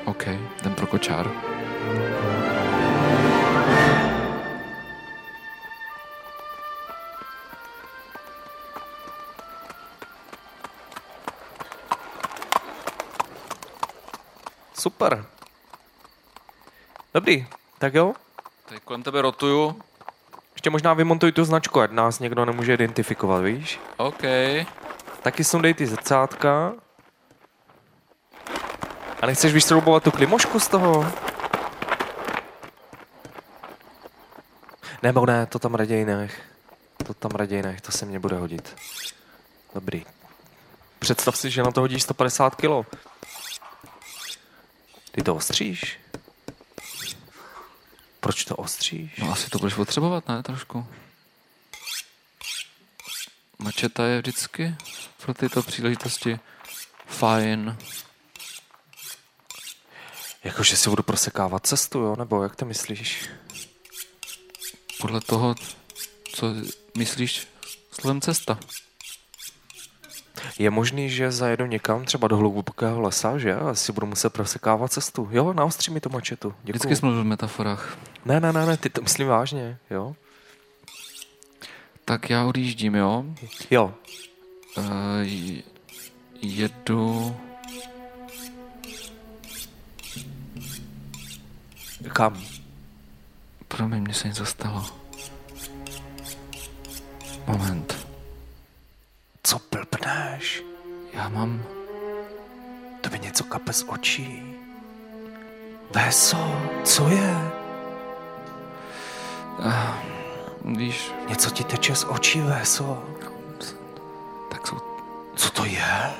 OK, 0.05 0.27
jdem 0.61 0.75
pro 0.75 0.87
kočár. 0.87 1.31
Super. 14.87 15.25
Dobrý, 17.15 17.47
tak 17.79 17.95
jo. 17.95 18.15
Teď 18.69 18.83
kolem 18.83 19.03
tebe 19.03 19.23
rotuju. 19.23 19.83
Ještě 20.55 20.71
možná 20.71 20.95
vymontuj 20.95 21.33
tu 21.33 21.45
značku, 21.45 21.81
ať 21.81 21.91
nás 21.91 22.19
někdo 22.19 22.45
nemůže 22.45 22.75
identifikovat, 22.75 23.41
víš? 23.43 23.81
OK. 23.97 24.23
Taky 25.23 25.45
sundej 25.45 25.75
ty 25.75 25.87
zrcátka. 25.87 26.73
A 29.23 29.27
nechceš 29.27 29.53
vyšroubovat 29.53 30.03
tu 30.03 30.11
klimošku 30.11 30.61
z 30.61 30.69
toho? 30.69 31.13
Nebo 35.03 35.27
ne, 35.27 35.47
to 35.47 35.59
tam 35.59 35.75
raději 35.75 36.05
nech. 36.05 36.43
To 37.07 37.15
tam 37.15 37.31
raději 37.31 37.63
nech, 37.63 37.81
to 37.81 37.93
se 37.93 38.07
mně 38.07 38.19
bude 38.19 38.37
hodit. 38.37 38.77
Dobrý. 39.75 40.05
Představ 40.99 41.37
si, 41.37 41.51
že 41.51 41.63
na 41.63 41.71
to 41.71 41.81
hodíš 41.81 42.03
150 42.03 42.55
kilo. 42.55 42.87
Ty 45.17 45.23
to 45.23 45.35
ostříš? 45.35 45.99
Proč 48.21 48.45
to 48.45 48.57
ostříš? 48.57 49.17
No 49.19 49.33
asi 49.33 49.51
to 49.51 49.59
budeš 49.59 49.75
potřebovat, 49.75 50.29
ne? 50.29 50.43
Trošku. 50.43 50.87
Mačeta 53.59 54.07
je 54.07 54.19
vždycky 54.19 54.75
pro 55.23 55.35
tyto 55.35 55.63
příležitosti 55.63 56.41
fajn. 57.07 57.79
Jakože 60.45 60.77
si 60.77 60.91
budu 60.91 61.03
prosekávat 61.03 61.67
cestu, 61.67 61.99
jo? 61.99 62.17
Nebo 62.17 62.43
jak 62.43 62.57
to 62.57 62.65
myslíš? 62.65 63.29
Podle 65.01 65.21
toho, 65.21 65.55
co 66.35 66.47
myslíš 66.97 67.49
slovem 68.01 68.21
cesta. 68.21 68.59
Je 70.59 70.71
možný, 70.71 71.11
že 71.11 71.31
zajedu 71.33 71.67
někam, 71.67 72.05
třeba 72.05 72.29
do 72.29 72.37
hlubokého 72.37 73.01
lesa, 73.01 73.39
že? 73.39 73.55
A 73.55 73.75
si 73.75 73.93
budu 73.93 74.07
muset 74.07 74.33
prosekávat 74.33 74.93
cestu. 74.93 75.29
Jo, 75.31 75.53
naostří 75.53 75.93
mi 75.93 76.01
to 76.01 76.09
mačetu. 76.09 76.49
Děkuju. 76.49 76.63
Vždycky 76.65 76.97
jsme 76.97 77.11
v 77.11 77.25
metaforách. 77.25 77.99
Ne, 78.25 78.41
ne, 78.41 78.53
ne, 78.53 78.67
ne, 78.67 78.77
ty 78.77 78.91
to 78.91 79.03
myslím 79.03 79.29
vážně, 79.29 79.79
jo? 79.91 80.17
Tak 82.05 82.31
já 82.31 82.45
odjíždím, 82.45 82.95
jo? 82.95 83.25
Jo, 83.71 83.95
Uh, 84.79 84.85
jedu... 86.43 87.37
kam? 92.13 92.43
Promiň, 93.69 94.01
mně 94.03 94.15
se 94.15 94.29
něco 94.29 94.47
stalo. 94.47 94.87
Moment. 97.47 97.86
Já 101.17 101.29
mám... 101.29 101.63
To 103.01 103.11
by 103.11 103.19
něco 103.19 103.45
kape 103.45 103.73
z 103.73 103.85
očí. 103.89 104.43
Véso, 105.95 106.63
co 106.85 107.09
je? 107.09 107.51
Víš, 110.65 111.13
Něco 111.29 111.51
ti 111.51 111.65
teče 111.65 111.95
z 111.95 112.05
očí, 112.05 112.41
Véso. 112.41 113.05
tak 114.51 114.67
jsou... 114.67 114.77
Co 115.37 115.51
to 115.51 115.65
je? 115.65 116.13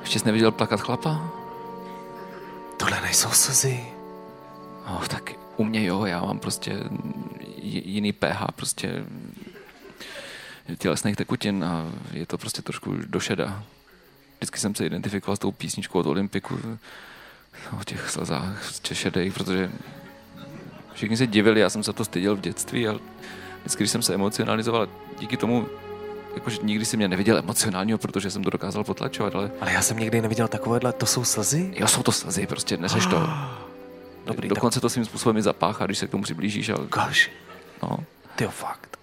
Ještě 0.00 0.18
jsi 0.18 0.26
neviděl 0.26 0.52
plakat 0.52 0.80
chlapa? 0.80 1.30
Tohle 2.76 3.00
nejsou 3.00 3.30
slzy. 3.30 3.80
No, 4.86 5.00
tak 5.08 5.32
u 5.56 5.64
mě 5.64 5.84
jo, 5.84 6.04
já 6.04 6.20
mám 6.20 6.38
prostě 6.38 6.80
jiný 7.62 8.12
pH, 8.12 8.44
prostě 8.56 9.04
tělesných 10.78 11.16
tekutin 11.16 11.64
a 11.64 11.86
je 12.12 12.26
to 12.26 12.38
prostě 12.38 12.62
trošku 12.62 12.94
do 13.06 13.20
šeda. 13.20 13.62
Vždycky 14.38 14.58
jsem 14.58 14.74
se 14.74 14.86
identifikoval 14.86 15.36
s 15.36 15.38
tou 15.38 15.52
písničkou 15.52 15.98
od 15.98 16.06
Olympiku 16.06 16.58
o 17.80 17.84
těch 17.84 18.10
slzách 18.10 18.78
těch 18.82 18.98
šedých, 18.98 19.34
protože 19.34 19.70
všichni 20.94 21.16
se 21.16 21.26
divili, 21.26 21.60
já 21.60 21.70
jsem 21.70 21.82
se 21.82 21.92
to 21.92 22.04
styděl 22.04 22.36
v 22.36 22.40
dětství, 22.40 22.88
ale 22.88 22.98
vždycky, 23.60 23.82
když 23.82 23.90
jsem 23.90 24.02
se 24.02 24.14
emocionalizoval, 24.14 24.88
díky 25.20 25.36
tomu, 25.36 25.68
jakože 26.34 26.58
nikdy 26.62 26.84
si 26.84 26.96
mě 26.96 27.08
neviděl 27.08 27.38
emocionálního, 27.38 27.98
protože 27.98 28.30
jsem 28.30 28.44
to 28.44 28.50
dokázal 28.50 28.84
potlačovat, 28.84 29.34
ale 29.34 29.50
Ale 29.60 29.72
já 29.72 29.82
jsem 29.82 29.98
nikdy 29.98 30.20
neviděl 30.22 30.48
takovéhle, 30.48 30.92
to 30.92 31.06
jsou 31.06 31.24
slzy? 31.24 31.74
jo, 31.76 31.88
jsou 31.88 32.02
to 32.02 32.12
slzy, 32.12 32.46
prostě 32.46 32.76
neseš 32.76 33.06
to. 33.06 33.28
Dobrý, 34.26 34.48
Dokonce 34.48 34.80
to 34.80 34.88
svým 34.88 35.04
způsobem 35.04 35.36
i 35.36 35.42
zapáchá, 35.42 35.86
když 35.86 35.98
se 35.98 36.06
k 36.06 36.10
tomu 36.10 36.22
přiblížíš. 36.22 36.68
A, 36.68 36.76
tak 36.76 36.88
gosh, 36.88 37.30
no. 37.82 37.98
ty 38.36 38.44
fakt. 38.44 38.98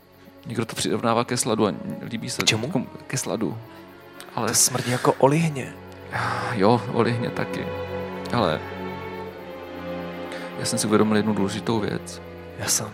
Někdo 0.46 0.66
to 0.66 0.76
přirovnává 0.76 1.24
ke 1.24 1.38
sladu 1.38 1.68
a 1.68 1.74
líbí 2.02 2.30
se. 2.30 2.42
K 2.42 2.46
čemu? 2.46 2.88
Ke 3.08 3.18
sladu. 3.18 3.58
Ale 4.36 4.48
To 4.48 4.54
smrdí 4.54 4.92
jako 4.92 5.14
olihně. 5.14 5.74
jo, 6.54 6.82
olihně 6.94 7.30
taky. 7.30 7.68
Ale 8.34 8.60
já 10.60 10.66
jsem 10.66 10.80
si 10.80 10.88
uvědomil 10.88 11.18
jednu 11.18 11.34
důležitou 11.34 11.80
věc. 11.80 12.22
Já 12.60 12.66
jsem. 12.68 12.88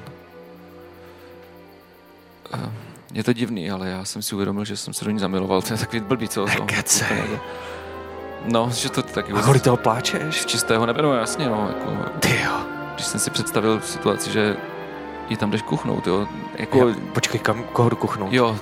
Je 3.14 3.24
to 3.24 3.34
divný, 3.34 3.72
ale 3.72 3.90
já 3.90 4.06
jsem 4.06 4.22
si 4.22 4.36
uvědomil, 4.36 4.66
že 4.66 4.78
jsem 4.78 4.94
se 4.94 5.06
do 5.06 5.12
ní 5.12 5.20
zamiloval. 5.20 5.62
To 5.68 5.74
je 5.74 5.78
takový 5.80 6.00
blbý, 6.00 6.28
co? 6.30 6.46
to- 6.46 6.50
Nekecej. 6.60 7.24
No, 8.46 8.70
že 8.74 8.90
to 8.90 9.02
taky 9.04 9.32
A 9.34 9.42
kvůli 9.42 9.60
toho 9.60 9.78
pláčeš? 9.78 10.42
z 10.42 10.46
čistého 10.46 10.86
nebe, 10.86 11.02
no 11.02 11.14
jasně, 11.14 11.46
no. 11.50 11.68
Jako, 11.70 12.10
Ty 12.20 12.40
jo. 12.46 12.52
když 12.94 13.06
jsem 13.06 13.20
si 13.20 13.32
představil 13.32 13.82
situaci, 13.82 14.32
že 14.32 14.58
ji 15.30 15.38
tam 15.38 15.52
jdeš 15.52 15.62
kuchnout, 15.62 16.08
jo. 16.08 16.28
Jako, 16.58 16.88
Já, 16.90 16.96
počkej, 17.14 17.40
kam, 17.40 17.64
koho 17.64 17.90
kuchnout? 17.90 18.34
jo. 18.34 18.58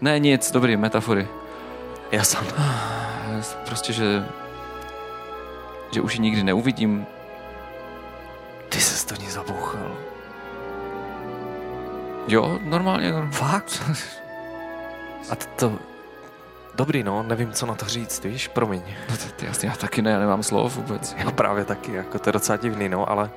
Ne, 0.00 0.18
nic, 0.18 0.50
dobrý, 0.52 0.76
metafory. 0.76 1.28
Já 2.12 2.24
jsem. 2.24 2.46
Prostě, 3.66 3.92
že 3.92 4.26
že 5.90 6.00
už 6.00 6.14
ji 6.14 6.20
nikdy 6.20 6.44
neuvidím. 6.44 7.06
Ty 8.68 8.80
se 8.80 9.06
to 9.06 9.22
ní 9.22 9.30
zabouchal. 9.30 9.96
Jo, 12.28 12.58
normálně. 12.62 13.12
no. 13.12 13.28
Fakt? 13.30 13.82
A 15.30 15.36
to, 15.36 15.46
to... 15.56 15.78
Dobrý, 16.74 17.02
no, 17.02 17.22
nevím, 17.22 17.52
co 17.52 17.66
na 17.66 17.74
to 17.74 17.86
říct, 17.86 18.24
víš, 18.24 18.48
promiň. 18.48 18.82
No 19.10 19.16
to, 19.16 19.22
to 19.36 19.44
jasně, 19.44 19.68
já 19.68 19.76
taky 19.76 20.02
ne, 20.02 20.10
já 20.10 20.18
nemám 20.18 20.42
slov 20.42 20.76
vůbec. 20.76 21.16
Já 21.18 21.30
právě 21.30 21.64
taky, 21.64 21.92
jako 21.92 22.18
to 22.18 22.28
je 22.28 22.32
docela 22.32 22.56
divný, 22.56 22.88
no, 22.88 23.10
ale 23.10 23.30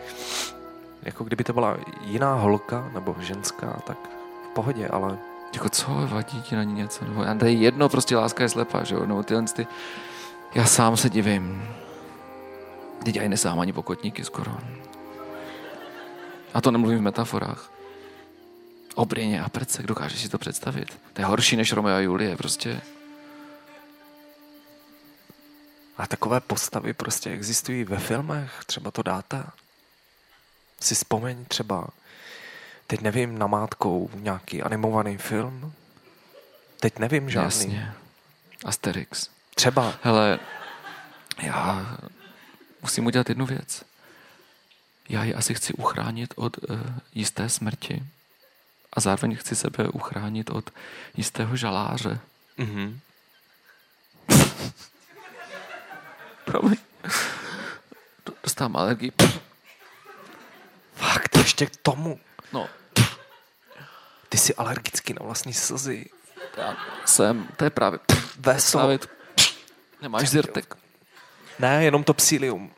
jako 1.03 1.23
kdyby 1.23 1.43
to 1.43 1.53
byla 1.53 1.77
jiná 2.01 2.33
holka 2.33 2.89
nebo 2.93 3.15
ženská, 3.19 3.79
tak 3.87 3.97
v 4.45 4.53
pohodě, 4.53 4.87
ale 4.87 5.17
Jako 5.53 5.69
co, 5.69 6.07
vadí 6.07 6.41
ti 6.41 6.55
na 6.55 6.63
ní 6.63 6.73
něco? 6.73 7.05
Nebo 7.05 7.23
já 7.23 7.35
to 7.35 7.45
je 7.45 7.51
jedno, 7.51 7.89
prostě 7.89 8.15
láska 8.15 8.43
je 8.43 8.49
slepá, 8.49 8.83
že 8.83 8.95
jo? 8.95 9.05
Nebo 9.05 9.23
tyhle 9.23 9.43
ty... 9.43 9.67
Já 10.55 10.65
sám 10.65 10.97
se 10.97 11.09
divím. 11.09 11.69
Teď 13.05 13.15
já 13.15 13.29
nesám 13.29 13.59
ani 13.59 13.73
pokotníky 13.73 14.23
skoro. 14.23 14.57
A 16.53 16.61
to 16.61 16.71
nemluvím 16.71 16.99
v 16.99 17.01
metaforách. 17.01 17.71
O 18.95 19.05
Bryně 19.05 19.41
a 19.41 19.49
prce, 19.49 19.83
dokážeš 19.83 20.21
si 20.21 20.29
to 20.29 20.37
představit? 20.37 20.99
To 21.13 21.21
je 21.21 21.25
horší 21.25 21.55
než 21.55 21.73
Romeo 21.73 21.95
a 21.95 21.99
Julie, 21.99 22.37
prostě. 22.37 22.81
A 25.97 26.07
takové 26.07 26.39
postavy 26.39 26.93
prostě 26.93 27.29
existují 27.29 27.83
ve 27.83 27.97
filmech, 27.97 28.51
třeba 28.65 28.91
to 28.91 29.03
dáte. 29.03 29.43
Si 30.81 30.95
vzpomeň 30.95 31.45
třeba, 31.45 31.87
teď 32.89 33.01
nevím, 33.01 33.37
namátkou 33.37 34.09
nějaký 34.13 34.61
animovaný 34.61 35.17
film. 35.17 35.73
Teď 36.79 36.99
nevím 36.99 37.29
žádný. 37.29 37.45
Jasně. 37.45 37.93
Asterix. 38.65 39.29
Třeba. 39.55 39.93
Hele, 40.01 40.39
já 41.41 41.87
musím 42.81 43.05
udělat 43.05 43.29
jednu 43.29 43.45
věc. 43.45 43.85
Já 45.09 45.23
ji 45.23 45.33
asi 45.33 45.53
chci 45.53 45.73
uchránit 45.73 46.33
od 46.35 46.57
uh, 46.57 46.79
jisté 47.13 47.49
smrti 47.49 48.03
a 48.93 48.99
zároveň 48.99 49.35
chci 49.35 49.55
sebe 49.55 49.87
uchránit 49.87 50.49
od 50.49 50.69
jistého 51.17 51.55
žaláře. 51.55 52.19
Mhm. 52.57 52.99
Promiň. 56.45 56.77
Dostávám 58.43 58.75
alergii. 58.75 59.11
Fakt, 60.95 61.35
ještě 61.35 61.65
k 61.65 61.75
tomu. 61.75 62.19
No, 62.53 62.69
Ty 64.29 64.37
jsi 64.37 64.55
alergický 64.55 65.13
na 65.13 65.25
vlastní 65.25 65.53
slzy. 65.53 66.05
já 66.57 66.77
jsem, 67.05 67.47
to 67.57 67.63
je 67.63 67.69
právě, 67.69 67.99
to. 68.05 68.15
Nemáš 70.01 70.29
zirtek. 70.29 70.75
Ne, 71.59 71.83
jenom 71.83 72.03
to 72.03 72.13
psílium. 72.13 72.71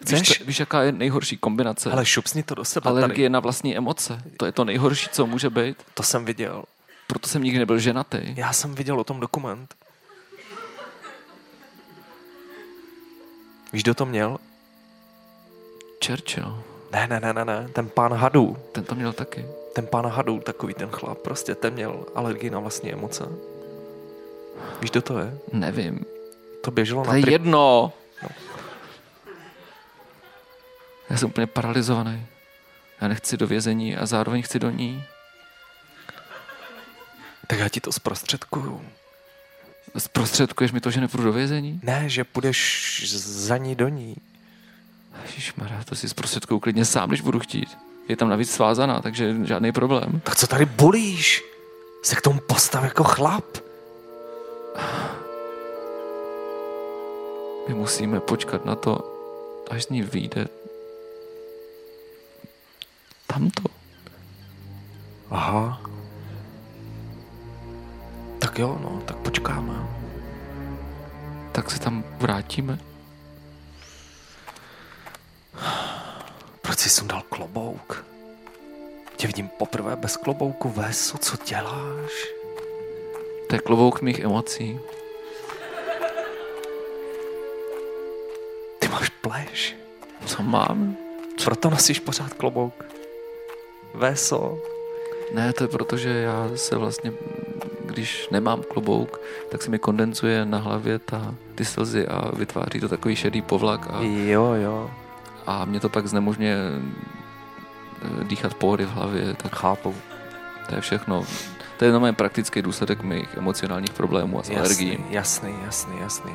Víš, 0.00 0.38
to, 0.38 0.44
víš, 0.44 0.60
jaká 0.60 0.82
je 0.82 0.92
nejhorší 0.92 1.36
kombinace? 1.36 1.90
Ale 1.90 2.06
šupsni 2.06 2.42
to 2.42 2.54
do 2.54 2.64
sebe 2.64 2.90
Alergie 2.90 3.26
tady. 3.26 3.28
na 3.28 3.40
vlastní 3.40 3.76
emoce. 3.76 4.22
To 4.36 4.46
je 4.46 4.52
to 4.52 4.64
nejhorší, 4.64 5.08
co 5.08 5.26
může 5.26 5.50
být. 5.50 5.82
To 5.94 6.02
jsem 6.02 6.24
viděl. 6.24 6.64
Proto 7.06 7.28
jsem 7.28 7.42
nikdy 7.42 7.58
nebyl 7.58 7.78
ženatý. 7.78 8.18
Já 8.22 8.52
jsem 8.52 8.74
viděl 8.74 9.00
o 9.00 9.04
tom 9.04 9.20
dokument. 9.20 9.74
Víš, 13.72 13.82
kdo 13.82 13.94
to 13.94 14.06
měl? 14.06 14.38
Churchill. 16.06 16.64
Ne, 16.92 17.06
ne, 17.06 17.20
ne, 17.20 17.32
ne, 17.32 17.44
ne. 17.44 17.68
Ten 17.72 17.88
pán 17.88 18.12
hadů. 18.12 18.56
Ten 18.72 18.84
to 18.84 18.94
měl 18.94 19.12
taky. 19.12 19.46
Ten 19.74 19.86
pán 19.86 20.06
hadů, 20.06 20.40
takový 20.40 20.74
ten 20.74 20.88
chlap. 20.90 21.18
Prostě 21.18 21.54
ten 21.54 21.72
měl 21.74 22.06
alergii 22.14 22.50
na 22.50 22.58
vlastní 22.58 22.92
emoce. 22.92 23.24
Víš, 24.80 24.90
kdo 24.90 25.02
to 25.02 25.18
je? 25.18 25.38
Nevím. 25.52 26.04
To 26.64 26.70
běželo 26.70 27.04
To 27.04 27.10
na 27.10 27.16
je 27.16 27.22
tri... 27.22 27.32
jedno. 27.32 27.92
Já 31.10 31.16
jsem 31.16 31.28
úplně 31.28 31.46
paralizovaný. 31.46 32.26
Já 33.00 33.08
nechci 33.08 33.36
do 33.36 33.46
vězení 33.46 33.96
a 33.96 34.06
zároveň 34.06 34.42
chci 34.42 34.58
do 34.58 34.70
ní. 34.70 35.04
Tak 37.46 37.58
já 37.58 37.68
ti 37.68 37.80
to 37.80 37.92
zprostředkuju. 37.92 38.82
Zprostředkuješ 39.98 40.72
mi 40.72 40.80
to, 40.80 40.90
že 40.90 41.00
nepůjdu 41.00 41.24
do 41.24 41.32
vězení? 41.32 41.80
Ne, 41.82 42.08
že 42.08 42.24
půjdeš 42.24 43.02
za 43.24 43.56
ní 43.56 43.74
do 43.74 43.88
ní. 43.88 44.16
Ježišmarja, 45.24 45.84
to 45.84 45.94
si 45.94 46.08
zprostředkuju 46.08 46.60
klidně 46.60 46.84
sám, 46.84 47.08
když 47.08 47.20
budu 47.20 47.38
chtít. 47.38 47.78
Je 48.08 48.16
tam 48.16 48.28
navíc 48.28 48.50
svázaná, 48.50 49.00
takže 49.00 49.36
žádný 49.44 49.72
problém. 49.72 50.20
Tak 50.24 50.36
co 50.36 50.46
tady 50.46 50.64
bolíš? 50.64 51.44
Se 52.02 52.16
k 52.16 52.20
tomu 52.20 52.40
postav 52.40 52.84
jako 52.84 53.04
chlap. 53.04 53.44
My 57.68 57.74
musíme 57.74 58.20
počkat 58.20 58.64
na 58.64 58.74
to, 58.74 58.98
až 59.70 59.84
z 59.84 59.88
ní 59.88 60.02
vyjde 60.02 60.48
tamto. 63.26 63.62
Aha. 65.30 65.80
Tak 68.38 68.58
jo, 68.58 68.78
no, 68.82 69.02
tak 69.04 69.16
počkáme. 69.16 69.74
Tak 71.52 71.70
se 71.70 71.80
tam 71.80 72.04
vrátíme. 72.18 72.87
Proč 76.78 76.82
jsi 76.84 76.90
sundal 76.90 77.22
klobouk? 77.28 78.04
Tě 79.16 79.26
vidím 79.26 79.48
poprvé 79.48 79.96
bez 79.96 80.16
klobouku, 80.16 80.68
Veso, 80.68 81.18
co 81.18 81.36
děláš? 81.44 82.12
To 83.48 83.54
je 83.54 83.58
klobouk 83.60 84.02
mých 84.02 84.20
emocí. 84.20 84.80
Ty 88.78 88.88
máš 88.88 89.08
pleš. 89.08 89.76
Co 90.26 90.42
mám? 90.42 90.96
Proto 91.44 91.70
nosíš 91.70 92.00
pořád 92.00 92.34
klobouk. 92.34 92.84
Veso. 93.94 94.58
Ne, 95.34 95.52
to 95.52 95.64
je 95.64 95.68
proto, 95.68 95.96
že 95.96 96.08
já 96.10 96.50
se 96.54 96.76
vlastně, 96.76 97.12
když 97.84 98.28
nemám 98.30 98.62
klobouk, 98.62 99.20
tak 99.50 99.62
se 99.62 99.70
mi 99.70 99.78
kondenzuje 99.78 100.44
na 100.44 100.58
hlavě 100.58 100.98
ta, 100.98 101.34
ty 101.54 101.64
slzy 101.64 102.06
a 102.06 102.36
vytváří 102.36 102.80
to 102.80 102.88
takový 102.88 103.16
šedý 103.16 103.42
povlak 103.42 103.86
a, 103.90 104.00
Jo, 104.02 104.52
jo, 104.52 104.90
a 105.48 105.64
mě 105.64 105.80
to 105.80 105.88
pak 105.88 106.06
znemožňuje 106.06 106.56
eh, 108.02 108.24
dýchat 108.24 108.54
pohory 108.54 108.84
v 108.84 108.90
hlavě, 108.90 109.34
tak 109.34 109.56
chápu. 109.56 109.94
to 110.68 110.74
je 110.74 110.80
všechno. 110.80 111.24
To 111.76 111.84
je 111.84 111.88
jenom 111.88 112.14
praktický 112.14 112.62
důsledek 112.62 113.02
mých 113.02 113.36
emocionálních 113.36 113.92
problémů 113.92 114.40
a 114.40 114.42
s 114.42 114.50
alergií. 114.50 115.04
Jasný, 115.10 115.54
jasný, 115.64 115.98
jasný. 116.00 116.32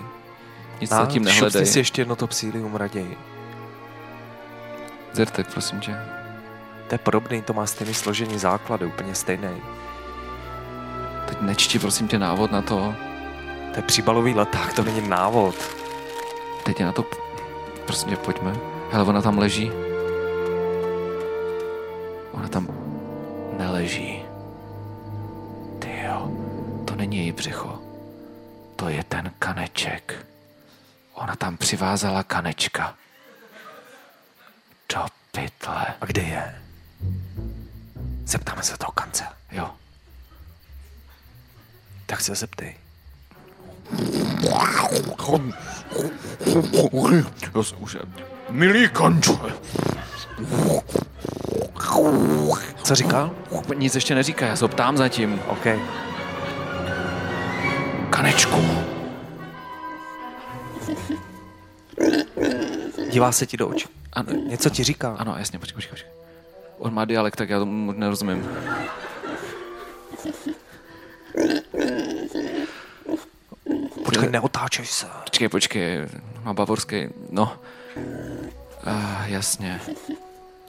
Nic 0.82 0.90
se 0.90 1.08
tím 1.08 1.24
nehledej. 1.24 1.66
si 1.66 1.80
ještě 1.80 2.02
jedno 2.02 2.16
to 2.16 2.28
psílium 2.28 2.76
raději. 2.76 3.18
Zertek, 5.14 5.54
prosím 5.54 5.80
tě. 5.80 5.98
To 6.88 6.96
je 6.96 7.00
podobný, 7.00 7.42
to 7.42 7.54
má 7.54 7.66
stejný 7.66 7.94
složení 7.94 8.40
základu, 8.40 8.88
úplně 8.88 9.16
stejný. 9.16 9.62
Teď 11.28 11.42
nečti, 11.42 11.80
prosím 11.80 12.08
tě, 12.08 12.20
návod 12.20 12.52
na 12.52 12.62
to. 12.62 12.96
To 13.72 13.80
je 13.80 13.82
příbalový 13.82 14.34
leták, 14.34 14.74
to 14.74 14.84
není 14.84 15.10
návod. 15.10 15.56
Teď 16.64 16.80
je 16.80 16.86
na 16.86 16.92
to, 16.92 17.06
prosím 17.86 18.10
tě, 18.10 18.16
pojďme. 18.16 18.73
Hele, 18.94 19.06
ona 19.06 19.22
tam 19.22 19.38
leží. 19.38 19.72
Ona 22.32 22.48
tam 22.48 22.68
neleží. 23.58 24.22
Ty 25.80 25.90
jo, 26.06 26.32
to 26.86 26.96
není 26.96 27.18
její 27.18 27.32
břicho. 27.32 27.80
To 28.76 28.90
je 28.90 29.04
ten 29.04 29.32
kaneček. 29.40 30.26
Ona 31.14 31.36
tam 31.36 31.58
přivázala 31.58 32.24
kanečka. 32.24 32.96
Do 34.94 35.06
pytle. 35.32 35.86
A 36.02 36.06
kde 36.06 36.22
je? 36.22 36.62
Zeptáme 38.26 38.64
se 38.64 38.78
toho 38.78 38.92
kance. 38.92 39.24
Jo. 39.52 39.72
Tak 42.06 42.22
se 42.22 42.36
zeptej. 42.36 42.76
Já 47.56 47.64
jsem 47.64 47.78
už... 47.84 47.98
Milý 48.50 48.90
kanče. 48.90 49.32
Co 52.84 52.96
říkal? 52.96 53.32
Nic 53.76 53.96
ještě 53.96 54.16
neříká, 54.16 54.46
já 54.46 54.56
se 54.56 54.66
ho 54.66 54.70
ptám 54.70 54.98
zatím. 54.98 55.40
OK. 55.48 55.68
Kanečku. 58.10 58.62
Dívá 63.10 63.32
se 63.32 63.46
ti 63.46 63.58
do 63.58 63.68
očí. 63.68 63.88
Ano, 64.14 64.32
Něco 64.34 64.70
ti 64.70 64.84
říká. 64.84 65.16
ano, 65.20 65.36
jasně, 65.38 65.60
počkej, 65.60 65.76
počkej, 65.76 65.90
počkej. 65.90 66.12
On 66.78 66.94
má 66.94 67.06
dialekt, 67.06 67.36
tak 67.36 67.50
já 67.50 67.60
tomu 67.60 67.92
nerozumím. 67.92 68.48
Počkej, 74.06 74.30
neotáčej 74.30 74.86
se. 74.86 75.06
Počkej, 75.24 75.50
počkej, 75.50 75.86
má 76.44 76.54
bavorský, 76.54 77.08
no. 77.32 77.58
Uh, 78.88 79.24
jasně. 79.26 79.82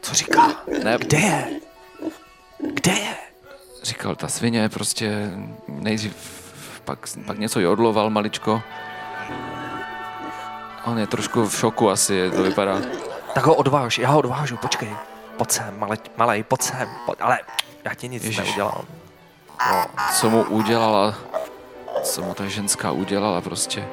Co 0.00 0.14
říká? 0.14 0.48
Ne, 0.84 0.98
Kde 0.98 1.18
je? 1.18 1.48
Kde 2.58 2.92
je? 2.92 3.14
říkal 3.82 4.14
ta 4.16 4.28
svině, 4.28 4.68
prostě 4.68 5.30
nejdřív 5.68 6.16
pak, 6.84 6.98
pak 7.26 7.38
něco 7.38 7.60
jodloval 7.60 8.10
maličko. 8.10 8.62
On 10.84 10.98
je 10.98 11.06
trošku 11.06 11.48
v 11.48 11.56
šoku 11.56 11.90
asi, 11.90 12.30
to 12.30 12.42
vypadá. 12.42 12.80
Tak 13.34 13.46
ho 13.46 13.54
odváž, 13.54 13.98
já 13.98 14.08
ho 14.10 14.18
odvážu, 14.18 14.56
počkej. 14.56 14.88
Pojď 15.36 15.50
sem, 15.50 15.78
malej, 15.78 15.98
malej, 16.16 16.42
pojď 16.42 16.62
sem. 16.62 16.88
Pojď, 17.06 17.18
ale 17.20 17.38
já 17.84 17.94
ti 17.94 18.08
nic 18.08 18.24
Ježiš. 18.24 18.38
neudělám. 18.46 18.84
Co 20.14 20.30
mu 20.30 20.42
udělala, 20.42 21.14
co 22.02 22.22
mu 22.22 22.34
ta 22.34 22.46
ženská 22.46 22.90
udělala 22.90 23.40
prostě. 23.40 23.88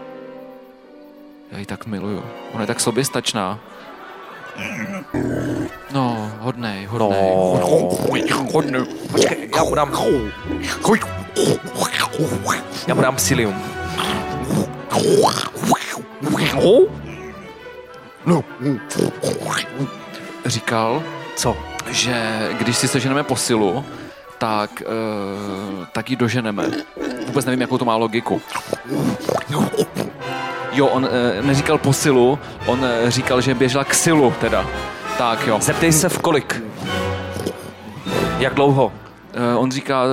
Já 1.52 1.58
ji 1.58 1.66
tak 1.66 1.86
miluju. 1.86 2.24
Ona 2.54 2.62
je 2.62 2.68
tak 2.68 2.80
soběstačná. 2.80 3.60
No, 5.92 6.32
hodnej, 6.40 6.86
hodnej. 6.86 7.36
No. 7.36 7.90
Hodnej. 8.54 8.86
Počkej, 9.12 9.50
já 9.56 9.64
mu 9.64 9.76
dám... 9.76 9.92
Já 12.88 12.94
mu 12.94 13.02
dám 13.02 13.16
psilium. 13.16 13.56
Říkal, 20.46 21.04
Co? 21.36 21.58
že 21.92 22.50
když 22.58 22.78
si 22.78 22.88
seženeme 22.88 23.24
posilu, 23.24 23.86
tak, 24.38 24.84
uh, 24.86 25.86
tak 25.92 26.10
ji 26.10 26.16
doženeme. 26.16 26.66
Vůbec 27.28 27.46
nevím, 27.46 27.62
jakou 27.62 27.78
to 27.78 27.86
má 27.86 27.96
logiku. 27.96 28.42
Jo, 30.72 30.88
on 30.88 31.04
uh, 31.04 31.46
neříkal 31.46 31.78
posilu, 31.78 32.40
on 32.66 32.80
uh, 32.80 33.10
říkal, 33.10 33.42
že 33.42 33.54
běžela 33.56 33.84
k 33.84 33.94
silu 33.94 34.34
teda. 34.40 34.66
Tak 35.18 35.48
jo. 35.48 35.60
Zeptej 35.62 35.92
se 35.94 36.10
v 36.10 36.20
kolik. 36.20 36.62
Jak 38.40 38.54
dlouho? 38.54 38.86
Uh, 39.54 39.64
on 39.64 39.72
říká 39.72 40.04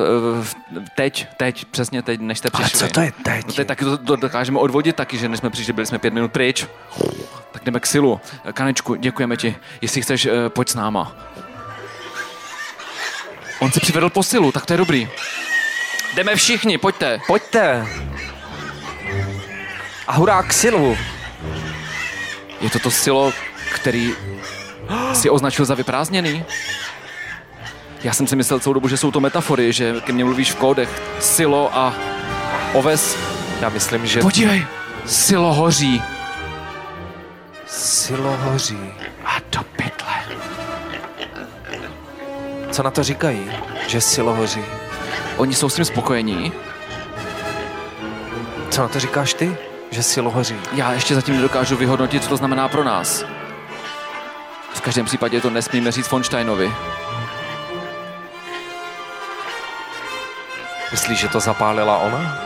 teď, 0.97 1.27
teď, 1.37 1.65
přesně 1.65 2.03
teď, 2.03 2.21
než 2.21 2.39
jste 2.39 2.49
Ale 2.53 2.65
přišli. 2.65 2.89
co 2.89 2.95
to 2.95 3.01
je 3.01 3.13
teď? 3.23 3.47
No 3.47 3.53
to 3.53 3.61
je 3.61 3.65
taky, 3.65 3.85
to, 3.85 3.99
to 3.99 4.17
dokážeme 4.17 4.59
odvodit 4.59 4.97
taky, 4.97 5.19
že 5.19 5.29
než 5.29 5.39
jsme 5.39 5.51
přišli, 5.51 5.73
byli 5.73 5.87
jsme 5.87 5.99
pět 5.99 6.15
minut 6.15 6.33
pryč. 6.33 6.67
Tak 7.53 7.65
jdeme 7.65 7.81
k 7.81 7.87
silu. 7.87 8.21
Kanečku, 8.53 8.95
děkujeme 8.95 9.37
ti. 9.37 9.57
Jestli 9.81 10.03
chceš, 10.03 10.29
pojď 10.49 10.69
s 10.69 10.75
náma. 10.75 11.17
On 13.59 13.73
si 13.73 13.81
přivedl 13.81 14.11
posilu, 14.11 14.53
tak 14.53 14.67
to 14.67 14.73
je 14.73 14.77
dobrý. 14.77 15.09
Jdeme 16.15 16.37
všichni, 16.37 16.79
pojďte. 16.79 17.21
Pojďte. 17.27 17.87
A 20.09 20.13
hurá 20.13 20.43
k 20.43 20.53
silu. 20.53 20.97
Je 22.61 22.71
to 22.71 22.79
to 22.79 22.91
silo, 22.91 23.33
který 23.75 24.15
si 25.13 25.31
označil 25.31 25.65
za 25.65 25.75
vyprázdněný? 25.75 26.45
Já 28.03 28.13
jsem 28.13 28.27
si 28.27 28.37
myslel 28.37 28.61
celou 28.61 28.75
dobu, 28.75 28.89
že 28.89 28.97
jsou 28.97 29.11
to 29.11 29.21
metafory, 29.21 29.73
že 29.73 30.01
ke 30.01 30.13
mně 30.13 30.25
mluvíš 30.25 30.53
v 30.53 30.57
kódech. 30.57 31.03
Silo 31.21 31.71
a 31.79 31.95
oves. 32.73 33.17
Já 33.61 33.69
myslím, 33.69 34.07
že... 34.07 34.21
Podívej, 34.21 34.67
silo 35.07 35.55
hoří. 35.55 36.03
Silohoří. 37.67 38.79
A 39.25 39.39
do 39.53 39.63
pytle. 39.63 40.15
Co 42.71 42.83
na 42.83 42.91
to 42.91 43.03
říkají, 43.03 43.51
že 43.87 44.01
Silohoří? 44.01 44.65
Oni 45.37 45.55
jsou 45.55 45.69
s 45.69 45.75
tím 45.75 45.85
spokojení. 45.85 46.53
Co 48.71 48.83
na 48.83 48.89
to 48.89 49.01
říkáš 49.01 49.35
ty, 49.35 49.57
že 49.91 50.03
Silohoří? 50.03 50.57
Já 50.73 50.93
ještě 50.93 51.15
zatím 51.15 51.37
nedokážu 51.37 51.77
vyhodnotit, 51.77 52.23
co 52.23 52.29
to 52.29 52.37
znamená 52.37 52.69
pro 52.69 52.85
nás. 52.85 53.25
V 54.75 54.81
každém 54.81 55.07
případě 55.07 55.41
to 55.41 55.51
nesmíme 55.51 55.93
říct 55.93 56.07
Fonsteinovi. 56.07 56.75
Myslíš, 60.91 61.19
že 61.19 61.29
to 61.29 61.41
zapálila 61.41 61.99
ona? 61.99 62.39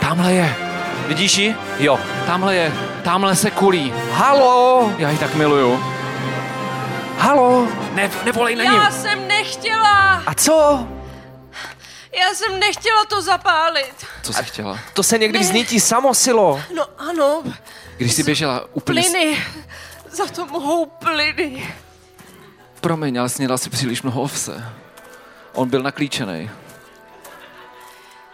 Tamhle 0.00 0.32
je. 0.32 0.56
Vidíš 1.06 1.38
ji? 1.38 1.56
Jo. 1.78 2.00
Tamhle 2.26 2.56
je. 2.56 2.72
Tamhle 3.02 3.36
se 3.36 3.50
kulí. 3.50 3.92
Halo! 4.12 4.92
Já 4.98 5.10
ji 5.10 5.18
tak 5.18 5.34
miluju. 5.34 5.84
Halo! 7.18 7.66
Ne, 7.94 8.10
nevolej 8.24 8.56
na 8.56 8.64
ní. 8.64 8.76
Já 8.76 8.90
jsem 8.90 9.28
nechtěla! 9.28 10.22
A 10.26 10.34
co? 10.34 10.86
Já 12.12 12.34
jsem 12.34 12.60
nechtěla 12.60 13.04
to 13.04 13.22
zapálit. 13.22 14.06
Co 14.22 14.32
jsi 14.32 14.44
chtěla? 14.44 14.78
To 14.94 15.02
se 15.02 15.18
někdy 15.18 15.38
vznítí 15.38 15.80
samo, 15.80 16.14
Silo. 16.14 16.62
No 16.74 16.84
ano, 16.98 17.42
Když 17.96 18.14
jsi 18.14 18.22
běžela 18.22 18.64
úplně... 18.72 19.02
plyny. 19.02 19.38
Za 20.10 20.26
to 20.26 20.46
mohou 20.46 20.86
plyny. 20.86 21.74
Promiň, 22.80 23.18
ale 23.20 23.28
snědla 23.28 23.58
si 23.58 23.70
příliš 23.70 24.02
mnoho 24.02 24.22
ovse. 24.22 24.64
On 25.52 25.68
byl 25.68 25.82
naklíčený. 25.82 26.50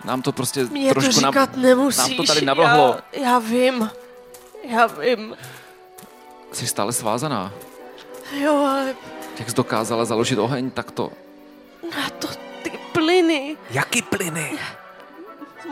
Nám 0.05 0.23
to 0.23 0.33
prostě 0.33 0.65
Mě 0.65 0.89
to 0.95 1.01
trošku 1.01 1.21
říkat 1.21 1.57
na... 1.57 1.63
nemusíš. 1.63 1.99
nám 1.99 2.17
to 2.17 2.23
tady 2.35 2.45
navlhlo. 2.47 2.97
Já, 3.13 3.21
já 3.23 3.39
vím. 3.39 3.91
Já 4.71 4.87
vím. 4.87 5.37
Jsi 6.53 6.67
stále 6.67 6.93
svázaná. 6.93 7.53
Jo, 8.41 8.53
ale 8.57 8.95
Jak 9.39 9.51
jsi 9.51 9.57
dokázala 9.57 10.05
založit 10.05 10.39
oheň, 10.39 10.71
tak 10.71 10.91
to... 10.91 11.11
na 11.97 12.11
to 12.11 12.29
plyny, 12.97 13.57
Jaký 13.71 14.03
plyny? 14.03 14.59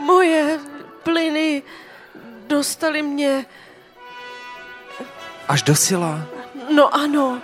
moje 0.05 0.59
plyny 1.03 1.63
dostali 2.47 3.01
mě. 3.01 3.45
Až 5.47 5.61
do 5.61 5.75
Sila? 5.75 6.21
No 6.75 6.95
ano, 6.95 7.41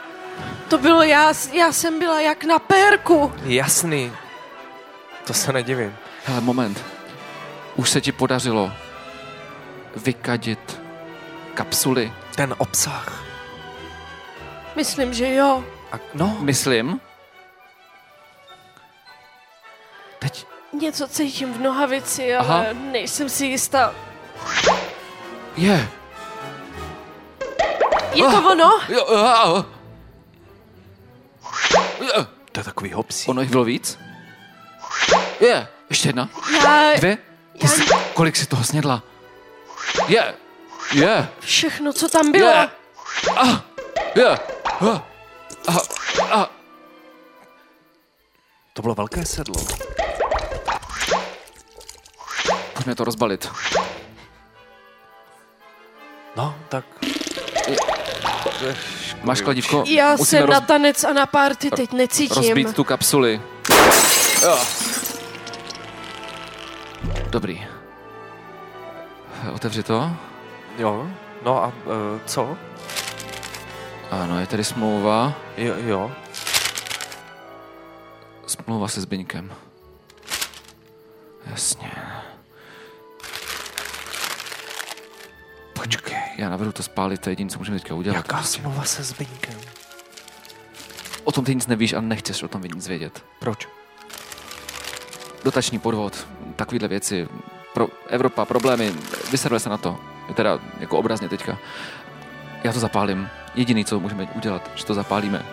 to 0.69 0.77
bylo 0.77 1.03
já, 1.03 1.33
já 1.53 1.71
jsem 1.71 1.99
byla 1.99 2.21
jak 2.21 2.43
na 2.43 2.59
pérku. 2.59 3.33
Jasný. 3.43 4.11
To 5.25 5.33
se 5.33 5.53
nedivím. 5.53 5.95
Hele, 6.25 6.41
moment. 6.41 6.85
Už 7.75 7.89
se 7.89 8.01
ti 8.01 8.11
podařilo 8.11 8.71
vykadit 9.95 10.81
kapsuly. 11.53 12.13
Ten 12.35 12.55
obsah. 12.57 13.23
Myslím, 14.75 15.13
že 15.13 15.33
jo. 15.33 15.63
A, 15.91 15.95
no, 16.13 16.37
Myslím. 16.39 16.99
Teď 20.21 20.45
Něco 20.73 21.07
cítím 21.07 21.53
v 21.53 21.59
nohavici, 21.59 22.35
ale 22.35 22.47
Aha. 22.47 22.73
nejsem 22.73 23.29
si 23.29 23.45
jistá. 23.45 23.95
je. 25.57 25.89
Je 28.13 28.23
to 28.23 28.51
ono? 28.51 28.79
Jo, 28.89 29.07
a- 29.17 29.65
Je. 32.01 32.25
to 32.51 32.59
je 32.59 32.63
takový 32.63 32.93
hopsí. 32.93 33.29
Ono 33.29 33.41
jich 33.41 33.51
bylo 33.51 33.63
víc? 33.63 33.99
Je. 35.39 35.67
Ještě 35.89 36.09
jedna. 36.09 36.29
Já 36.63 36.93
Dvě? 36.97 37.17
Ty 37.59 37.67
jsi, 37.67 37.81
kolik 38.13 38.35
si 38.35 38.45
toho 38.45 38.63
snědla? 38.63 39.03
Je. 40.07 40.33
Je. 40.93 41.29
všechno, 41.39 41.93
co 41.93 42.09
tam 42.09 42.31
bylo. 42.31 42.47
Je. 42.49 42.69
A. 43.37 43.63
Je. 44.15 44.29
A. 44.29 45.07
A. 45.67 45.77
A. 46.41 46.49
To 48.73 48.81
bylo 48.81 48.95
velké 48.95 49.25
sedlo. 49.25 49.55
Pojďme 52.81 52.95
to 52.95 53.03
rozbalit. 53.03 53.49
No, 56.35 56.55
tak... 56.69 56.85
Máš 59.23 59.41
kladívko? 59.41 59.83
Já 59.87 60.15
Musíme 60.15 60.41
se 60.41 60.47
na 60.47 60.61
tanec 60.61 61.03
a 61.03 61.13
na 61.13 61.25
párty 61.25 61.71
teď 61.71 61.91
necítím. 61.91 62.43
rozbít 62.43 62.75
tu 62.75 62.83
kapsuli. 62.83 63.41
Jo. 64.41 64.59
Dobrý. 67.29 67.67
Otevři 69.53 69.83
to. 69.83 70.11
Jo, 70.77 71.07
no 71.45 71.63
a 71.63 71.67
uh, 71.67 71.73
co? 72.25 72.57
Ano, 74.11 74.39
je 74.39 74.47
tady 74.47 74.63
smlouva. 74.63 75.33
Jo, 75.57 75.73
jo. 75.77 76.11
Smlouva 78.47 78.87
se 78.87 79.01
Zbyňkem. 79.01 79.53
Jasně. 81.45 81.91
Počkej. 85.83 86.17
Já 86.37 86.49
navrhu 86.49 86.71
to 86.71 86.83
spálit, 86.83 87.21
to 87.21 87.29
je 87.29 87.31
jediné, 87.31 87.49
co 87.49 87.59
můžeme 87.59 87.79
teďka 87.79 87.95
udělat. 87.95 88.15
Jaká 88.15 88.43
smlouva 88.43 88.83
se 88.83 89.03
Zbyňkem? 89.03 89.59
O 91.23 91.31
tom 91.31 91.45
ty 91.45 91.55
nic 91.55 91.67
nevíš 91.67 91.93
a 91.93 92.01
nechceš 92.01 92.43
o 92.43 92.47
tom 92.47 92.61
nic 92.63 92.87
vědět. 92.87 93.23
Proč? 93.39 93.67
Dotační 95.43 95.79
podvod, 95.79 96.27
takovéhle 96.55 96.87
věci. 96.87 97.27
Pro 97.73 97.87
Evropa, 98.07 98.45
problémy, 98.45 98.93
vyserve 99.31 99.59
se 99.59 99.69
na 99.69 99.77
to. 99.77 99.97
Teda 100.33 100.59
jako 100.79 100.97
obrazně 100.97 101.29
teďka. 101.29 101.57
Já 102.63 102.73
to 102.73 102.79
zapálím. 102.79 103.29
Jediný, 103.55 103.85
co 103.85 103.99
můžeme 103.99 104.27
udělat, 104.35 104.71
že 104.75 104.85
to 104.85 104.93
zapálíme. 104.93 105.45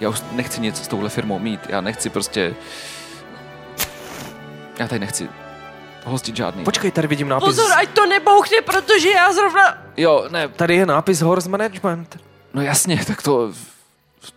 Já 0.00 0.08
už 0.08 0.22
nechci 0.32 0.60
nic 0.60 0.76
s 0.84 0.88
touhle 0.88 1.08
firmou 1.08 1.38
mít. 1.38 1.60
Já 1.68 1.80
nechci 1.80 2.10
prostě... 2.10 2.54
Já 4.78 4.88
tady 4.88 4.98
nechci 4.98 5.28
hostit 6.04 6.36
žádný. 6.36 6.64
Počkej, 6.64 6.90
tady 6.90 7.08
vidím 7.08 7.28
nápis. 7.28 7.44
Pozor, 7.46 7.72
ať 7.72 7.88
to 7.88 8.06
nebouchne, 8.06 8.56
protože 8.64 9.10
já 9.10 9.32
zrovna... 9.32 9.78
Jo, 9.96 10.24
ne, 10.30 10.48
Tady 10.48 10.74
je 10.76 10.86
nápis 10.86 11.20
Horse 11.20 11.48
Management. 11.48 12.18
no 12.54 12.62
jasně, 12.62 13.04
tak 13.06 13.22
to... 13.22 13.52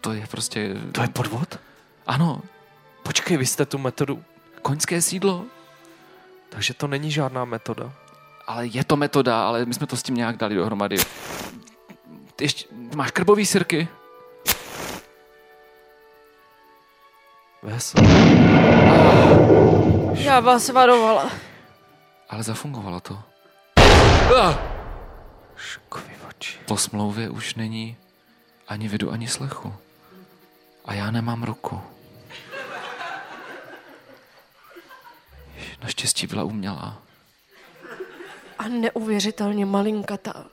To 0.01 0.11
je 0.13 0.27
prostě... 0.31 0.75
To 0.91 1.01
je 1.01 1.07
podvod? 1.07 1.59
Ano, 2.07 2.41
Počkej, 3.03 3.37
vy 3.37 3.45
jste 3.45 3.65
tu 3.65 3.77
metodu... 3.77 4.23
koňské 4.61 5.01
sídlo. 5.01 5.45
Takže 6.49 6.73
to 6.73 6.87
není 6.87 7.11
žádná 7.11 7.45
metoda. 7.45 7.91
Ale 8.47 8.67
je 8.67 8.83
to 8.83 8.95
metoda, 8.95 9.47
ale 9.47 9.65
my 9.65 9.73
jsme 9.73 9.87
to 9.87 9.97
s 9.97 10.03
tím 10.03 10.15
nějak 10.15 10.37
dali 10.37 10.55
dohromady. 10.55 10.95
Ty 12.35 12.43
ještě, 12.43 12.65
máš 12.95 13.11
krbový 13.11 13.45
sirky? 13.45 13.87
Ves. 17.63 17.93
Já 20.13 20.39
vás 20.39 20.69
varovala. 20.69 21.31
Ale 22.35 22.43
zafungovalo 22.43 22.99
to. 22.99 23.15
Ah! 24.35 24.59
Škový 25.55 26.11
oči. 26.29 26.59
Po 26.67 26.77
smlouvě 26.77 27.29
už 27.29 27.55
není 27.55 27.97
ani 28.67 28.87
vidu, 28.87 29.11
ani 29.11 29.27
slechu. 29.27 29.73
A 30.85 30.93
já 30.93 31.11
nemám 31.11 31.43
ruku. 31.43 31.81
Naštěstí 35.83 36.27
byla 36.27 36.43
umělá. 36.43 37.01
A 38.59 38.67
neuvěřitelně 38.67 39.65
malinkatá. 39.65 40.45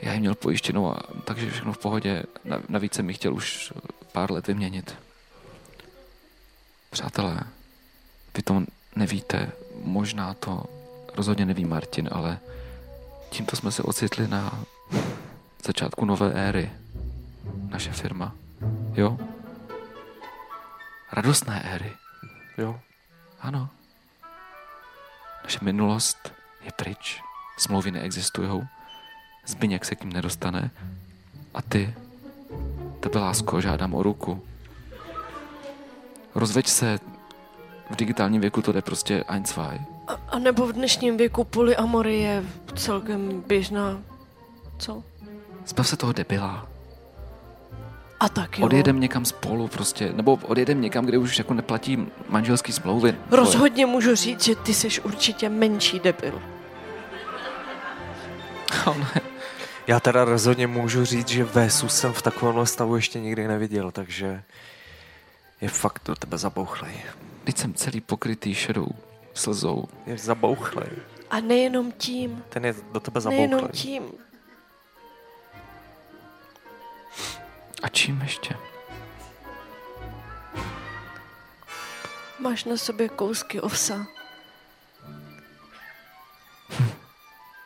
Já 0.00 0.12
ji 0.12 0.20
měl 0.20 0.34
pojištěnou, 0.34 0.90
a, 0.90 1.02
takže 1.24 1.50
všechno 1.50 1.72
v 1.72 1.78
pohodě. 1.78 2.22
Na- 2.44 2.62
Navíc 2.68 2.94
jsem 2.94 3.08
ji 3.08 3.14
chtěl 3.14 3.34
už 3.34 3.72
pár 4.12 4.32
let 4.32 4.46
vyměnit. 4.46 4.96
Přátelé, 6.90 7.40
vy 8.36 8.42
to 8.42 8.62
nevíte, 8.96 9.52
možná 9.82 10.34
to 10.34 10.64
rozhodně 11.14 11.46
neví 11.46 11.64
Martin, 11.64 12.08
ale 12.12 12.38
tímto 13.30 13.56
jsme 13.56 13.72
se 13.72 13.82
ocitli 13.82 14.28
na 14.28 14.64
začátku 15.66 16.04
nové 16.04 16.32
éry. 16.32 16.70
Naše 17.68 17.92
firma. 17.92 18.34
Jo? 18.94 19.18
Radostné 21.12 21.62
éry. 21.62 21.92
Jo. 22.58 22.80
Ano. 23.40 23.68
Naše 25.44 25.58
minulost 25.62 26.32
je 26.64 26.72
pryč. 26.72 27.22
Smlouvy 27.58 27.90
neexistují. 27.90 28.68
Zbyněk 29.46 29.84
se 29.84 29.94
k 29.94 30.04
ním 30.04 30.12
nedostane. 30.12 30.70
A 31.54 31.62
ty, 31.62 31.94
tebe 33.00 33.18
lásko, 33.18 33.60
žádám 33.60 33.94
o 33.94 34.02
ruku. 34.02 34.44
Rozveď 36.34 36.68
se. 36.68 36.98
V 37.92 37.96
digitálním 37.96 38.40
věku 38.40 38.62
to 38.62 38.72
jde 38.72 38.82
prostě 38.82 39.24
ein, 39.28 39.44
zwei. 39.44 39.80
A, 40.06 40.12
a 40.28 40.38
nebo 40.38 40.66
v 40.66 40.72
dnešním 40.72 41.16
věku 41.16 41.44
polyamory 41.44 42.18
je 42.18 42.44
celkem 42.74 43.44
běžná. 43.46 44.00
Co? 44.78 45.02
Zbav 45.66 45.88
se 45.88 45.96
toho 45.96 46.12
debila. 46.12 46.66
A 48.20 48.28
tak 48.28 48.58
jo. 48.58 48.66
Odjedem 48.66 49.00
někam 49.00 49.24
spolu 49.24 49.68
prostě, 49.68 50.12
nebo 50.12 50.38
odjedem 50.42 50.80
někam, 50.80 51.06
kde 51.06 51.18
už 51.18 51.38
jako 51.38 51.54
neplatí 51.54 52.06
manželský 52.28 52.72
smlouvy. 52.72 53.14
Rozhodně 53.30 53.86
můžu 53.86 54.14
říct, 54.14 54.44
že 54.44 54.56
ty 54.56 54.74
jsi 54.74 55.00
určitě 55.00 55.48
menší 55.48 56.00
debil. 56.00 56.42
Jo, 58.86 58.94
ne. 58.94 59.20
Já 59.86 60.00
teda 60.00 60.24
rozhodně 60.24 60.66
můžu 60.66 61.04
říct, 61.04 61.28
že 61.28 61.44
Vésu 61.44 61.88
jsem 61.88 62.12
v 62.12 62.22
takovém 62.22 62.66
stavu 62.66 62.96
ještě 62.96 63.20
nikdy 63.20 63.48
neviděl, 63.48 63.90
takže 63.90 64.42
je 65.60 65.68
fakt 65.68 66.02
do 66.06 66.14
tebe 66.14 66.38
zabouchlej. 66.38 66.92
Teď 67.44 67.58
jsem 67.58 67.74
celý 67.74 68.00
pokrytý 68.00 68.54
šedou 68.54 68.88
slzou. 69.34 69.84
Je 70.06 70.18
zabouchlej. 70.18 70.88
A 71.30 71.40
nejenom 71.40 71.92
tím, 71.92 72.44
Ten 72.48 72.64
je 72.64 72.74
do 72.92 73.00
tebe 73.00 73.20
nejenom 73.28 73.60
zabouchlej. 73.60 73.82
tím. 73.82 74.12
A 77.82 77.88
čím 77.88 78.20
ještě? 78.20 78.56
Máš 82.38 82.64
na 82.64 82.76
sobě 82.76 83.08
kousky 83.08 83.60
ovsa. 83.60 84.06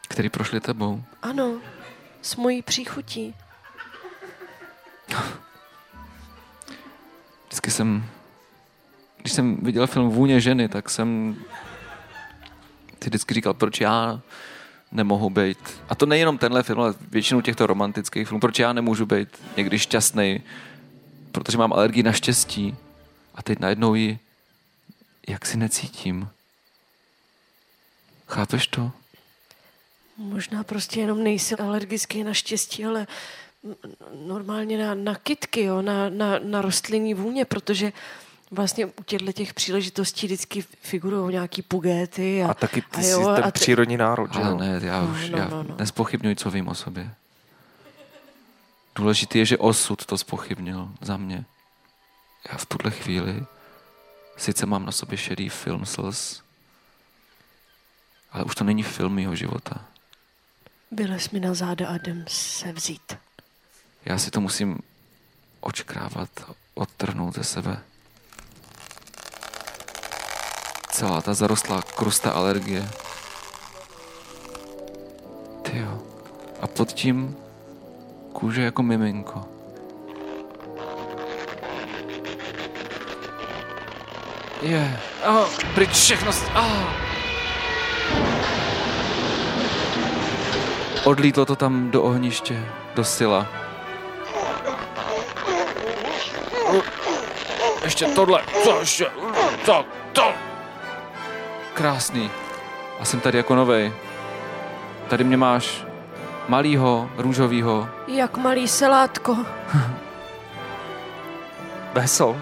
Který 0.08 0.28
prošli 0.28 0.60
tebou. 0.60 1.02
Ano, 1.22 1.60
s 2.22 2.36
mojí 2.36 2.62
příchutí. 2.62 3.34
Vždycky 7.46 7.70
jsem, 7.70 8.04
když 9.26 9.34
jsem 9.34 9.56
viděl 9.56 9.86
film 9.86 10.10
Vůně 10.10 10.40
ženy, 10.40 10.68
tak 10.68 10.90
jsem 10.90 11.36
si 13.02 13.10
vždycky 13.10 13.34
říkal, 13.34 13.54
proč 13.54 13.80
já 13.80 14.20
nemohu 14.92 15.30
být. 15.30 15.58
A 15.88 15.94
to 15.94 16.06
nejenom 16.06 16.38
tenhle 16.38 16.62
film, 16.62 16.80
ale 16.80 16.94
většinu 17.10 17.40
těchto 17.40 17.66
romantických 17.66 18.28
filmů. 18.28 18.40
Proč 18.40 18.58
já 18.58 18.72
nemůžu 18.72 19.06
být 19.06 19.28
někdy 19.56 19.78
šťastný, 19.78 20.42
protože 21.32 21.58
mám 21.58 21.72
alergii 21.72 22.02
na 22.02 22.12
štěstí. 22.12 22.76
A 23.34 23.42
teď 23.42 23.58
najednou 23.58 23.94
ji 23.94 24.18
jak 25.28 25.46
si 25.46 25.56
necítím. 25.56 26.28
Chápeš 28.28 28.66
to? 28.66 28.92
Možná 30.16 30.64
prostě 30.64 31.00
jenom 31.00 31.24
nejsi 31.24 31.54
alergický 31.54 32.24
na 32.24 32.34
štěstí, 32.34 32.84
ale 32.84 33.06
normálně 34.26 34.86
na, 34.86 34.94
na 34.94 35.14
kytky, 35.14 35.62
jo, 35.62 35.82
na, 35.82 36.08
na, 36.08 36.38
na 36.38 36.62
rostlinní 36.62 37.14
vůně, 37.14 37.44
protože 37.44 37.92
vlastně 38.50 38.86
u 38.86 39.02
těchto 39.06 39.32
těch 39.32 39.54
příležitostí 39.54 40.26
vždycky 40.26 40.62
figurují 40.62 41.32
nějaký 41.32 41.62
pugéty. 41.62 42.42
A, 42.44 42.50
A 42.50 42.54
taky 42.54 42.82
ty 42.82 42.98
a 42.98 43.02
jsi 43.02 43.10
jo, 43.10 43.32
ten 43.34 43.44
a 43.44 43.50
ty- 43.50 43.60
přírodní 43.60 43.96
národ, 43.96 44.34
že 44.34 44.40
jo? 44.40 44.56
ne, 44.56 44.80
já 44.82 45.00
No, 45.02 45.08
už 45.12 45.28
no, 45.30 45.38
já 45.38 45.48
no, 45.48 45.62
no. 45.62 45.76
nespochybnuji, 45.78 46.36
co 46.36 46.50
vím 46.50 46.68
o 46.68 46.74
sobě. 46.74 47.14
Důležité 48.94 49.38
je, 49.38 49.44
že 49.44 49.58
osud 49.58 50.06
to 50.06 50.18
spochybnil 50.18 50.88
za 51.00 51.16
mě. 51.16 51.44
Já 52.52 52.58
v 52.58 52.66
tuhle 52.66 52.90
chvíli 52.90 53.46
sice 54.36 54.66
mám 54.66 54.86
na 54.86 54.92
sobě 54.92 55.18
šedý 55.18 55.48
film 55.48 55.86
slz, 55.86 56.42
ale 58.32 58.44
už 58.44 58.54
to 58.54 58.64
není 58.64 58.82
film 58.82 59.14
mýho 59.14 59.36
života. 59.36 59.84
Vylez 60.90 61.30
mi 61.30 61.40
na 61.40 61.54
záda 61.54 61.88
a 61.88 61.94
jdem 61.94 62.24
se 62.28 62.72
vzít. 62.72 63.16
Já 64.04 64.18
si 64.18 64.30
to 64.30 64.40
musím 64.40 64.78
očkrávat, 65.60 66.28
odtrhnout 66.74 67.34
ze 67.34 67.44
sebe. 67.44 67.82
Celá 70.96 71.20
ta 71.20 71.34
zarostlá 71.34 71.82
krusta 71.82 72.30
alergie. 72.30 72.88
Ty 75.62 75.78
jo. 75.78 75.98
A 76.60 76.66
pod 76.66 76.92
tím 76.92 77.36
kůže 78.32 78.62
jako 78.62 78.82
miminko. 78.82 79.44
Je. 84.62 84.70
Yeah. 84.70 85.00
Oh, 85.28 85.48
pryč 85.74 85.90
všechno. 85.90 86.32
Ah. 86.54 86.84
Odlítlo 91.04 91.44
to 91.44 91.56
tam 91.56 91.90
do 91.90 92.02
ohniště, 92.02 92.64
do 92.94 93.04
sila. 93.04 93.46
Ještě 97.84 98.06
tohle, 98.06 98.44
co 98.64 98.80
ještě, 98.80 99.06
to, 99.66 99.84
to. 100.12 100.45
Krásný. 101.76 102.30
A 103.00 103.04
jsem 103.04 103.20
tady 103.20 103.38
jako 103.38 103.54
novej. 103.54 103.92
Tady 105.08 105.24
mě 105.24 105.36
máš 105.36 105.84
malýho, 106.48 107.10
růžovýho. 107.16 107.88
Jak 108.08 108.36
malý 108.36 108.68
selátko. 108.68 109.36
Veso. 111.94 112.36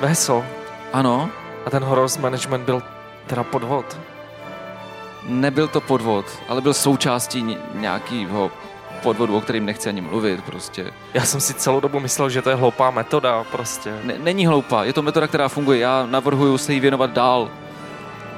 Veso. 0.00 0.44
Ano, 0.92 1.30
A 1.66 1.70
ten 1.70 1.82
horror 1.84 2.08
management 2.20 2.64
byl 2.64 2.82
teda 3.26 3.42
podvod. 3.44 3.98
nebyl 5.28 5.68
to 5.68 5.80
podvod, 5.80 6.26
ale 6.48 6.60
byl 6.60 6.74
součástí 6.74 7.42
ně- 7.42 7.58
nějakého 7.74 8.50
podvodu, 9.02 9.36
o 9.36 9.40
kterým 9.40 9.66
nechci 9.66 9.88
ani 9.88 10.00
mluvit 10.00 10.44
prostě. 10.44 10.92
Já 11.14 11.24
jsem 11.24 11.40
si 11.40 11.54
celou 11.54 11.80
dobu 11.80 12.00
myslel, 12.00 12.30
že 12.30 12.42
to 12.42 12.50
je 12.50 12.56
hloupá 12.56 12.90
metoda 12.90 13.44
prostě. 13.44 13.98
Ne, 14.02 14.14
není 14.18 14.46
hloupá, 14.46 14.84
je 14.84 14.92
to 14.92 15.02
metoda, 15.02 15.26
která 15.26 15.48
funguje. 15.48 15.78
Já 15.78 16.06
navrhuju 16.06 16.58
se 16.58 16.72
jí 16.72 16.80
věnovat 16.80 17.10
dál. 17.10 17.50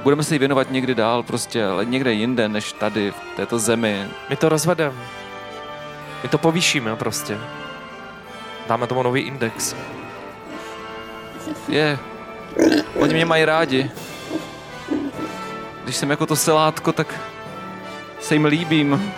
Budeme 0.07 0.23
se 0.23 0.35
jí 0.35 0.39
věnovat 0.39 0.71
někdy 0.71 0.95
dál, 0.95 1.23
prostě, 1.23 1.65
ale 1.65 1.85
někde 1.85 2.13
jinde, 2.13 2.49
než 2.49 2.73
tady, 2.73 3.11
v 3.11 3.35
této 3.35 3.59
zemi. 3.59 4.07
My 4.29 4.35
to 4.35 4.49
rozvedeme. 4.49 4.95
My 6.23 6.29
to 6.29 6.37
povýšíme 6.37 6.95
prostě. 6.95 7.37
Dáme 8.67 8.87
tomu 8.87 9.03
nový 9.03 9.21
index. 9.21 9.75
Je. 11.67 11.99
Oni 12.95 13.13
mě 13.13 13.25
mají 13.25 13.45
rádi. 13.45 13.91
Když 15.83 15.95
jsem 15.95 16.09
jako 16.09 16.25
to 16.25 16.35
selátko, 16.35 16.91
tak 16.91 17.19
se 18.19 18.35
jim 18.35 18.45
líbím. 18.45 19.13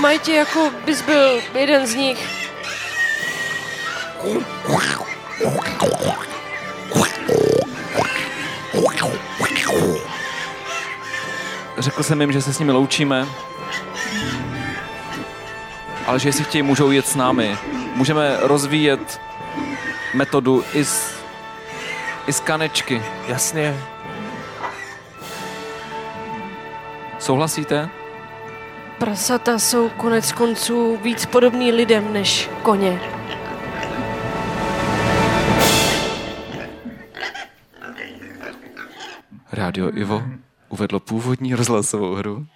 Mají 0.00 0.18
tě 0.18 0.32
jako 0.32 0.70
bys 0.84 1.02
byl 1.02 1.40
jeden 1.54 1.86
z 1.86 1.94
nich. 1.94 2.28
Řekl 11.98 12.08
jsem 12.08 12.20
jim, 12.20 12.32
že 12.32 12.42
se 12.42 12.52
s 12.52 12.58
nimi 12.58 12.72
loučíme. 12.72 13.26
Ale 16.06 16.18
že 16.18 16.28
jestli 16.28 16.44
chtějí, 16.44 16.62
můžou 16.62 16.90
jet 16.90 17.06
s 17.06 17.14
námi. 17.14 17.58
Můžeme 17.94 18.36
rozvíjet 18.40 19.20
metodu 20.14 20.64
i 20.72 20.84
z, 20.84 21.14
i 22.26 22.32
z 22.32 22.40
kanečky. 22.40 23.02
Jasně. 23.28 23.76
Souhlasíte? 27.18 27.88
Prasata 28.98 29.58
jsou 29.58 29.88
konec 29.88 30.32
konců 30.32 30.96
víc 30.96 31.26
podobný 31.26 31.72
lidem 31.72 32.12
než 32.12 32.50
koně. 32.62 33.00
Rádio 39.52 39.90
Ivo 39.94 40.22
uvedlo 40.68 41.00
původní 41.00 41.54
rozhlasovou 41.54 42.14
hru 42.14 42.46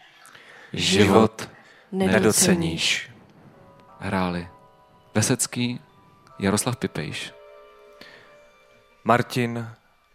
Život 0.73 1.49
Nedoceníš. 1.93 3.11
hráli 3.99 4.49
Vesecký, 5.15 5.81
Jaroslav 6.39 6.77
Pipejš, 6.77 7.33
Martin 9.05 9.69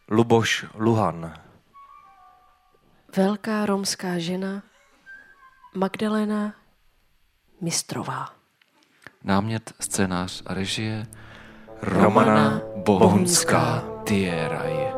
Luboš 0.09 0.65
Luhan. 0.75 1.33
Velká 3.15 3.65
romská 3.65 4.19
žena 4.19 4.63
Magdalena 5.75 6.53
Mistrová. 7.61 8.33
námět, 9.23 9.73
scénář 9.79 10.43
a 10.45 10.53
režie 10.53 11.07
Romana 11.81 12.61
Bohunská 12.75 13.83
Tieraj. 14.03 14.96